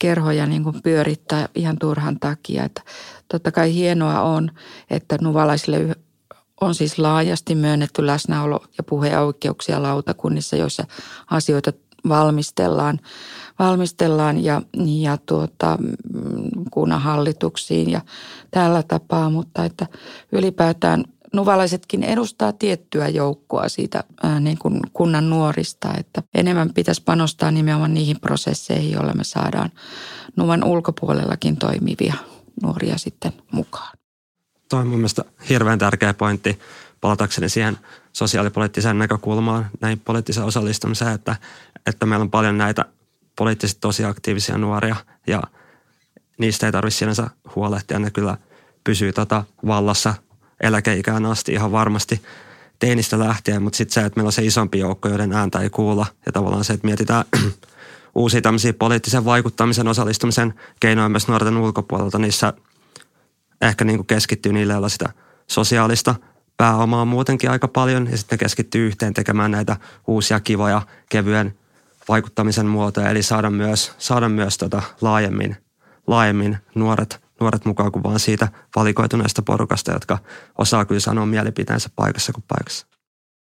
kerhoja 0.00 0.46
niin 0.46 0.64
kuin 0.64 0.82
pyörittää 0.82 1.48
ihan 1.54 1.78
turhan 1.78 2.20
takia. 2.20 2.64
Että 2.64 2.82
totta 3.28 3.52
kai 3.52 3.74
hienoa 3.74 4.22
on, 4.22 4.50
että 4.90 5.18
nuvalaisille 5.20 5.96
on 6.60 6.74
siis 6.74 6.98
laajasti 6.98 7.54
myönnetty 7.54 8.02
läsnäolo- 8.02 8.66
ja 8.78 8.84
puheoikeuksia 8.84 9.82
lautakunnissa, 9.82 10.56
joissa 10.56 10.84
asioita 11.30 11.72
valmistellaan, 12.08 13.00
valmistellaan 13.60 14.44
ja, 14.44 14.62
ja 15.00 15.18
tuota, 15.26 15.78
kunnanhallituksiin 16.70 17.90
ja 17.90 18.00
tällä 18.50 18.82
tapaa, 18.82 19.30
mutta 19.30 19.64
että 19.64 19.86
ylipäätään 20.32 21.04
nuvalaisetkin 21.32 22.02
edustaa 22.02 22.52
tiettyä 22.52 23.08
joukkoa 23.08 23.68
siitä 23.68 24.04
ää, 24.22 24.40
niin 24.40 24.58
kuin 24.58 24.80
kunnan 24.92 25.30
nuorista, 25.30 25.88
että 25.98 26.22
enemmän 26.34 26.74
pitäisi 26.74 27.02
panostaa 27.04 27.50
nimenomaan 27.50 27.94
niihin 27.94 28.20
prosesseihin, 28.20 28.92
joilla 28.92 29.12
me 29.12 29.24
saadaan 29.24 29.70
nuvan 30.36 30.64
ulkopuolellakin 30.64 31.56
toimivia 31.56 32.14
nuoria 32.62 32.98
sitten 32.98 33.32
mukaan. 33.52 33.96
Tuo 34.70 34.78
on 34.78 34.86
mun 34.86 34.98
mielestä 34.98 35.24
hirveän 35.48 35.78
tärkeä 35.78 36.14
pointti 36.14 36.58
palatakseni 37.00 37.48
siihen 37.48 37.78
sosiaalipoliittiseen 38.12 38.98
näkökulmaan, 38.98 39.66
näin 39.80 40.00
poliittiseen 40.00 40.46
osallistumiseen, 40.46 41.12
että, 41.12 41.36
että 41.86 42.06
meillä 42.06 42.22
on 42.22 42.30
paljon 42.30 42.58
näitä 42.58 42.84
poliittisesti 43.36 43.80
tosi 43.80 44.04
aktiivisia 44.04 44.58
nuoria 44.58 44.96
ja 45.26 45.42
niistä 46.38 46.66
ei 46.66 46.72
tarvitse 46.72 46.98
sinänsä 46.98 47.30
huolehtia. 47.56 47.98
Ne 47.98 48.10
kyllä 48.10 48.36
pysyy 48.84 49.12
tota 49.12 49.44
vallassa 49.66 50.14
eläkeikään 50.62 51.26
asti 51.26 51.52
ihan 51.52 51.72
varmasti 51.72 52.22
teinistä 52.78 53.18
lähtien, 53.18 53.62
mutta 53.62 53.76
sitten 53.76 53.94
se, 53.94 54.06
että 54.06 54.18
meillä 54.18 54.28
on 54.28 54.32
se 54.32 54.44
isompi 54.44 54.78
joukko, 54.78 55.08
joiden 55.08 55.32
ääntä 55.32 55.60
ei 55.60 55.70
kuulla 55.70 56.06
ja 56.26 56.32
tavallaan 56.32 56.64
se, 56.64 56.72
että 56.72 56.86
mietitään 56.86 57.24
uusia 58.14 58.40
tämmöisiä 58.40 58.72
poliittisen 58.72 59.24
vaikuttamisen 59.24 59.88
osallistumisen 59.88 60.54
keinoja 60.80 61.08
myös 61.08 61.28
nuorten 61.28 61.56
ulkopuolelta, 61.56 62.18
niissä 62.18 62.52
ehkä 63.60 63.84
niin 63.84 63.98
kuin 63.98 64.06
keskittyy 64.06 64.52
niille, 64.52 64.72
joilla 64.72 64.88
sitä 64.88 65.08
sosiaalista 65.46 66.14
pääomaa 66.56 67.04
muutenkin 67.04 67.50
aika 67.50 67.68
paljon 67.68 68.10
ja 68.10 68.16
sitten 68.16 68.38
keskittyy 68.38 68.86
yhteen 68.86 69.14
tekemään 69.14 69.50
näitä 69.50 69.76
uusia 70.06 70.40
kivoja 70.40 70.82
kevyen 71.10 71.54
vaikuttamisen 72.10 72.66
muotoja, 72.66 73.10
eli 73.10 73.22
saada 73.22 73.50
myös, 73.50 73.92
saada 73.98 74.28
myös 74.28 74.58
tota 74.58 74.82
laajemmin, 75.00 75.56
laajemmin 76.06 76.58
nuoret, 76.74 77.20
nuoret 77.40 77.64
mukaan 77.64 77.92
kuin 77.92 78.02
vaan 78.02 78.20
siitä 78.20 78.48
valikoituneesta 78.76 79.42
porukasta, 79.42 79.92
jotka 79.92 80.18
osaa 80.58 80.84
kyllä 80.84 81.00
sanoa 81.00 81.26
mielipiteensä 81.26 81.90
paikassa 81.96 82.32
kuin 82.32 82.44
paikassa. 82.48 82.86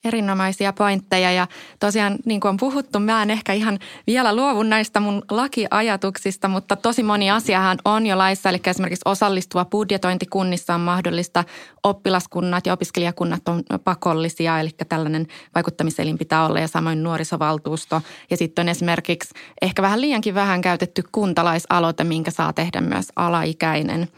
Erinomaisia 0.07 0.73
pointteja 0.73 1.33
ja 1.33 1.47
tosiaan 1.81 2.17
niin 2.25 2.41
kuin 2.41 2.51
on 2.51 2.57
puhuttu, 2.57 2.99
mä 2.99 3.23
en 3.23 3.31
ehkä 3.31 3.53
ihan 3.53 3.79
vielä 4.07 4.37
luovun 4.37 4.69
näistä 4.69 5.01
mun 5.01 5.23
lakiajatuksista, 5.31 6.49
mutta 6.49 6.77
tosi 6.77 7.03
moni 7.03 7.31
asiahan 7.31 7.79
on 7.85 8.07
jo 8.07 8.19
laissa, 8.19 8.49
eli 8.49 8.61
esimerkiksi 8.67 9.03
osallistuva 9.05 9.65
budjetointi 9.65 10.27
kunnissa 10.27 10.75
on 10.75 10.81
mahdollista, 10.81 11.45
oppilaskunnat 11.83 12.67
ja 12.67 12.73
opiskelijakunnat 12.73 13.49
on 13.49 13.63
pakollisia, 13.85 14.61
eli 14.61 14.71
tällainen 14.89 15.27
vaikuttamiselin 15.55 16.19
pitää 16.19 16.47
olla 16.47 16.61
ja 16.61 16.69
samoin 16.69 17.03
nuorisovaltuusto. 17.03 18.03
Ja 18.31 18.37
sitten 18.37 18.63
on 18.63 18.69
esimerkiksi 18.69 19.35
ehkä 19.63 19.83
vähän 19.83 20.01
liiankin 20.01 20.35
vähän 20.35 20.61
käytetty 20.61 21.03
kuntalaisaloite, 21.13 22.05
minkä 22.05 22.31
saa 22.31 22.53
tehdä 22.53 22.81
myös 22.81 23.07
alaikäinen. 23.17 24.09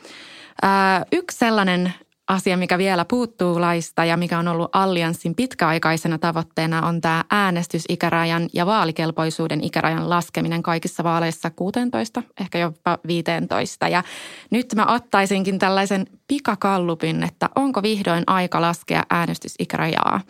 yksi 1.12 1.38
sellainen 1.38 1.94
asia, 2.28 2.56
mikä 2.56 2.78
vielä 2.78 3.04
puuttuu 3.04 3.60
laista 3.60 4.04
ja 4.04 4.16
mikä 4.16 4.38
on 4.38 4.48
ollut 4.48 4.70
allianssin 4.72 5.34
pitkäaikaisena 5.34 6.18
tavoitteena 6.18 6.86
on 6.86 7.00
tämä 7.00 7.24
äänestysikärajan 7.30 8.48
ja 8.52 8.66
vaalikelpoisuuden 8.66 9.64
ikärajan 9.64 10.10
laskeminen 10.10 10.62
kaikissa 10.62 11.04
vaaleissa 11.04 11.50
16, 11.50 12.22
ehkä 12.40 12.58
jopa 12.58 12.98
15. 13.06 13.88
Ja 13.88 14.02
nyt 14.50 14.74
mä 14.74 14.86
ottaisinkin 14.86 15.58
tällaisen 15.58 16.06
pikakallupin, 16.28 17.22
että 17.22 17.48
onko 17.56 17.82
vihdoin 17.82 18.24
aika 18.26 18.60
laskea 18.60 19.02
äänestysikärajaa. 19.10 20.20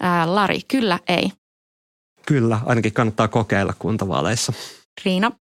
Ää, 0.00 0.34
Lari, 0.34 0.60
kyllä, 0.68 0.98
ei. 1.08 1.32
Kyllä, 2.26 2.60
ainakin 2.66 2.92
kannattaa 2.92 3.28
kokeilla 3.28 3.72
kuntavaaleissa. 3.78 4.52
Riina. 5.04 5.32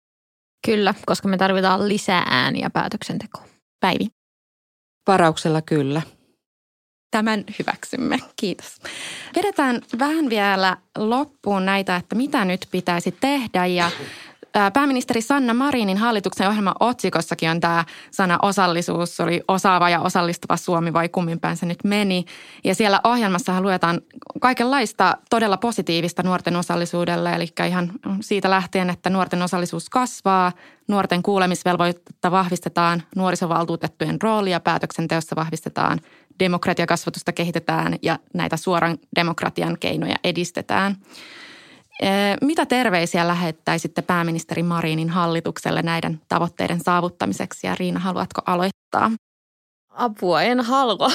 Kyllä, 0.65 0.93
koska 1.05 1.27
me 1.27 1.37
tarvitaan 1.37 1.87
lisää 1.87 2.25
ääniä 2.29 2.69
päätöksentekoon. 2.69 3.47
Päivi. 3.79 4.20
Varauksella 5.07 5.61
kyllä. 5.61 6.01
Tämän 7.11 7.43
hyväksymme. 7.59 8.19
Kiitos. 8.35 8.79
Vedetään 9.35 9.81
vähän 9.99 10.29
vielä 10.29 10.77
loppuun 10.97 11.65
näitä, 11.65 11.95
että 11.95 12.15
mitä 12.15 12.45
nyt 12.45 12.67
pitäisi 12.71 13.11
tehdä 13.11 13.65
ja 13.65 13.91
Pääministeri 14.73 15.21
Sanna 15.21 15.53
Marinin 15.53 15.97
hallituksen 15.97 16.47
ohjelman 16.47 16.75
otsikossakin 16.79 17.49
on 17.49 17.59
tämä 17.59 17.85
sana 18.11 18.39
osallisuus. 18.41 19.19
Oli 19.19 19.41
osaava 19.47 19.89
ja 19.89 19.99
osallistuva 19.99 20.57
Suomi 20.57 20.93
vai 20.93 21.09
kummin 21.09 21.39
päin 21.39 21.57
se 21.57 21.65
nyt 21.65 21.83
meni. 21.83 22.25
Ja 22.63 22.75
siellä 22.75 23.01
ohjelmassa 23.03 23.61
luetaan 23.61 24.01
kaikenlaista 24.41 25.17
todella 25.29 25.57
positiivista 25.57 26.23
nuorten 26.23 26.55
osallisuudelle. 26.55 27.33
Eli 27.33 27.47
ihan 27.67 27.91
siitä 28.21 28.49
lähtien, 28.49 28.89
että 28.89 29.09
nuorten 29.09 29.41
osallisuus 29.41 29.89
kasvaa, 29.89 30.51
nuorten 30.87 31.23
kuulemisvelvoitetta 31.23 32.31
vahvistetaan, 32.31 33.03
nuorisovaltuutettujen 33.15 34.21
roolia 34.21 34.59
päätöksenteossa 34.59 35.35
vahvistetaan, 35.35 35.99
demokratiakasvatusta 36.39 37.31
kehitetään 37.31 37.95
ja 38.01 38.19
näitä 38.33 38.57
suoran 38.57 38.97
demokratian 39.15 39.77
keinoja 39.79 40.15
edistetään– 40.23 40.95
mitä 42.41 42.65
terveisiä 42.65 43.27
lähettäisitte 43.27 44.01
pääministeri 44.01 44.63
Marinin 44.63 45.09
hallitukselle 45.09 45.81
näiden 45.81 46.21
tavoitteiden 46.27 46.79
saavuttamiseksi? 46.79 47.67
Ja 47.67 47.75
Riina, 47.75 47.99
haluatko 47.99 48.41
aloittaa? 48.45 49.11
Apua, 49.89 50.41
en 50.41 50.61
halua. 50.61 51.11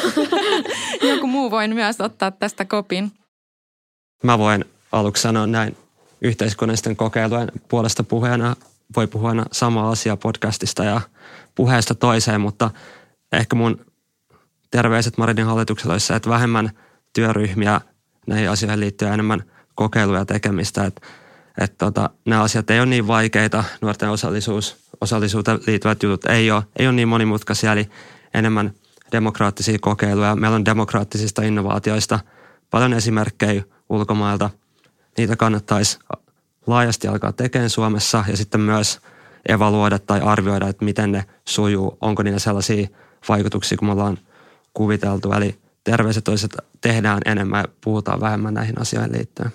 Joku 1.12 1.26
muu 1.26 1.51
voi 1.51 1.68
myös 1.68 2.01
ottaa 2.01 2.30
tästä 2.30 2.64
kopin. 2.64 3.12
Mä 4.22 4.39
voin 4.39 4.64
aluksi 4.93 5.22
sanoa 5.22 5.47
näin 5.47 5.76
yhteiskunnallisten 6.20 6.97
kokeilujen 6.97 7.53
puolesta 7.68 8.05
puheena. 8.05 8.57
Voi 8.97 9.07
puhua 9.07 9.28
aina 9.28 9.45
sama 9.53 9.91
asia 9.91 10.16
podcastista 10.16 10.84
ja 10.84 11.01
puheesta 11.55 11.95
toiseen, 11.95 12.41
mutta 12.41 12.70
ehkä 13.32 13.57
mun 13.57 13.87
terveiset 14.70 15.18
Marinin 15.18 15.47
hallituksella 15.47 15.95
olisi 15.95 16.07
se, 16.07 16.14
että 16.14 16.30
vähemmän 16.30 16.70
työryhmiä 17.12 17.80
näihin 18.26 18.51
asioihin 18.51 18.80
liittyen 18.80 19.12
enemmän– 19.12 19.45
kokeiluja 19.77 20.24
tekemistä, 20.24 20.85
että 20.85 21.07
että 21.61 21.85
tota, 21.85 22.11
nämä 22.24 22.43
asiat 22.43 22.70
ei 22.70 22.81
ole 22.81 22.87
niin 22.87 23.07
vaikeita, 23.07 23.64
nuorten 23.81 24.11
osallisuus, 24.11 24.77
osallisuuteen 25.01 25.59
liittyvät 25.66 26.03
jutut 26.03 26.27
ei 26.27 26.51
ole, 26.51 26.62
ei 26.79 26.87
ole 26.87 26.95
niin 26.95 27.09
monimutkaisia, 27.09 27.72
eli 27.72 27.89
enemmän 28.35 28.72
demokraattisia 29.12 29.79
kokeiluja. 29.81 30.37
Meillä 30.37 30.55
on 30.55 30.64
demokraattisista 30.64 31.43
innovaatioista 31.43 32.20
paljon 32.70 32.93
esimerkkejä 32.93 33.62
ulkomailta. 33.89 34.51
Niitä 35.18 35.37
kannattaisi 35.37 35.99
laajasti 36.66 37.09
alkaa 37.09 37.33
tekemään 37.33 37.70
Suomessa 37.70 38.24
ja 38.29 38.37
sitten 38.37 38.61
myös 38.61 39.01
evaluoida 39.49 39.99
tai 39.99 40.20
arvioida, 40.20 40.68
että 40.68 40.85
miten 40.85 41.12
ne 41.12 41.24
sujuu, 41.45 41.99
onko 42.01 42.22
niillä 42.22 42.39
sellaisia 42.39 42.89
vaikutuksia, 43.29 43.79
kun 43.79 43.89
me 43.89 43.93
ollaan 43.93 44.18
kuviteltu. 44.74 45.33
Eli 45.33 45.59
terveiset 45.85 46.29
että 46.29 46.62
tehdään 46.81 47.20
enemmän 47.24 47.61
ja 47.61 47.68
puhutaan 47.81 48.20
vähemmän 48.20 48.55
näihin 48.55 48.81
asioihin 48.81 49.12
liittyen. 49.12 49.53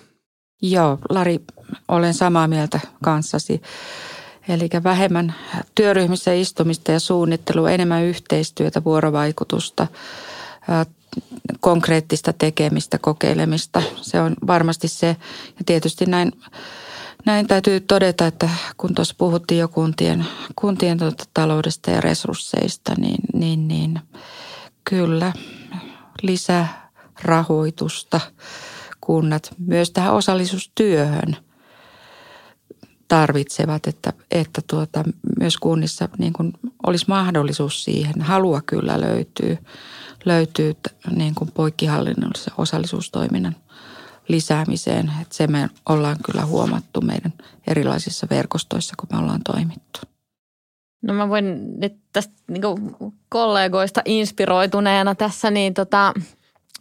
Joo, 0.62 0.98
Lari, 1.08 1.40
olen 1.88 2.14
samaa 2.14 2.48
mieltä 2.48 2.80
kanssasi. 3.04 3.62
Eli 4.48 4.68
vähemmän 4.84 5.34
työryhmissä 5.74 6.32
istumista 6.32 6.92
ja 6.92 7.00
suunnittelua, 7.00 7.70
enemmän 7.70 8.02
yhteistyötä, 8.02 8.84
vuorovaikutusta, 8.84 9.86
konkreettista 11.60 12.32
tekemistä, 12.32 12.98
kokeilemista. 12.98 13.82
Se 14.00 14.20
on 14.20 14.34
varmasti 14.46 14.88
se. 14.88 15.16
Ja 15.58 15.64
tietysti 15.66 16.06
näin, 16.06 16.32
Näin 17.24 17.46
täytyy 17.46 17.80
todeta, 17.80 18.26
että 18.26 18.48
kun 18.76 18.94
tuossa 18.94 19.14
puhuttiin 19.18 19.60
jo 19.60 19.68
kuntien, 19.68 20.26
kuntien 20.56 20.98
tuota 20.98 21.24
taloudesta 21.34 21.90
ja 21.90 22.00
resursseista, 22.00 22.94
niin, 22.98 23.20
niin, 23.34 23.68
niin 23.68 24.00
kyllä 24.84 25.32
lisärahoitusta 26.22 28.20
kunnat 29.06 29.54
myös 29.58 29.90
tähän 29.90 30.14
osallisuustyöhön 30.14 31.36
tarvitsevat, 33.08 33.86
että, 33.86 34.12
että 34.30 34.60
tuota, 34.70 35.04
myös 35.38 35.56
kunnissa 35.56 36.08
niin 36.18 36.32
kuin 36.32 36.52
olisi 36.86 37.04
mahdollisuus 37.08 37.84
siihen. 37.84 38.22
Halua 38.22 38.60
kyllä 38.66 39.00
löytyy, 39.00 39.58
löytyy 40.24 40.76
niin 41.10 41.34
kuin 41.34 41.50
poikkihallinnollisen 41.50 42.54
osallisuustoiminnan 42.58 43.56
lisäämiseen. 44.28 45.12
Että 45.22 45.34
se 45.34 45.46
me 45.46 45.68
ollaan 45.88 46.16
kyllä 46.24 46.46
huomattu 46.46 47.00
meidän 47.00 47.32
erilaisissa 47.66 48.26
verkostoissa, 48.30 48.94
kun 48.98 49.08
me 49.12 49.18
ollaan 49.18 49.42
toimittu. 49.44 50.00
No 51.02 51.14
mä 51.14 51.28
voin 51.28 51.80
nyt 51.80 51.96
tästä 52.12 52.34
niin 52.48 52.96
kollegoista 53.28 54.02
inspiroituneena 54.04 55.14
tässä, 55.14 55.50
niin 55.50 55.74
tota, 55.74 56.14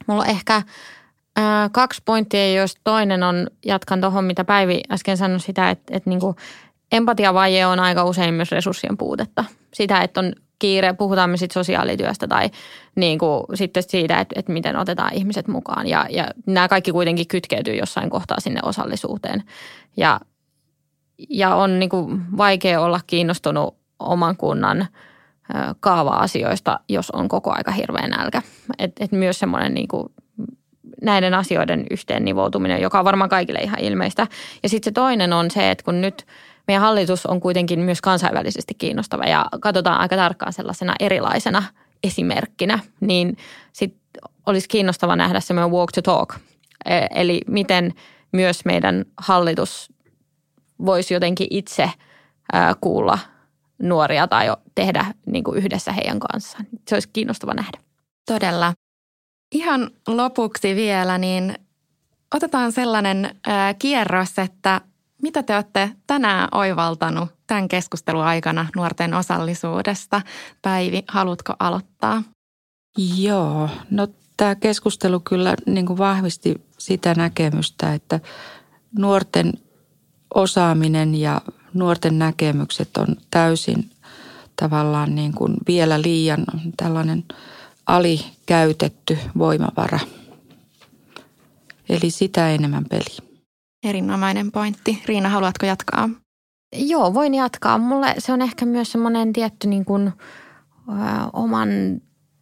mulla 0.07 0.21
on 0.21 0.29
ehkä 0.29 0.61
ää, 1.41 1.69
kaksi 1.69 2.01
pointtia, 2.05 2.53
joista 2.53 2.81
toinen 2.83 3.23
on, 3.23 3.47
jatkan 3.65 4.01
tuohon 4.01 4.23
mitä 4.23 4.43
Päivi 4.43 4.81
äsken 4.91 5.17
sanoi 5.17 5.39
sitä, 5.39 5.69
että, 5.69 5.97
että 5.97 6.09
niin 6.09 6.21
empatiavaje 6.91 7.65
on 7.65 7.79
aika 7.79 8.03
usein 8.03 8.33
myös 8.33 8.51
resurssien 8.51 8.97
puutetta. 8.97 9.45
Sitä, 9.73 10.01
että 10.01 10.19
on 10.19 10.33
kiire, 10.59 10.93
puhutaan 10.93 11.29
me 11.29 11.37
sitten 11.37 11.53
sosiaalityöstä 11.53 12.27
tai 12.27 12.49
niin 12.95 13.19
kuin 13.19 13.43
sitten 13.53 13.83
siitä, 13.83 14.19
että, 14.19 14.39
että 14.39 14.51
miten 14.51 14.75
otetaan 14.75 15.13
ihmiset 15.13 15.47
mukaan. 15.47 15.87
Ja, 15.87 16.05
ja 16.09 16.27
nämä 16.45 16.67
kaikki 16.67 16.91
kuitenkin 16.91 17.27
kytkeytyy 17.27 17.75
jossain 17.75 18.09
kohtaa 18.09 18.39
sinne 18.39 18.59
osallisuuteen. 18.63 19.43
Ja, 19.97 20.19
ja 21.29 21.55
on 21.55 21.79
niin 21.79 21.89
kuin 21.89 22.37
vaikea 22.37 22.81
olla 22.81 22.99
kiinnostunut 23.07 23.77
oman 23.99 24.37
kunnan 24.37 24.87
kaava-asioista, 25.79 26.79
jos 26.89 27.11
on 27.11 27.27
koko 27.27 27.51
aika 27.51 27.71
hirveän 27.71 28.09
nälkä. 28.09 28.41
Et, 28.79 28.91
et 28.99 29.11
myös 29.11 29.39
semmoinen 29.39 29.73
niin 29.73 29.87
näiden 31.01 31.33
asioiden 31.33 31.85
yhteen 31.91 32.25
nivoutuminen, 32.25 32.81
joka 32.81 32.99
on 32.99 33.05
varmaan 33.05 33.29
kaikille 33.29 33.59
ihan 33.59 33.79
ilmeistä. 33.79 34.27
Ja 34.63 34.69
sitten 34.69 34.91
se 34.91 34.93
toinen 34.93 35.33
on 35.33 35.51
se, 35.51 35.71
että 35.71 35.83
kun 35.83 36.01
nyt– 36.01 36.25
meidän 36.67 36.81
hallitus 36.81 37.25
on 37.25 37.39
kuitenkin 37.39 37.79
myös 37.79 38.01
kansainvälisesti 38.01 38.73
kiinnostava 38.73 39.23
ja 39.23 39.45
katsotaan 39.59 39.99
aika 39.99 40.15
tarkkaan 40.15 40.53
sellaisena 40.53 40.93
erilaisena 40.99 41.63
esimerkkinä, 42.03 42.79
niin 42.99 43.37
sit 43.73 43.95
olisi 44.45 44.67
kiinnostava 44.67 45.15
nähdä 45.15 45.39
semmoinen 45.39 45.71
walk 45.71 45.91
to 45.91 46.01
talk. 46.01 46.35
E, 46.85 47.05
eli 47.15 47.41
miten 47.47 47.93
myös 48.31 48.65
meidän 48.65 49.05
hallitus 49.17 49.93
voisi 50.85 51.13
jotenkin 51.13 51.47
itse 51.49 51.91
kuulla 52.81 53.19
nuoria 53.81 54.27
tai 54.27 54.47
tehdä 54.75 55.05
niin 55.25 55.43
kuin 55.43 55.57
yhdessä 55.57 55.91
heidän 55.91 56.19
kanssaan. 56.19 56.65
Se 56.87 56.95
olisi 56.95 57.09
kiinnostava 57.13 57.53
nähdä. 57.53 57.77
Todella. 58.25 58.73
Ihan 59.51 59.91
lopuksi 60.07 60.75
vielä, 60.75 61.17
niin 61.17 61.55
otetaan 62.35 62.71
sellainen 62.71 63.35
kierros, 63.79 64.39
että 64.39 64.81
mitä 65.21 65.43
te 65.43 65.55
olette 65.55 65.91
tänään 66.07 66.47
oivaltanut 66.51 67.29
tämän 67.47 67.67
keskustelun 67.67 68.23
aikana 68.23 68.67
nuorten 68.75 69.13
osallisuudesta? 69.13 70.21
Päivi, 70.61 71.03
haluatko 71.07 71.53
aloittaa? 71.59 72.23
Joo, 73.17 73.69
no 73.89 74.07
tämä 74.37 74.55
keskustelu 74.55 75.19
kyllä 75.19 75.55
niin 75.65 75.85
kuin 75.85 75.97
vahvisti 75.97 76.61
sitä 76.77 77.13
näkemystä, 77.13 77.93
että 77.93 78.19
nuorten 78.97 79.53
osaaminen 80.33 81.15
ja 81.15 81.41
nuorten 81.73 82.19
näkemykset 82.19 82.97
on 82.97 83.07
täysin 83.31 83.89
tavallaan 84.55 85.15
niin 85.15 85.33
kuin 85.33 85.53
vielä 85.67 86.01
liian 86.01 86.45
tällainen 86.77 87.23
alikäytetty 87.91 89.17
voimavara. 89.37 89.99
Eli 91.89 92.11
sitä 92.11 92.49
enemmän 92.49 92.85
peli. 92.89 93.29
Erinomainen 93.83 94.51
pointti. 94.51 95.01
Riina, 95.05 95.29
haluatko 95.29 95.65
jatkaa? 95.65 96.09
Joo, 96.75 97.13
voin 97.13 97.33
jatkaa. 97.33 97.77
Mulle 97.77 98.15
se 98.17 98.33
on 98.33 98.41
ehkä 98.41 98.65
myös 98.65 98.91
semmoinen 98.91 99.33
tietty 99.33 99.67
niin 99.67 99.85
kuin, 99.85 100.07
ö, 100.07 100.11
oman 101.33 101.69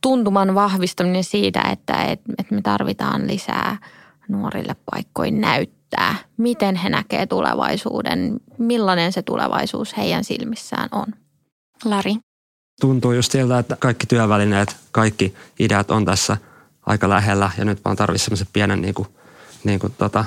tuntuman 0.02 0.56
vahvistaminen 0.56 1.24
siitä, 1.24 1.62
että 1.62 1.94
et, 2.04 2.22
et 2.38 2.52
me 2.52 2.62
tarvitaan 2.62 3.28
lisää 3.28 3.78
nuorille 4.28 4.76
paikkoin 4.92 5.42
näyttää, 5.42 6.16
miten 6.38 6.76
he 6.76 6.90
näkee 6.90 7.26
tulevaisuuden, 7.26 8.40
millainen 8.58 9.14
se 9.14 9.22
tulevaisuus 9.22 9.98
heidän 9.98 10.24
silmissään 10.24 10.90
on. 10.92 11.08
Lari. 11.86 12.16
Tuntuu 12.80 13.12
just 13.12 13.32
siltä, 13.32 13.60
että 13.60 13.78
kaikki 13.80 14.08
työvälineet, 14.08 14.76
kaikki 14.92 15.36
ideat 15.60 15.92
on 15.92 16.06
tässä 16.06 16.38
aika 16.86 17.10
lähellä 17.10 17.52
ja 17.58 17.66
nyt 17.66 17.86
vaan 17.86 17.96
tarvitsisi 17.96 18.26
semmoisen 18.26 18.48
pienen 18.54 18.82
niin 18.82 18.94
kuin, 18.94 19.08
niin 19.64 19.80
kuin 19.80 19.94
tota, 19.98 20.26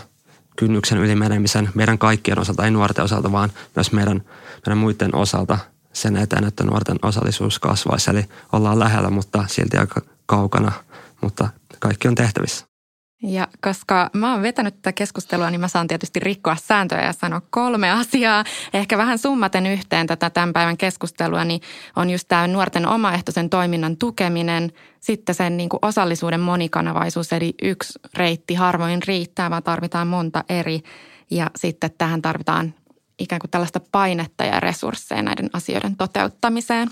kynnyksen 0.56 0.98
ylimenemisen 0.98 1.70
meidän 1.74 1.98
kaikkien 1.98 2.38
osalta, 2.38 2.64
ei 2.64 2.70
nuorten 2.70 3.04
osalta, 3.04 3.32
vaan 3.32 3.52
myös 3.76 3.92
meidän, 3.92 4.22
meidän 4.66 4.78
muiden 4.78 5.14
osalta 5.14 5.58
sen 5.92 6.16
eteen, 6.16 6.44
että 6.44 6.64
nuorten 6.64 6.98
osallisuus 7.02 7.58
kasvaisi. 7.58 8.10
Eli 8.10 8.24
ollaan 8.52 8.78
lähellä, 8.78 9.10
mutta 9.10 9.44
silti 9.48 9.76
aika 9.76 10.00
kaukana, 10.26 10.72
mutta 11.20 11.48
kaikki 11.78 12.08
on 12.08 12.14
tehtävissä. 12.14 12.71
Ja 13.22 13.48
koska 13.60 14.10
mä 14.12 14.32
oon 14.32 14.42
vetänyt 14.42 14.74
tätä 14.74 14.92
keskustelua, 14.92 15.50
niin 15.50 15.60
mä 15.60 15.68
saan 15.68 15.88
tietysti 15.88 16.20
rikkoa 16.20 16.56
sääntöjä 16.56 17.04
ja 17.04 17.12
sanoa 17.12 17.42
kolme 17.50 17.90
asiaa. 18.00 18.44
Ehkä 18.74 18.98
vähän 18.98 19.18
summaten 19.18 19.66
yhteen 19.66 20.06
tätä 20.06 20.30
tämän 20.30 20.52
päivän 20.52 20.76
keskustelua, 20.76 21.44
niin 21.44 21.60
on 21.96 22.10
just 22.10 22.28
tämä 22.28 22.48
nuorten 22.48 22.86
omaehtoisen 22.86 23.50
toiminnan 23.50 23.96
tukeminen, 23.96 24.72
sitten 25.00 25.34
sen 25.34 25.56
niin 25.56 25.68
kuin 25.68 25.78
osallisuuden 25.82 26.40
monikanavaisuus, 26.40 27.32
eli 27.32 27.54
yksi 27.62 27.98
reitti 28.14 28.54
harvoin 28.54 29.02
riittää, 29.06 29.50
vaan 29.50 29.62
tarvitaan 29.62 30.08
monta 30.08 30.44
eri. 30.48 30.82
Ja 31.30 31.50
sitten 31.56 31.90
tähän 31.98 32.22
tarvitaan 32.22 32.74
ikään 33.22 33.40
kuin 33.40 33.50
tällaista 33.50 33.80
painetta 33.92 34.44
ja 34.44 34.60
resursseja 34.60 35.22
näiden 35.22 35.50
asioiden 35.52 35.96
toteuttamiseen. 35.96 36.90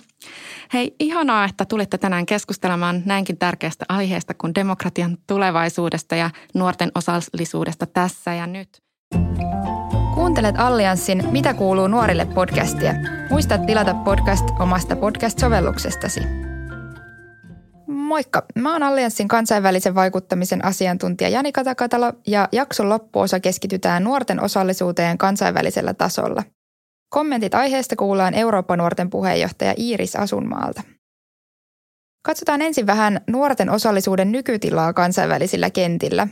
Hei, 0.72 0.94
ihanaa, 1.00 1.44
että 1.44 1.64
tulitte 1.64 1.98
tänään 1.98 2.26
keskustelemaan 2.26 3.02
näinkin 3.04 3.38
tärkeästä 3.38 3.84
aiheesta 3.88 4.34
kuin 4.34 4.54
demokratian 4.54 5.18
tulevaisuudesta 5.26 6.16
ja 6.16 6.30
nuorten 6.54 6.90
osallisuudesta 6.94 7.86
tässä 7.86 8.34
ja 8.34 8.46
nyt. 8.46 8.68
Kuuntelet 10.14 10.54
Allianssin 10.58 11.24
Mitä 11.30 11.54
kuuluu 11.54 11.88
nuorille 11.88 12.24
podcastia. 12.24 12.94
Muista 13.30 13.58
tilata 13.58 13.94
podcast 13.94 14.44
omasta 14.58 14.96
podcast-sovelluksestasi. 14.96 16.49
Moikka! 17.90 18.46
Mä 18.54 18.72
oon 18.72 18.82
Allianssin 18.82 19.28
kansainvälisen 19.28 19.94
vaikuttamisen 19.94 20.64
asiantuntija 20.64 21.30
Jani 21.30 21.52
Katakatalo 21.52 22.12
ja 22.26 22.48
jakson 22.52 22.88
loppuosa 22.88 23.40
keskitytään 23.40 24.04
nuorten 24.04 24.40
osallisuuteen 24.40 25.18
kansainvälisellä 25.18 25.94
tasolla. 25.94 26.42
Kommentit 27.08 27.54
aiheesta 27.54 27.96
kuullaan 27.96 28.34
Eurooppa-nuorten 28.34 29.10
puheenjohtaja 29.10 29.74
Iiris 29.78 30.16
Asunmaalta. 30.16 30.82
Katsotaan 32.22 32.62
ensin 32.62 32.86
vähän 32.86 33.20
nuorten 33.26 33.70
osallisuuden 33.70 34.32
nykytilaa 34.32 34.92
kansainvälisillä 34.92 35.70
kentillä. 35.70 36.28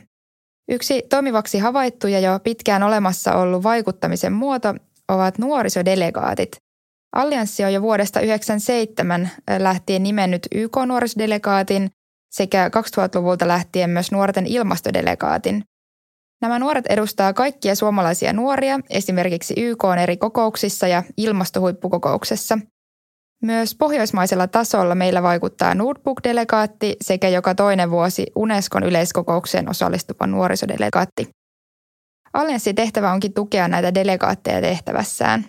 Yksi 0.71 1.03
toimivaksi 1.11 1.59
havaittu 1.59 2.07
ja 2.07 2.21
jo 2.21 2.41
pitkään 2.45 2.83
olemassa 2.83 3.35
ollut 3.35 3.63
vaikuttamisen 3.63 4.33
muoto 4.33 4.75
ovat 5.09 5.39
nuorisodelegaatit– 5.39 6.51
Allianssi 7.13 7.65
on 7.65 7.73
jo 7.73 7.83
vuodesta 7.83 8.21
1997 8.21 9.31
lähtien 9.59 10.03
nimennyt 10.03 10.47
YK-nuorisodelegaatin 10.55 11.91
sekä 12.31 12.69
2000-luvulta 12.69 13.49
lähtien 13.49 13.91
myös 13.91 14.13
nuorten 14.13 14.47
ilmastodelegaatin. 14.47 15.63
Nämä 16.43 16.59
nuoret 16.59 16.87
edustaa 16.87 17.33
kaikkia 17.33 17.75
suomalaisia 17.75 18.33
nuoria 18.33 18.81
esimerkiksi 18.91 19.55
YK 19.57 19.85
eri 20.03 20.17
kokouksissa 20.17 20.89
ja 20.89 21.03
ilmastohuippukokouksessa. 21.17 22.59
Myös 23.43 23.75
pohjoismaisella 23.75 24.47
tasolla 24.47 24.95
meillä 24.95 25.23
vaikuttaa 25.23 25.75
Nordbook-delegaatti 25.75 26.97
sekä 27.01 27.29
joka 27.29 27.55
toinen 27.55 27.91
vuosi 27.91 28.27
Unescon 28.37 28.83
yleiskokoukseen 28.83 29.71
osallistuva 29.71 30.27
nuorisodelegaatti. 30.27 31.29
Allianssin 32.33 32.75
tehtävä 32.75 33.13
onkin 33.13 33.35
tukea 33.35 33.69
näitä 33.69 33.95
delegaatteja 33.95 34.61
tehtävässään. 34.61 35.45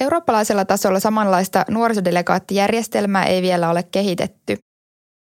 Eurooppalaisella 0.00 0.64
tasolla 0.64 1.00
samanlaista 1.00 1.64
nuorisodelegaattijärjestelmää 1.70 3.24
ei 3.24 3.42
vielä 3.42 3.70
ole 3.70 3.82
kehitetty. 3.82 4.56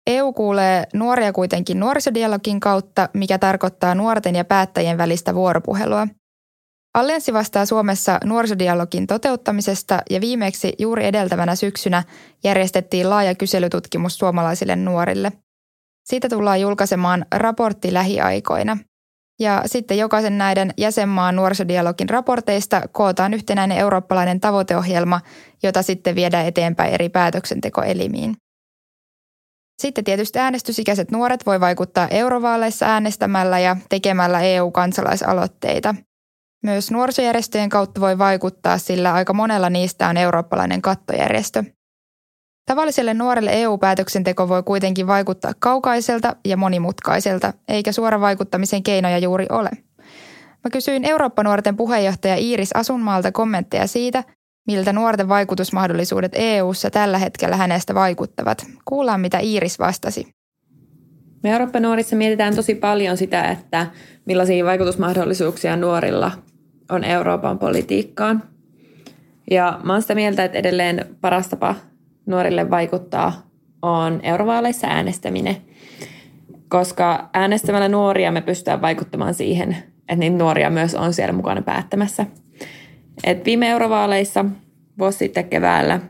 EU 0.07 0.33
kuulee 0.33 0.85
nuoria 0.95 1.33
kuitenkin 1.33 1.81
nuorisodialogin 1.81 2.61
kautta, 2.61 3.09
mikä 3.15 3.39
tarkoittaa 3.39 3.95
nuorten 3.95 4.35
ja 4.35 4.45
päättäjien 4.45 4.99
välistä 4.99 5.35
vuoropuhelua. 5.35 6.09
Allianssi 6.95 7.33
vastaa 7.33 7.67
Suomessa 7.67 8.21
nuorisodialogin 8.25 9.07
toteuttamisesta 9.07 10.03
ja 10.11 10.21
viimeksi 10.21 10.73
juuri 10.79 11.07
edeltävänä 11.07 11.55
syksynä 11.55 12.03
järjestettiin 12.45 13.11
laaja 13.11 13.35
kyselytutkimus 13.35 14.19
suomalaisille 14.19 14.77
nuorille. 14.77 15.33
Siitä 16.05 16.29
tullaan 16.29 16.61
julkaisemaan 16.61 17.27
raportti 17.33 17.93
lähiaikoina– 17.93 18.77
Ja 19.41 19.63
sitten 19.67 19.99
jokaisen 19.99 20.39
näiden 20.39 20.71
jäsenmaan 20.77 21.37
nuorisodialogin 21.37 22.09
raporteista 22.09 22.83
kootaan 22.93 23.35
yhtenäinen 23.35 23.79
eurooppalainen 23.79 24.41
tavoiteohjelma, 24.41 25.21
jota 25.63 25.83
sitten 25.83 26.15
viedään 26.15 26.47
eteenpäin 26.47 26.95
eri 26.95 27.09
päätöksentekoelimiin. 27.09 28.37
Sitten 29.83 30.05
tietysti 30.05 30.39
äänestysikäiset 30.39 31.11
nuoret 31.11 31.47
voi 31.47 31.61
vaikuttaa 31.61 32.09
eurovaaleissa 32.09 32.87
äänestämällä 32.87 33.59
ja 33.59 33.77
tekemällä 33.89 34.41
EU-kansalaisaloitteita. 34.41 35.95
Myös 36.63 36.91
nuorisojärjestöjen 36.91 37.69
kautta 37.69 38.01
voi 38.01 38.19
vaikuttaa, 38.19 38.79
sillä 38.79 39.13
aika 39.13 39.33
monella 39.33 39.71
niistä 39.71 40.09
on 40.09 40.17
eurooppalainen 40.17 40.83
kattojärjestö. 40.83 41.65
Tavalliselle 42.67 43.15
nuorelle 43.15 43.51
EU-päätöksenteko 43.53 44.49
voi 44.49 44.63
kuitenkin 44.63 45.07
vaikuttaa 45.07 45.53
kaukaiselta 45.59 46.37
ja 46.45 46.57
monimutkaiselta, 46.57 47.53
eikä 47.69 47.93
suora 47.93 48.21
vaikuttamisen 48.21 48.83
keinoja 48.83 49.19
juuri 49.19 49.47
ole. 49.51 49.71
Mä 50.65 50.71
kysyin 50.73 51.05
Eurooppa-nuorten 51.05 51.77
puheenjohtaja 51.77 52.37
Iiris 52.37 52.77
Asunmaalta 52.77 53.33
kommentteja 53.33 53.87
siitä, 53.87 54.25
miltä 54.67 54.93
nuorten 54.93 55.29
vaikutusmahdollisuudet 55.29 56.33
EU:ssa 56.35 56.91
tällä 56.91 57.19
hetkellä 57.19 57.57
hänestä 57.57 57.95
vaikuttavat. 57.95 58.67
Kuullaan, 58.85 59.21
mitä 59.21 59.39
Iiris 59.39 59.79
vastasi. 59.79 60.27
Me 61.43 61.51
Eurooppa-nuorissa 61.51 62.17
mietitään 62.17 62.57
tosi 62.57 62.75
paljon 62.75 63.17
sitä, 63.17 63.43
että 63.43 63.87
millaisia 64.27 64.65
vaikutusmahdollisuuksia 64.65 65.77
nuorilla 65.77 66.33
on 66.91 67.05
Euroopan 67.05 67.59
politiikkaan. 67.59 68.43
Ja 69.51 69.81
mä 69.83 69.93
oon 69.93 70.03
sitä 70.03 70.15
mieltä, 70.15 70.45
että 70.45 70.59
edelleen 70.59 71.17
paras 71.21 71.49
tapa 71.49 71.75
nuorille 72.27 72.71
vaikuttaa 72.71 73.33
on 73.83 74.21
eurovaaleissa 74.23 74.87
äänestäminen, 74.87 75.57
koska 76.69 77.31
äänestämällä 77.33 77.89
nuoria 77.89 78.33
me 78.33 78.41
pystytään 78.41 78.83
vaikuttamaan 78.83 79.35
siihen, 79.35 79.77
että 79.99 80.17
niitä 80.17 80.37
nuoria 80.37 80.71
myös 80.71 80.95
on 80.95 81.13
siellä 81.13 81.33
mukana 81.33 81.63
päättämässä. 81.63 82.27
Et 83.25 83.45
viime 83.45 83.71
eurovaaleissa 83.71 84.45
vuosi 84.99 85.19
sitten 85.19 85.49
keväällä 85.49 86.01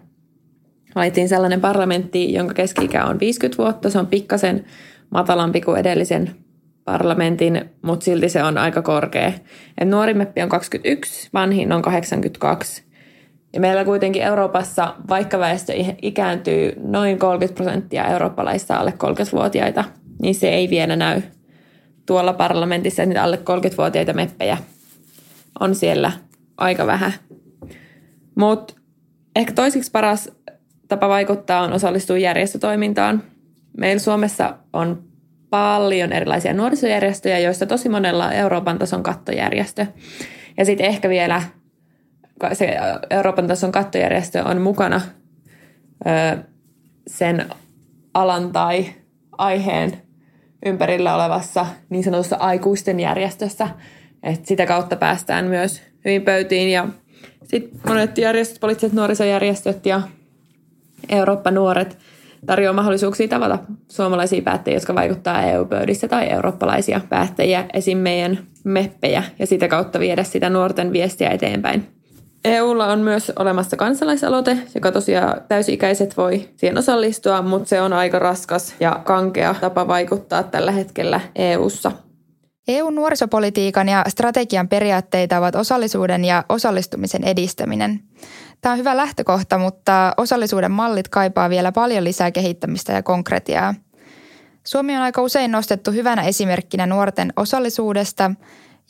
valittiin 0.94 1.28
sellainen 1.28 1.60
parlamentti, 1.60 2.32
jonka 2.32 2.54
keski 2.54 2.88
on 3.08 3.20
50 3.20 3.62
vuotta. 3.62 3.90
Se 3.90 3.98
on 3.98 4.06
pikkasen 4.06 4.64
matalampi 5.10 5.60
kuin 5.60 5.80
edellisen 5.80 6.30
parlamentin, 6.84 7.70
mutta 7.82 8.04
silti 8.04 8.28
se 8.28 8.42
on 8.42 8.58
aika 8.58 8.82
korkea. 8.82 9.32
Et 9.78 9.88
nuori 9.88 10.14
meppi 10.14 10.42
on 10.42 10.48
21, 10.48 11.30
vanhin 11.34 11.72
on 11.72 11.82
82. 11.82 12.84
Ja 13.54 13.60
meillä 13.60 13.84
kuitenkin 13.84 14.22
Euroopassa, 14.22 14.94
vaikka 15.08 15.38
väestö 15.38 15.72
ikääntyy 16.02 16.72
noin 16.82 17.18
30 17.18 17.54
prosenttia 17.62 18.04
eurooppalaista 18.04 18.76
alle 18.76 18.94
30-vuotiaita, 19.04 19.84
niin 20.22 20.34
se 20.34 20.48
ei 20.48 20.70
vielä 20.70 20.96
näy 20.96 21.22
tuolla 22.06 22.32
parlamentissa, 22.32 23.02
että 23.02 23.22
alle 23.22 23.36
30-vuotiaita 23.36 24.12
meppejä 24.12 24.56
on 25.60 25.74
siellä 25.74 26.12
aika 26.56 26.86
vähän. 26.86 27.12
Mutta 28.34 28.74
ehkä 29.36 29.52
toisiksi 29.52 29.90
paras 29.90 30.30
tapa 30.88 31.08
vaikuttaa 31.08 31.62
on 31.62 31.72
osallistua 31.72 32.18
järjestötoimintaan. 32.18 33.22
Meillä 33.76 34.00
Suomessa 34.00 34.56
on 34.72 35.02
paljon 35.50 36.12
erilaisia 36.12 36.52
nuorisojärjestöjä, 36.52 37.38
joista 37.38 37.66
tosi 37.66 37.88
monella 37.88 38.26
on 38.26 38.32
Euroopan 38.32 38.78
tason 38.78 39.02
kattojärjestö. 39.02 39.86
Ja 40.56 40.64
sitten 40.64 40.86
ehkä 40.86 41.08
vielä 41.08 41.42
se 42.52 42.76
Euroopan 43.10 43.46
tason 43.46 43.72
kattojärjestö 43.72 44.44
on 44.44 44.60
mukana 44.60 45.00
sen 47.06 47.46
alan 48.14 48.52
tai 48.52 48.86
aiheen 49.38 50.02
ympärillä 50.66 51.14
olevassa 51.14 51.66
niin 51.88 52.04
sanotussa 52.04 52.36
aikuisten 52.36 53.00
järjestössä. 53.00 53.68
Et 54.22 54.46
sitä 54.46 54.66
kautta 54.66 54.96
päästään 54.96 55.44
myös 55.44 55.82
hyvin 56.04 56.22
pöytiin 56.22 56.70
ja 56.70 56.88
sitten 57.44 57.80
monet 57.88 58.18
järjestöt, 58.18 58.60
poliittiset 58.60 58.92
nuorisojärjestöt 58.92 59.86
ja 59.86 60.02
Eurooppa-nuoret 61.08 61.98
tarjoaa 62.46 62.72
mahdollisuuksia 62.72 63.28
tavata 63.28 63.58
suomalaisia 63.88 64.42
päättäjiä, 64.42 64.76
jotka 64.76 64.94
vaikuttaa 64.94 65.42
EU-pöydissä 65.42 66.08
tai 66.08 66.30
eurooppalaisia 66.30 67.00
päättäjiä, 67.08 67.64
esim. 67.72 67.98
meidän 67.98 68.38
meppejä 68.64 69.22
ja 69.38 69.46
sitä 69.46 69.68
kautta 69.68 70.00
viedä 70.00 70.24
sitä 70.24 70.50
nuorten 70.50 70.92
viestiä 70.92 71.30
eteenpäin. 71.30 71.93
EUlla 72.44 72.86
on 72.86 72.98
myös 72.98 73.32
olemassa 73.38 73.76
kansalaisaloite, 73.76 74.58
joka 74.74 74.92
tosiaan 74.92 75.40
täysi-ikäiset 75.48 76.16
voi 76.16 76.48
siihen 76.56 76.78
osallistua, 76.78 77.42
mutta 77.42 77.68
se 77.68 77.80
on 77.80 77.92
aika 77.92 78.18
raskas 78.18 78.74
ja 78.80 79.00
kankea 79.04 79.54
tapa 79.60 79.88
vaikuttaa 79.88 80.42
tällä 80.42 80.72
hetkellä 80.72 81.20
EUssa. 81.36 81.92
EU-nuorisopolitiikan 82.68 83.88
ja 83.88 84.04
strategian 84.08 84.68
periaatteita 84.68 85.38
ovat 85.38 85.54
osallisuuden 85.54 86.24
ja 86.24 86.44
osallistumisen 86.48 87.24
edistäminen. 87.24 88.00
Tämä 88.60 88.72
on 88.72 88.78
hyvä 88.78 88.96
lähtökohta, 88.96 89.58
mutta 89.58 90.12
osallisuuden 90.16 90.70
mallit 90.70 91.08
kaipaa 91.08 91.50
vielä 91.50 91.72
paljon 91.72 92.04
lisää 92.04 92.30
kehittämistä 92.30 92.92
ja 92.92 93.02
konkretiaa. 93.02 93.74
Suomi 94.64 94.96
on 94.96 95.02
aika 95.02 95.22
usein 95.22 95.52
nostettu 95.52 95.90
hyvänä 95.90 96.22
esimerkkinä 96.22 96.86
nuorten 96.86 97.32
osallisuudesta 97.36 98.30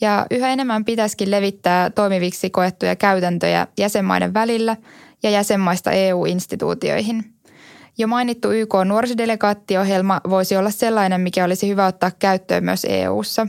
ja 0.01 0.27
yhä 0.31 0.49
enemmän 0.49 0.85
pitäisikin 0.85 1.31
levittää 1.31 1.91
toimiviksi 1.91 2.51
koettuja 2.51 2.97
käytäntöjä 2.97 3.67
jäsenmaiden 3.79 4.35
välillä 4.35 4.77
ja 5.23 5.31
jäsenmaista 5.31 5.91
EU-instituutioihin. 5.91 7.25
Jo 7.99 8.07
mainittu 8.07 8.53
YK 8.53 8.75
nuorisodelegaattiohjelma 8.85 10.21
voisi 10.29 10.57
olla 10.57 10.71
sellainen, 10.71 11.21
mikä 11.21 11.45
olisi 11.45 11.69
hyvä 11.69 11.87
ottaa 11.87 12.11
käyttöön 12.19 12.65
myös 12.65 12.87
EU:ssa. 12.89 13.47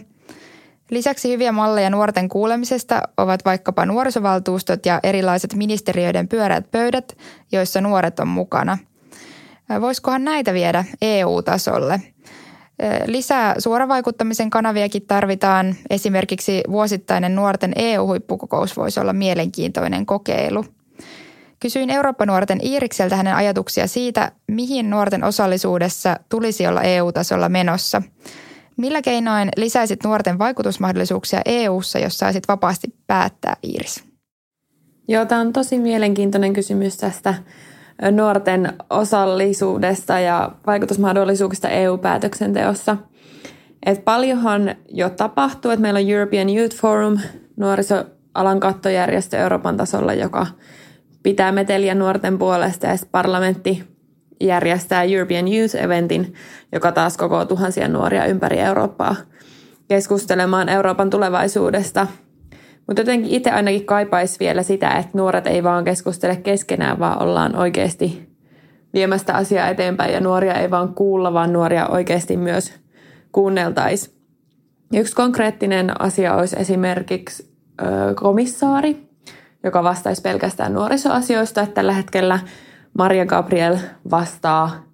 Lisäksi 0.89 1.31
hyviä 1.31 1.51
malleja 1.51 1.89
nuorten 1.89 2.29
kuulemisesta 2.29 3.01
ovat 3.17 3.45
vaikkapa 3.45 3.85
nuorisovaltuustot 3.85 4.85
ja 4.85 4.99
erilaiset 5.03 5.53
ministeriöiden 5.53 6.27
pyöreät 6.27 6.71
pöydät, 6.71 7.17
joissa 7.51 7.81
nuoret 7.81 8.19
on 8.19 8.27
mukana. 8.27 8.77
Voisikohan 9.81 10.23
näitä 10.23 10.53
viedä 10.53 10.85
EU-tasolle– 11.01 12.01
Lisää 13.05 13.55
suoravaikuttamisen 13.57 14.49
kanaviakin 14.49 15.07
tarvitaan. 15.07 15.75
Esimerkiksi 15.89 16.63
vuosittainen 16.71 17.35
nuorten 17.35 17.73
EU-huippukokous 17.75 18.77
voisi 18.77 18.99
olla 18.99 19.13
mielenkiintoinen 19.13 20.05
kokeilu. 20.05 20.65
Kysyin 21.59 21.89
Eurooppa-nuorten 21.89 22.59
Iirikseltä 22.63 23.15
hänen 23.15 23.35
ajatuksia 23.35 23.87
siitä, 23.87 24.31
mihin 24.47 24.89
nuorten 24.89 25.23
osallisuudessa 25.23 26.15
tulisi 26.29 26.67
olla 26.67 26.81
EU-tasolla 26.81 27.49
menossa. 27.49 28.01
Millä 28.77 29.01
keinoin 29.01 29.49
lisäisit 29.57 30.03
nuorten 30.03 30.39
vaikutusmahdollisuuksia 30.39 31.41
EU-ssa, 31.45 31.99
jos 31.99 32.17
saisit 32.17 32.47
vapaasti 32.47 32.87
päättää, 33.07 33.57
Iiris? 33.63 34.03
Joo, 35.07 35.25
tämä 35.25 35.41
on 35.41 35.53
tosi 35.53 35.79
mielenkiintoinen 35.79 36.53
kysymys 36.53 36.97
tästä 36.97 37.33
nuorten 38.11 38.73
osallisuudesta 38.89 40.19
ja 40.19 40.51
vaikutusmahdollisuuksista 40.67 41.69
EU-päätöksenteossa. 41.69 42.97
Et 43.85 44.05
paljonhan 44.05 44.75
jo 44.89 45.09
tapahtuu, 45.09 45.71
että 45.71 45.81
meillä 45.81 45.99
on 45.99 46.09
European 46.09 46.49
Youth 46.49 46.75
Forum, 46.75 47.17
nuorisoalan 47.57 48.59
kattojärjestö 48.59 49.37
Euroopan 49.37 49.77
tasolla, 49.77 50.13
joka 50.13 50.47
pitää 51.23 51.51
meteliä 51.51 51.95
nuorten 51.95 52.37
puolesta 52.37 52.87
ja 52.87 52.95
parlamentti 53.11 53.83
järjestää 54.41 55.03
European 55.03 55.45
Youth 55.47 55.75
Eventin, 55.75 56.33
joka 56.71 56.91
taas 56.91 57.17
koko 57.17 57.45
tuhansia 57.45 57.87
nuoria 57.87 58.25
ympäri 58.25 58.59
Eurooppaa 58.59 59.15
keskustelemaan 59.87 60.69
Euroopan 60.69 61.09
tulevaisuudesta– 61.09 62.07
mutta 62.87 63.01
jotenkin 63.01 63.31
itse 63.31 63.51
ainakin 63.51 63.85
kaipaisi 63.85 64.39
vielä 64.39 64.63
sitä, 64.63 64.89
että 64.89 65.17
nuoret 65.17 65.47
ei 65.47 65.63
vaan 65.63 65.83
keskustele 65.83 66.35
keskenään, 66.35 66.99
vaan 66.99 67.23
ollaan 67.23 67.55
oikeasti 67.55 68.29
viemästä 68.93 69.33
asiaa 69.33 69.67
eteenpäin 69.67 70.13
ja 70.13 70.19
nuoria 70.19 70.53
ei 70.53 70.71
vaan 70.71 70.93
kuulla, 70.95 71.33
vaan 71.33 71.53
nuoria 71.53 71.87
oikeasti 71.87 72.37
myös 72.37 72.73
kuunneltaisiin. 73.31 74.15
Yksi 74.93 75.15
konkreettinen 75.15 76.01
asia 76.01 76.35
olisi 76.35 76.55
esimerkiksi 76.59 77.55
ö, 77.81 77.85
komissaari, 78.15 79.09
joka 79.63 79.83
vastaisi 79.83 80.21
pelkästään 80.21 80.73
nuorisoasioista. 80.73 81.61
Että 81.61 81.73
tällä 81.73 81.93
hetkellä 81.93 82.39
Maria 82.97 83.25
Gabriel 83.25 83.77
vastaa 84.11 84.85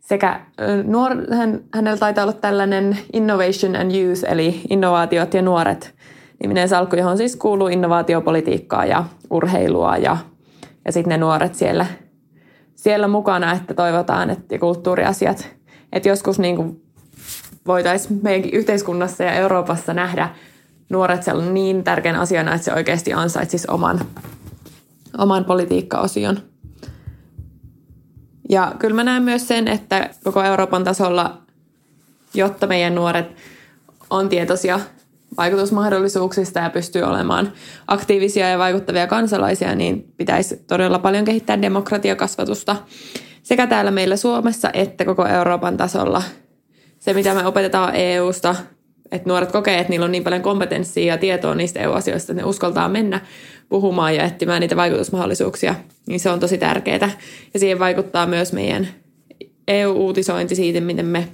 sekä 0.00 0.40
nuor, 0.84 1.12
hän, 1.34 1.60
hänellä 1.74 1.98
taitaa 1.98 2.24
olla 2.24 2.32
tällainen 2.32 2.98
Innovation 3.12 3.76
and 3.76 3.94
Youth, 3.94 4.24
eli 4.28 4.60
innovaatiot 4.70 5.34
ja 5.34 5.42
nuoret 5.42 5.94
niminen 6.42 6.68
salkku, 6.68 6.96
johon 6.96 7.16
siis 7.16 7.36
kuuluu 7.36 7.68
innovaatiopolitiikkaa 7.68 8.84
ja 8.84 9.04
urheilua 9.30 9.96
ja, 9.96 10.16
ja 10.84 10.92
sitten 10.92 11.10
ne 11.10 11.18
nuoret 11.18 11.54
siellä, 11.54 11.86
siellä 12.74 13.08
mukana, 13.08 13.52
että 13.52 13.74
toivotaan, 13.74 14.30
että 14.30 14.58
kulttuuriasiat, 14.58 15.48
että 15.92 16.08
joskus 16.08 16.38
niin 16.38 16.56
kuin 16.56 16.82
voitaisiin 17.66 18.20
meidänkin 18.22 18.54
yhteiskunnassa 18.54 19.24
ja 19.24 19.32
Euroopassa 19.32 19.94
nähdä 19.94 20.28
nuoret 20.88 21.22
sellainen 21.22 21.54
niin 21.54 21.84
tärkeän 21.84 22.16
asiana, 22.16 22.54
että 22.54 22.64
se 22.64 22.72
oikeasti 22.72 23.12
ansaitsisi 23.12 23.68
oman, 23.70 24.00
oman 25.18 25.44
politiikkaosion. 25.44 26.38
Ja 28.48 28.72
kyllä 28.78 28.94
mä 28.94 29.04
näen 29.04 29.22
myös 29.22 29.48
sen, 29.48 29.68
että 29.68 30.10
koko 30.24 30.42
Euroopan 30.42 30.84
tasolla, 30.84 31.38
jotta 32.34 32.66
meidän 32.66 32.94
nuoret 32.94 33.26
on 34.10 34.28
tietoisia 34.28 34.80
vaikutusmahdollisuuksista 35.38 36.60
ja 36.60 36.70
pystyy 36.70 37.02
olemaan 37.02 37.52
aktiivisia 37.88 38.48
ja 38.48 38.58
vaikuttavia 38.58 39.06
kansalaisia, 39.06 39.74
niin 39.74 40.12
pitäisi 40.16 40.56
todella 40.56 40.98
paljon 40.98 41.24
kehittää 41.24 41.62
demokratiakasvatusta 41.62 42.76
sekä 43.42 43.66
täällä 43.66 43.90
meillä 43.90 44.16
Suomessa 44.16 44.70
että 44.72 45.04
koko 45.04 45.26
Euroopan 45.26 45.76
tasolla. 45.76 46.22
Se, 46.98 47.14
mitä 47.14 47.34
me 47.34 47.46
opetetaan 47.46 47.94
EUsta, 47.94 48.56
että 49.12 49.28
nuoret 49.28 49.52
kokee, 49.52 49.78
että 49.78 49.90
niillä 49.90 50.04
on 50.04 50.12
niin 50.12 50.24
paljon 50.24 50.42
kompetenssia 50.42 51.14
ja 51.14 51.18
tietoa 51.18 51.54
niistä 51.54 51.80
EU-asioista, 51.80 52.32
että 52.32 52.42
ne 52.42 52.48
uskaltaa 52.48 52.88
mennä 52.88 53.20
puhumaan 53.68 54.16
ja 54.16 54.24
etsimään 54.24 54.60
niitä 54.60 54.76
vaikutusmahdollisuuksia, 54.76 55.74
niin 56.06 56.20
se 56.20 56.30
on 56.30 56.40
tosi 56.40 56.58
tärkeää. 56.58 57.10
Ja 57.54 57.60
siihen 57.60 57.78
vaikuttaa 57.78 58.26
myös 58.26 58.52
meidän 58.52 58.88
EU-uutisointi 59.68 60.54
siitä, 60.54 60.80
miten 60.80 61.06
me 61.06 61.28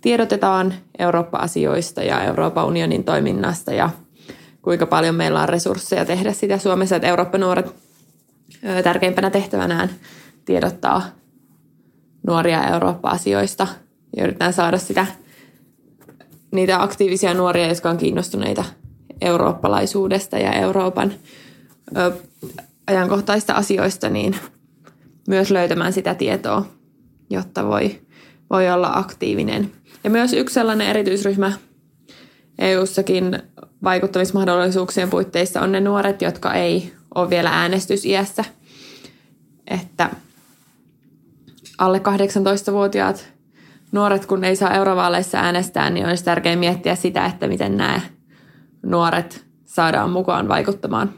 tiedotetaan 0.00 0.74
Eurooppa-asioista 0.98 2.02
ja 2.02 2.24
Euroopan 2.24 2.66
unionin 2.66 3.04
toiminnasta 3.04 3.72
ja 3.72 3.90
kuinka 4.62 4.86
paljon 4.86 5.14
meillä 5.14 5.42
on 5.42 5.48
resursseja 5.48 6.04
tehdä 6.04 6.32
sitä 6.32 6.58
Suomessa, 6.58 6.96
että 6.96 7.08
Eurooppa-nuoret 7.08 7.74
tärkeimpänä 8.84 9.30
tehtävänään 9.30 9.90
tiedottaa 10.44 11.02
nuoria 12.26 12.68
Eurooppa-asioista 12.68 13.66
ja 14.16 14.24
yritetään 14.24 14.52
saada 14.52 14.78
sitä, 14.78 15.06
niitä 16.52 16.82
aktiivisia 16.82 17.34
nuoria, 17.34 17.68
jotka 17.68 17.90
on 17.90 17.96
kiinnostuneita 17.96 18.64
eurooppalaisuudesta 19.20 20.38
ja 20.38 20.52
Euroopan 20.52 21.12
ö, 21.96 22.12
ajankohtaista 22.86 23.52
asioista, 23.52 24.08
niin 24.10 24.36
myös 25.28 25.50
löytämään 25.50 25.92
sitä 25.92 26.14
tietoa, 26.14 26.66
jotta 27.30 27.66
voi, 27.66 28.00
voi 28.50 28.70
olla 28.70 28.90
aktiivinen. 28.94 29.72
Ja 30.04 30.10
myös 30.10 30.32
yksi 30.32 30.54
sellainen 30.54 30.88
erityisryhmä 30.88 31.52
EU-sakin 32.58 33.42
vaikuttamismahdollisuuksien 33.82 35.10
puitteissa 35.10 35.60
on 35.60 35.72
ne 35.72 35.80
nuoret, 35.80 36.22
jotka 36.22 36.54
ei 36.54 36.92
ole 37.14 37.30
vielä 37.30 37.50
äänestysiässä. 37.50 38.44
Että 39.66 40.10
alle 41.78 41.98
18-vuotiaat 41.98 43.32
nuoret, 43.92 44.26
kun 44.26 44.44
ei 44.44 44.56
saa 44.56 44.74
eurovaaleissa 44.74 45.38
äänestää, 45.38 45.90
niin 45.90 46.06
olisi 46.06 46.24
tärkeää 46.24 46.56
miettiä 46.56 46.94
sitä, 46.94 47.26
että 47.26 47.46
miten 47.46 47.76
nämä 47.76 48.00
nuoret 48.82 49.44
saadaan 49.64 50.10
mukaan 50.10 50.48
vaikuttamaan 50.48 51.14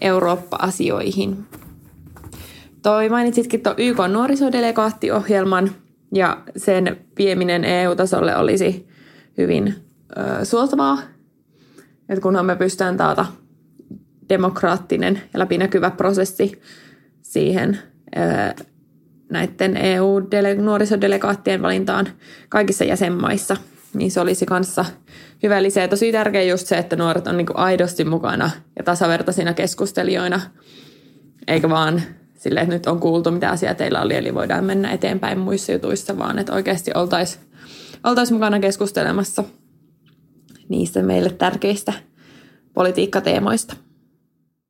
Eurooppa-asioihin. 0.00 1.46
Toi 2.82 3.08
mainitsitkin 3.08 3.62
tuon 3.62 3.74
YK 3.78 3.96
nuorisodelegaattiohjelman 4.12 5.70
ja 6.14 6.42
sen 6.56 6.96
vieminen 7.18 7.64
EU-tasolle 7.64 8.36
olisi 8.36 8.88
hyvin 9.38 9.74
ö, 10.16 10.44
suotavaa, 10.44 10.98
että 12.08 12.22
kunhan 12.22 12.46
me 12.46 12.56
pystytään 12.56 12.96
taata 12.96 13.26
demokraattinen 14.28 15.22
ja 15.32 15.38
läpinäkyvä 15.38 15.90
prosessi 15.90 16.60
siihen 17.22 17.78
ö, 18.16 18.64
näiden 19.30 19.76
EU-nuorisodelegaattien 19.76 21.62
valintaan 21.62 22.08
kaikissa 22.48 22.84
jäsenmaissa, 22.84 23.56
niin 23.94 24.10
se 24.10 24.20
olisi 24.20 24.46
kanssa 24.46 24.84
hyvä 25.42 25.62
lisää. 25.62 25.88
Tosi 25.88 26.12
tärkeää 26.12 26.44
just 26.44 26.66
se, 26.66 26.78
että 26.78 26.96
nuoret 26.96 27.26
on 27.26 27.36
niin 27.36 27.46
aidosti 27.54 28.04
mukana 28.04 28.50
ja 28.76 28.84
tasavertaisina 28.84 29.54
keskustelijoina, 29.54 30.40
eikä 31.48 31.70
vaan 31.70 32.02
sille, 32.36 32.60
että 32.60 32.74
nyt 32.74 32.86
on 32.86 33.00
kuultu, 33.00 33.30
mitä 33.30 33.50
asia 33.50 33.74
teillä 33.74 34.02
oli, 34.02 34.16
eli 34.16 34.34
voidaan 34.34 34.64
mennä 34.64 34.92
eteenpäin 34.92 35.38
muissa 35.38 35.72
jutuissa, 35.72 36.18
vaan 36.18 36.38
että 36.38 36.52
oikeasti 36.52 36.90
oltaisiin 36.94 37.46
oltais 38.04 38.32
mukana 38.32 38.60
keskustelemassa 38.60 39.44
niistä 40.68 41.02
meille 41.02 41.30
tärkeistä 41.30 41.92
politiikkateemoista. 42.74 43.76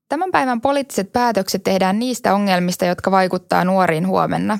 Tämän 0.09 0.31
päivän 0.31 0.61
poliittiset 0.61 1.13
päätökset 1.13 1.63
tehdään 1.63 1.99
niistä 1.99 2.35
ongelmista, 2.35 2.85
jotka 2.85 3.11
vaikuttaa 3.11 3.65
nuoriin 3.65 4.07
huomenna. 4.07 4.59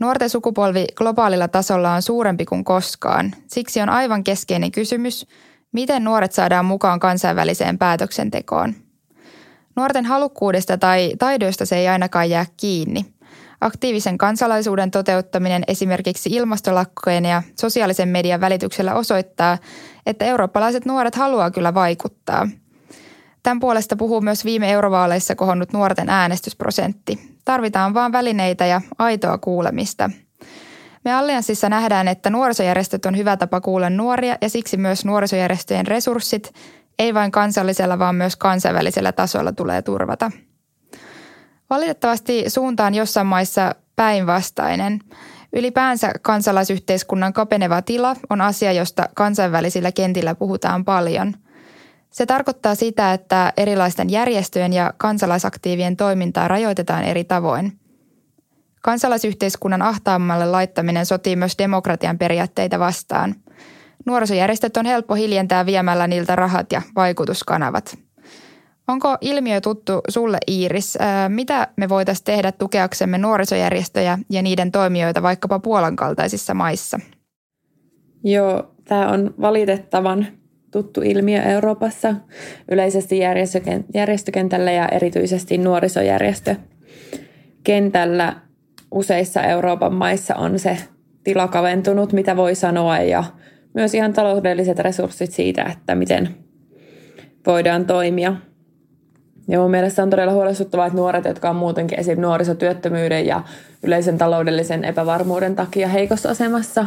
Nuorten 0.00 0.30
sukupolvi 0.30 0.86
globaalilla 0.94 1.48
tasolla 1.48 1.94
on 1.94 2.02
suurempi 2.02 2.44
kuin 2.44 2.64
koskaan. 2.64 3.32
Siksi 3.46 3.80
on 3.80 3.88
aivan 3.88 4.24
keskeinen 4.24 4.72
kysymys, 4.72 5.26
miten 5.72 6.04
nuoret 6.04 6.32
saadaan 6.32 6.64
mukaan 6.64 7.00
kansainväliseen 7.00 7.78
päätöksentekoon. 7.78 8.74
Nuorten 9.76 10.04
halukkuudesta 10.04 10.78
tai 10.78 11.12
taidoista 11.18 11.66
se 11.66 11.76
ei 11.76 11.88
ainakaan 11.88 12.30
jää 12.30 12.46
kiinni. 12.56 13.06
Aktiivisen 13.60 14.18
kansalaisuuden 14.18 14.90
toteuttaminen 14.90 15.64
esimerkiksi 15.68 16.30
ilmastolakkojen 16.32 17.24
ja 17.24 17.42
sosiaalisen 17.60 18.08
median 18.08 18.40
välityksellä 18.40 18.94
osoittaa, 18.94 19.58
että 20.06 20.24
eurooppalaiset 20.24 20.84
nuoret 20.84 21.14
haluaa 21.14 21.50
kyllä 21.50 21.74
vaikuttaa– 21.74 22.48
Tämän 23.42 23.60
puolesta 23.60 23.96
puhuu 23.96 24.20
myös 24.20 24.44
viime 24.44 24.70
eurovaaleissa 24.70 25.34
kohonnut 25.34 25.72
nuorten 25.72 26.10
äänestysprosentti. 26.10 27.36
Tarvitaan 27.44 27.94
vain 27.94 28.12
välineitä 28.12 28.66
ja 28.66 28.80
aitoa 28.98 29.38
kuulemista. 29.38 30.10
Me 31.04 31.14
Allianssissa 31.14 31.68
nähdään, 31.68 32.08
että 32.08 32.30
nuorisojärjestöt 32.30 33.06
on 33.06 33.16
hyvä 33.16 33.36
tapa 33.36 33.60
kuulla 33.60 33.90
nuoria 33.90 34.36
ja 34.40 34.48
siksi 34.48 34.76
myös 34.76 35.04
nuorisojärjestöjen 35.04 35.86
resurssit, 35.86 36.52
ei 36.98 37.14
vain 37.14 37.30
kansallisella, 37.30 37.98
vaan 37.98 38.14
myös 38.14 38.36
kansainvälisellä 38.36 39.12
tasolla 39.12 39.52
tulee 39.52 39.82
turvata. 39.82 40.30
Valitettavasti 41.70 42.44
suuntaan 42.48 42.94
jossain 42.94 43.26
maissa 43.26 43.74
päinvastainen. 43.96 45.00
Ylipäänsä 45.52 46.12
kansalaisyhteiskunnan 46.22 47.32
kapeneva 47.32 47.82
tila 47.82 48.16
on 48.30 48.40
asia, 48.40 48.72
josta 48.72 49.08
kansainvälisillä 49.14 49.92
kentillä 49.92 50.34
puhutaan 50.34 50.84
paljon– 50.84 51.34
se 52.12 52.26
tarkoittaa 52.26 52.74
sitä, 52.74 53.12
että 53.12 53.52
erilaisten 53.56 54.10
järjestöjen 54.10 54.72
ja 54.72 54.94
kansalaisaktiivien 54.96 55.96
toimintaa 55.96 56.48
rajoitetaan 56.48 57.04
eri 57.04 57.24
tavoin. 57.24 57.78
Kansalaisyhteiskunnan 58.82 59.82
ahtaammalle 59.82 60.46
laittaminen 60.46 61.06
sotii 61.06 61.36
myös 61.36 61.58
demokratian 61.58 62.18
periaatteita 62.18 62.78
vastaan. 62.78 63.34
Nuorisojärjestöt 64.06 64.76
on 64.76 64.86
helppo 64.86 65.14
hiljentää 65.14 65.66
viemällä 65.66 66.06
niiltä 66.06 66.36
rahat 66.36 66.72
ja 66.72 66.82
vaikutuskanavat. 66.96 67.98
Onko 68.88 69.16
ilmiö 69.20 69.60
tuttu 69.60 70.00
sulle 70.08 70.38
Iiris? 70.48 70.98
Mitä 71.28 71.68
me 71.76 71.88
voitaisiin 71.88 72.24
tehdä 72.24 72.52
tukeaksemme 72.52 73.18
nuorisojärjestöjä 73.18 74.18
ja 74.30 74.42
niiden 74.42 74.72
toimijoita 74.72 75.22
vaikkapa 75.22 75.58
Puolan 75.58 75.96
kaltaisissa 75.96 76.54
maissa? 76.54 77.00
Joo, 78.24 78.74
tämä 78.84 79.08
on 79.08 79.34
valitettavan 79.40 80.26
tuttu 80.70 81.00
ilmiö 81.04 81.42
Euroopassa 81.42 82.14
yleisesti 82.70 83.18
järjestökentällä 83.94 84.72
ja 84.72 84.88
erityisesti 84.88 85.58
nuorisojärjestökentällä 85.58 88.36
useissa 88.90 89.42
Euroopan 89.42 89.94
maissa 89.94 90.34
on 90.34 90.58
se 90.58 90.78
tila 91.24 91.48
kaventunut, 91.48 92.12
mitä 92.12 92.36
voi 92.36 92.54
sanoa, 92.54 92.98
ja 92.98 93.24
myös 93.74 93.94
ihan 93.94 94.12
taloudelliset 94.12 94.78
resurssit 94.78 95.32
siitä, 95.32 95.62
että 95.62 95.94
miten 95.94 96.28
voidaan 97.46 97.86
toimia. 97.86 98.34
Ja 99.48 99.58
mun 99.58 99.70
mielestä 99.70 100.02
on 100.02 100.10
todella 100.10 100.32
huolestuttavaa, 100.32 100.86
että 100.86 100.98
nuoret, 100.98 101.24
jotka 101.24 101.50
on 101.50 101.56
muutenkin 101.56 102.00
esim. 102.00 102.20
nuorisotyöttömyyden 102.20 103.26
ja 103.26 103.42
yleisen 103.82 104.18
taloudellisen 104.18 104.84
epävarmuuden 104.84 105.56
takia 105.56 105.88
heikossa 105.88 106.30
asemassa, 106.30 106.86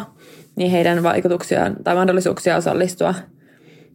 niin 0.55 0.71
heidän 0.71 1.03
vaikutuksiaan 1.03 1.75
tai 1.83 1.95
mahdollisuuksia 1.95 2.55
osallistua 2.55 3.15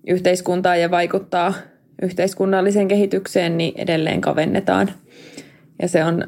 yhteiskuntaan 0.07 0.81
ja 0.81 0.91
vaikuttaa 0.91 1.55
yhteiskunnalliseen 2.03 2.89
kehitykseen, 2.89 3.59
niin 3.59 3.73
edelleen 3.77 4.21
kavennetaan. 4.21 4.91
Ja 5.83 5.89
se 5.89 6.05
on 6.05 6.25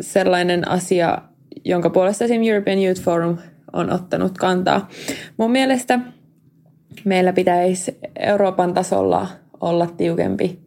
sellainen 0.00 0.68
asia, 0.68 1.18
jonka 1.64 1.90
puolesta 1.90 2.24
esim. 2.24 2.42
European 2.42 2.78
Youth 2.78 3.02
Forum 3.02 3.38
on 3.74 3.92
ottanut 3.92 4.38
kantaa. 4.38 4.88
Mun 5.36 5.50
mielestä 5.50 5.98
meillä 7.04 7.32
pitäisi 7.32 7.98
Euroopan 8.18 8.74
tasolla 8.74 9.26
olla 9.60 9.86
tiukempi 9.86 10.64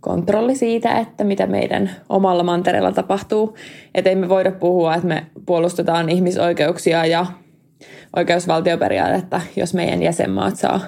kontrolli 0.00 0.54
siitä, 0.54 0.98
että 0.98 1.24
mitä 1.24 1.46
meidän 1.46 1.90
omalla 2.08 2.42
mantereella 2.42 2.92
tapahtuu. 2.92 3.56
Että 3.94 4.10
ei 4.10 4.16
me 4.16 4.28
voida 4.28 4.52
puhua, 4.52 4.94
että 4.94 5.08
me 5.08 5.26
puolustetaan 5.46 6.08
ihmisoikeuksia 6.08 7.06
ja 7.06 7.26
oikeusvaltioperiaatetta, 8.16 9.40
jos 9.56 9.74
meidän 9.74 10.02
jäsenmaat 10.02 10.56
saa 10.56 10.80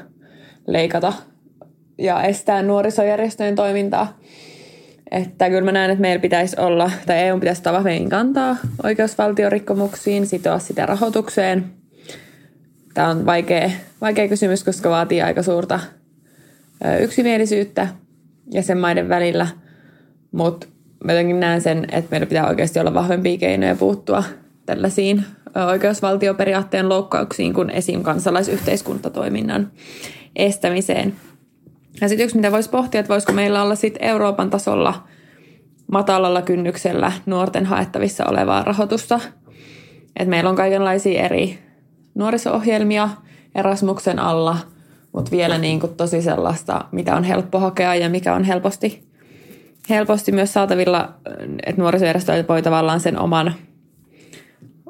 leikata 0.66 1.12
ja 1.98 2.22
estää 2.22 2.62
nuorisojärjestöjen 2.62 3.54
toimintaa. 3.54 4.18
Että 5.10 5.48
kyllä 5.48 5.64
mä 5.64 5.72
näen, 5.72 5.90
että 5.90 6.00
meillä 6.00 6.20
pitäisi 6.22 6.56
olla, 6.60 6.90
tai 7.06 7.18
EU 7.18 7.38
pitäisi 7.38 7.58
ottaa 7.60 7.72
vahvemmin 7.72 8.08
kantaa 8.08 8.56
oikeusvaltiorikkomuksiin, 8.82 10.26
sitoa 10.26 10.58
sitä 10.58 10.86
rahoitukseen. 10.86 11.64
Tämä 12.94 13.08
on 13.08 13.26
vaikea, 13.26 13.70
vaikea 14.00 14.28
kysymys, 14.28 14.64
koska 14.64 14.90
vaatii 14.90 15.22
aika 15.22 15.42
suurta 15.42 15.80
yksimielisyyttä 17.00 17.88
jäsenmaiden 18.50 19.08
välillä, 19.08 19.46
mutta 20.32 20.66
mä 21.04 21.12
jotenkin 21.12 21.40
näen 21.40 21.60
sen, 21.60 21.86
että 21.92 22.10
meillä 22.10 22.26
pitää 22.26 22.48
oikeasti 22.48 22.80
olla 22.80 22.94
vahvempia 22.94 23.38
keinoja 23.38 23.74
puuttua 23.74 24.24
tällaisiin 24.66 25.24
oikeusvaltioperiaatteen 25.68 26.88
loukkauksiin 26.88 27.54
kuin 27.54 27.70
esim. 27.70 28.02
kansalaisyhteiskuntatoiminnan 28.02 29.70
estämiseen. 30.36 31.14
Ja 32.00 32.08
sitten 32.08 32.24
yksi, 32.24 32.36
mitä 32.36 32.52
voisi 32.52 32.70
pohtia, 32.70 33.00
että 33.00 33.12
voisiko 33.12 33.32
meillä 33.32 33.62
olla 33.62 33.74
sitten 33.74 34.04
Euroopan 34.04 34.50
tasolla 34.50 35.04
matalalla 35.92 36.42
kynnyksellä 36.42 37.12
nuorten 37.26 37.66
haettavissa 37.66 38.24
olevaa 38.26 38.62
rahoitusta. 38.62 39.20
Et 40.16 40.28
meillä 40.28 40.50
on 40.50 40.56
kaikenlaisia 40.56 41.22
eri 41.22 41.58
nuoriso-ohjelmia 42.14 43.08
Erasmuksen 43.54 44.18
alla, 44.18 44.56
mutta 45.12 45.30
vielä 45.30 45.58
niin 45.58 45.80
kuin 45.80 45.94
tosi 45.94 46.22
sellaista, 46.22 46.84
mitä 46.92 47.16
on 47.16 47.24
helppo 47.24 47.58
hakea 47.58 47.94
ja 47.94 48.08
mikä 48.08 48.34
on 48.34 48.44
helposti, 48.44 49.08
helposti 49.90 50.32
myös 50.32 50.52
saatavilla, 50.52 51.14
että 51.66 51.82
nuorisojärjestöt 51.82 52.48
voi 52.48 52.62
tavallaan 52.62 53.00
sen 53.00 53.18
oman, 53.18 53.54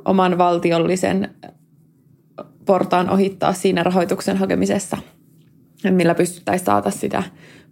oman 0.05 0.39
valtiollisen 0.39 1.35
portaan 2.67 3.11
ohittaa 3.11 3.53
siinä 3.53 3.83
rahoituksen 3.83 4.37
hakemisessa, 4.37 4.97
millä 5.91 6.15
pystyttäisiin 6.15 6.67
saada 6.67 6.91
sitä 6.91 7.23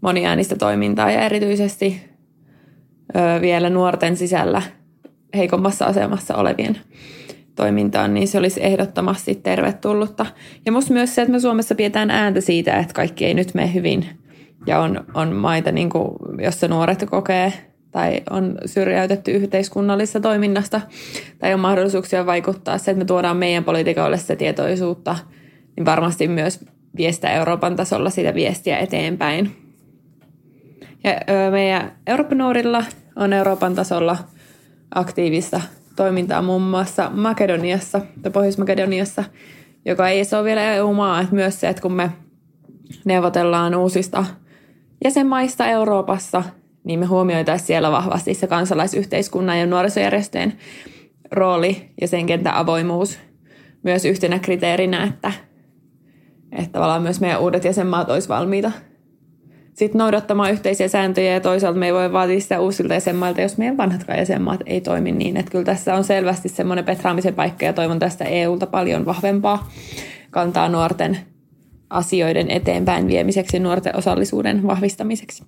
moniäänistä 0.01 0.57
toimintaa 0.57 1.11
ja 1.11 1.21
erityisesti 1.21 2.01
ö, 3.17 3.41
vielä 3.41 3.71
nuorten 3.71 4.17
sisällä 4.17 4.63
heikommassa 5.37 5.85
asemassa 5.85 6.37
olevien 6.37 6.79
toimintaan, 7.55 8.15
niin 8.15 8.29
se 8.29 8.39
olisi 8.39 8.65
ehdottomasti 8.65 9.35
tervetullutta. 9.35 10.27
Ja 10.67 10.73
musta 10.73 10.93
myös 10.93 11.15
se, 11.15 11.23
että 11.23 11.33
me 11.33 11.41
Suomessa 11.41 11.75
pidetään 11.75 12.11
ääntä 12.11 12.41
siitä, 12.41 12.77
että 12.77 12.95
kaikki 12.95 13.25
ei 13.25 13.35
nyt 13.35 13.55
mene 13.55 13.75
hyvin 13.75 14.07
ja 14.67 14.81
on, 14.81 15.05
on 15.15 15.33
maita, 15.33 15.73
niin 15.73 15.91
kuin, 15.91 16.17
jossa 16.39 16.69
nuoret 16.69 17.05
kokee 17.11 17.53
tai 17.91 18.21
on 18.31 18.59
syrjäytetty 18.67 19.31
yhteiskunnallisesta 19.31 20.21
toiminnasta 20.21 20.81
tai 21.39 21.55
on 21.55 21.61
mahdollisuuksia 21.61 22.27
vaikuttaa. 22.27 22.79
Se, 22.79 22.91
että 22.91 22.99
me 22.99 23.05
tuodaan 23.05 23.37
meidän 23.37 23.65
poliitikoille 23.65 24.19
sitä 24.19 24.37
tietoisuutta, 24.37 25.17
niin 25.77 25.87
varmasti 25.87 26.29
myös 26.29 26.65
viestää 26.97 27.33
Euroopan 27.33 27.77
tasolla 27.77 28.11
sitä 28.11 28.35
viestiä 28.35 28.79
eteenpäin. 28.79 29.57
Ja 31.05 31.13
meidän 31.51 31.93
Euroopan 32.07 32.39
nuorilla 32.39 32.85
on 33.17 33.33
Euroopan 33.33 33.75
tasolla 33.75 34.17
aktiivista 34.95 35.61
toimintaa 35.97 36.43
muun 36.43 36.63
muassa 36.63 37.11
Makedoniassa 37.11 38.01
tai 38.23 38.33
Pohjois-Makedoniassa, 38.33 39.25
joka 39.85 40.09
ei 40.09 40.23
ole 40.37 40.45
vielä 40.45 40.75
EU-maa. 40.75 41.21
Että 41.21 41.35
myös 41.35 41.61
se, 41.61 41.69
että 41.69 41.83
kun 41.83 41.93
me 41.93 42.11
neuvotellaan 43.05 43.75
uusista 43.75 44.25
jäsenmaista 45.05 45.67
Euroopassa, 45.67 46.43
niin 46.85 47.01
me 47.01 47.07
huomioitaisiin 47.07 47.67
siellä 47.67 47.93
vahvasti 47.93 48.35
se 48.35 48.47
kansalaisyhteiskunnan 48.47 49.59
ja 49.59 49.67
nuorisojärjestöjen 49.67 50.53
rooli 51.31 51.91
ja 52.01 52.09
sen 52.09 52.27
kentän 52.27 52.55
avoimuus 52.55 53.19
myös 53.83 54.05
yhtenä 54.05 54.39
kriteerinä, 54.39 55.05
että, 55.05 55.33
että 56.57 56.73
tavallaan 56.73 57.03
myös 57.03 57.21
meidän 57.21 57.41
uudet 57.41 57.65
jäsenmaat 57.65 58.11
olisivat 58.11 58.39
valmiita 58.39 58.73
sitten 59.77 59.99
noudattamaan 59.99 60.53
yhteisiä 60.53 60.89
sääntöjä 60.89 61.33
ja 61.33 61.41
toisaalta 61.41 61.79
me 61.79 61.87
ei 61.87 61.95
voi 61.95 62.13
vaatia 62.13 62.41
sitä 62.41 62.61
uusilta 62.61 62.95
jäsenmailta, 62.95 63.41
jos 63.41 63.59
meidän 63.59 63.77
vanhatkaan 63.77 64.19
jäsenmaat 64.19 64.61
ei 64.67 64.81
toimi 64.81 65.13
niin. 65.13 65.37
Että 65.37 65.51
kyllä 65.51 65.65
tässä 65.65 65.95
on 65.95 66.05
selvästi 66.05 66.49
semmoinen 66.49 66.85
petraamisen 66.85 67.35
paikka 67.35 67.65
ja 67.65 67.73
toivon 67.73 67.99
tästä 67.99 68.25
EUlta 68.25 68.67
paljon 68.67 69.07
vahvempaa 69.07 69.71
kantaa 70.31 70.69
nuorten 70.69 71.19
asioiden 71.91 72.51
eteenpäin 72.51 73.07
viemiseksi 73.07 73.59
nuorten 73.59 73.97
osallisuuden 73.97 74.67
vahvistamiseksi. 74.67 75.45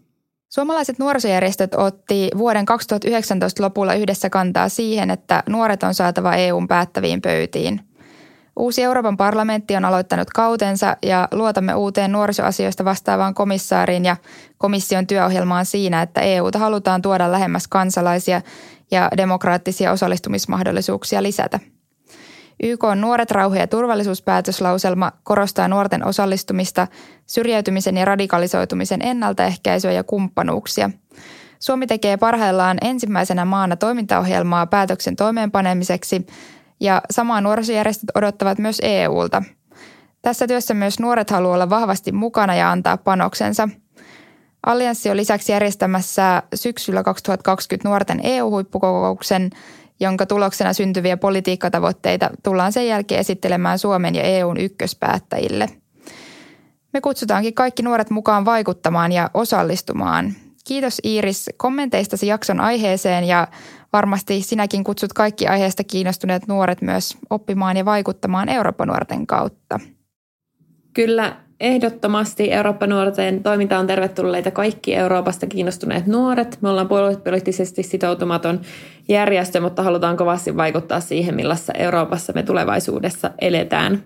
Suomalaiset 0.48 0.98
nuorisojärjestöt 0.98 1.74
otti 1.74 2.30
vuoden 2.38 2.64
2019 2.64 3.62
lopulla 3.62 3.94
yhdessä 3.94 4.30
kantaa 4.30 4.68
siihen, 4.68 5.10
että 5.10 5.42
nuoret 5.48 5.82
on 5.82 5.94
saatava 5.94 6.34
EUn 6.34 6.68
päättäviin 6.68 7.22
pöytiin. 7.22 7.80
Uusi 8.58 8.82
Euroopan 8.82 9.16
parlamentti 9.16 9.76
on 9.76 9.84
aloittanut 9.84 10.30
kautensa 10.30 10.96
ja 11.02 11.28
luotamme 11.32 11.74
uuteen 11.74 12.12
nuorisoasioista 12.12 12.84
vastaavaan 12.84 13.34
komissaariin 13.34 14.04
ja 14.04 14.16
komission 14.58 15.06
työohjelmaan 15.06 15.66
siinä, 15.66 16.02
että 16.02 16.20
EUta 16.20 16.58
halutaan 16.58 17.02
tuoda 17.02 17.32
lähemmäs 17.32 17.68
kansalaisia 17.68 18.40
ja 18.90 19.10
demokraattisia 19.16 19.92
osallistumismahdollisuuksia 19.92 21.22
lisätä. 21.22 21.60
YK 22.62 22.84
on 22.84 23.00
Nuoret, 23.00 23.30
rauha 23.30 23.56
ja 23.56 23.66
turvallisuuspäätöslauselma 23.66 25.12
korostaa 25.22 25.68
nuorten 25.68 26.06
osallistumista, 26.06 26.86
syrjäytymisen 27.26 27.96
ja 27.96 28.04
radikalisoitumisen 28.04 29.02
ennaltaehkäisyä 29.02 29.92
ja 29.92 30.04
kumppanuuksia. 30.04 30.90
Suomi 31.58 31.86
tekee 31.86 32.16
parhaillaan 32.16 32.78
ensimmäisenä 32.82 33.44
maana 33.44 33.76
toimintaohjelmaa 33.76 34.66
päätöksen 34.66 35.16
toimeenpanemiseksi– 35.16 36.26
ja 36.80 37.02
samaa 37.10 37.40
nuorisojärjestöt 37.40 38.10
odottavat 38.14 38.58
myös 38.58 38.78
EUlta. 38.82 39.42
Tässä 40.22 40.46
työssä 40.46 40.74
myös 40.74 41.00
nuoret 41.00 41.30
haluavat 41.30 41.54
olla 41.54 41.70
vahvasti 41.70 42.12
mukana 42.12 42.54
ja 42.54 42.70
antaa 42.70 42.96
panoksensa. 42.96 43.68
Allianssi 44.66 45.10
on 45.10 45.16
lisäksi 45.16 45.52
järjestämässä 45.52 46.42
syksyllä 46.54 47.02
2020 47.02 47.88
nuorten 47.88 48.20
EU-huippukokouksen, 48.22 49.50
jonka 50.00 50.26
tuloksena 50.26 50.72
syntyviä 50.72 51.16
politiikkatavoitteita 51.16 52.30
tullaan 52.42 52.72
sen 52.72 52.88
jälkeen 52.88 53.20
esittelemään 53.20 53.78
Suomen 53.78 54.14
ja 54.14 54.22
EUn 54.22 54.56
ykköspäättäjille. 54.56 55.68
Me 56.92 57.00
kutsutaankin 57.00 57.54
kaikki 57.54 57.82
nuoret 57.82 58.10
mukaan 58.10 58.44
vaikuttamaan 58.44 59.12
ja 59.12 59.30
osallistumaan. 59.34 60.34
Kiitos 60.68 61.00
Iiris 61.04 61.50
kommenteistasi 61.56 62.26
jakson 62.26 62.60
aiheeseen 62.60 63.24
ja 63.24 63.48
varmasti 63.92 64.42
sinäkin 64.42 64.84
kutsut 64.84 65.12
kaikki 65.12 65.46
aiheesta 65.46 65.84
kiinnostuneet 65.84 66.48
nuoret 66.48 66.82
myös 66.82 67.18
oppimaan 67.30 67.76
ja 67.76 67.84
vaikuttamaan 67.84 68.48
Eurooppa-nuorten 68.48 69.26
kautta. 69.26 69.80
Kyllä, 70.94 71.36
ehdottomasti 71.60 72.52
Eurooppa-nuorten 72.52 73.42
toiminta 73.42 73.78
on 73.78 73.86
tervetulleita 73.86 74.50
kaikki 74.50 74.94
Euroopasta 74.94 75.46
kiinnostuneet 75.46 76.06
nuoret. 76.06 76.58
Me 76.60 76.68
ollaan 76.68 76.88
puoluepoliittisesti 76.88 77.82
sitoutumaton 77.82 78.60
järjestö, 79.08 79.60
mutta 79.60 79.82
halutaan 79.82 80.16
kovasti 80.16 80.56
vaikuttaa 80.56 81.00
siihen, 81.00 81.34
millaisessa 81.34 81.72
Euroopassa 81.72 82.32
me 82.32 82.42
tulevaisuudessa 82.42 83.30
eletään. 83.40 84.02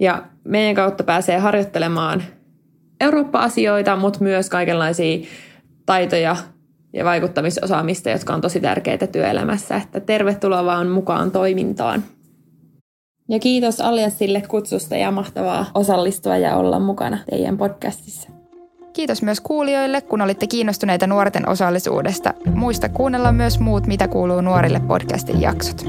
Ja 0.00 0.22
meidän 0.44 0.74
kautta 0.74 1.04
pääsee 1.04 1.38
harjoittelemaan 1.38 2.22
Eurooppa-asioita, 3.00 3.96
mutta 3.96 4.20
myös 4.22 4.50
kaikenlaisia 4.50 5.26
taitoja 5.92 6.36
ja 6.92 7.04
vaikuttamisosaamista, 7.04 8.10
jotka 8.10 8.34
on 8.34 8.40
tosi 8.40 8.60
tärkeitä 8.60 9.06
työelämässä. 9.06 9.76
Että 9.76 10.00
tervetuloa 10.00 10.64
vaan 10.64 10.88
mukaan 10.88 11.30
toimintaan. 11.30 12.04
Ja 13.28 13.38
kiitos 13.38 13.80
Alliansille 13.80 14.42
kutsusta 14.48 14.96
ja 14.96 15.10
mahtavaa 15.10 15.66
osallistua 15.74 16.36
ja 16.36 16.56
olla 16.56 16.80
mukana 16.80 17.18
teidän 17.30 17.58
podcastissa. 17.58 18.28
Kiitos 18.92 19.22
myös 19.22 19.40
kuulijoille, 19.40 20.00
kun 20.00 20.20
olitte 20.20 20.46
kiinnostuneita 20.46 21.06
nuorten 21.06 21.48
osallisuudesta. 21.48 22.34
Muista 22.54 22.88
kuunnella 22.88 23.32
myös 23.32 23.60
muut 23.60 23.86
Mitä 23.86 24.08
kuuluu 24.08 24.40
nuorille 24.40 24.80
podcastin 24.80 25.40
jaksot. 25.40 25.84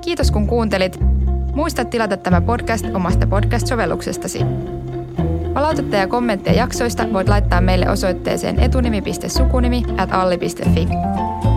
Kiitos 0.00 0.30
kun 0.30 0.46
kuuntelit. 0.46 0.98
Muista 1.54 1.84
tilata 1.84 2.16
tämä 2.16 2.40
podcast 2.40 2.86
omasta 2.94 3.26
podcast-sovelluksestasi. 3.26 4.38
Palautetta 5.54 5.96
ja 5.96 6.06
kommentteja 6.06 6.56
jaksoista 6.56 7.12
voit 7.12 7.28
laittaa 7.28 7.60
meille 7.60 7.90
osoitteeseen 7.90 8.60
etunimi.sukunimi 8.60 9.82
at 9.98 10.12
alli.fi. 10.12 10.88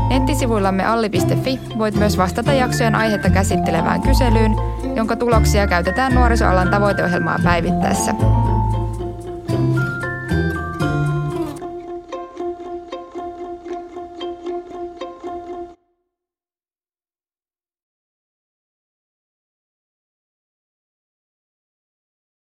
Nettisivuillamme 0.09 0.85
alli.fi 0.85 1.59
voit 1.77 1.95
myös 1.95 2.17
vastata 2.17 2.53
jaksojen 2.53 2.95
aihetta 2.95 3.29
käsittelevään 3.29 4.01
kyselyyn, 4.01 4.51
jonka 4.95 5.15
tuloksia 5.15 5.67
käytetään 5.67 6.15
nuorisoalan 6.15 6.69
tavoiteohjelmaa 6.69 7.39
päivittäessä. 7.43 8.11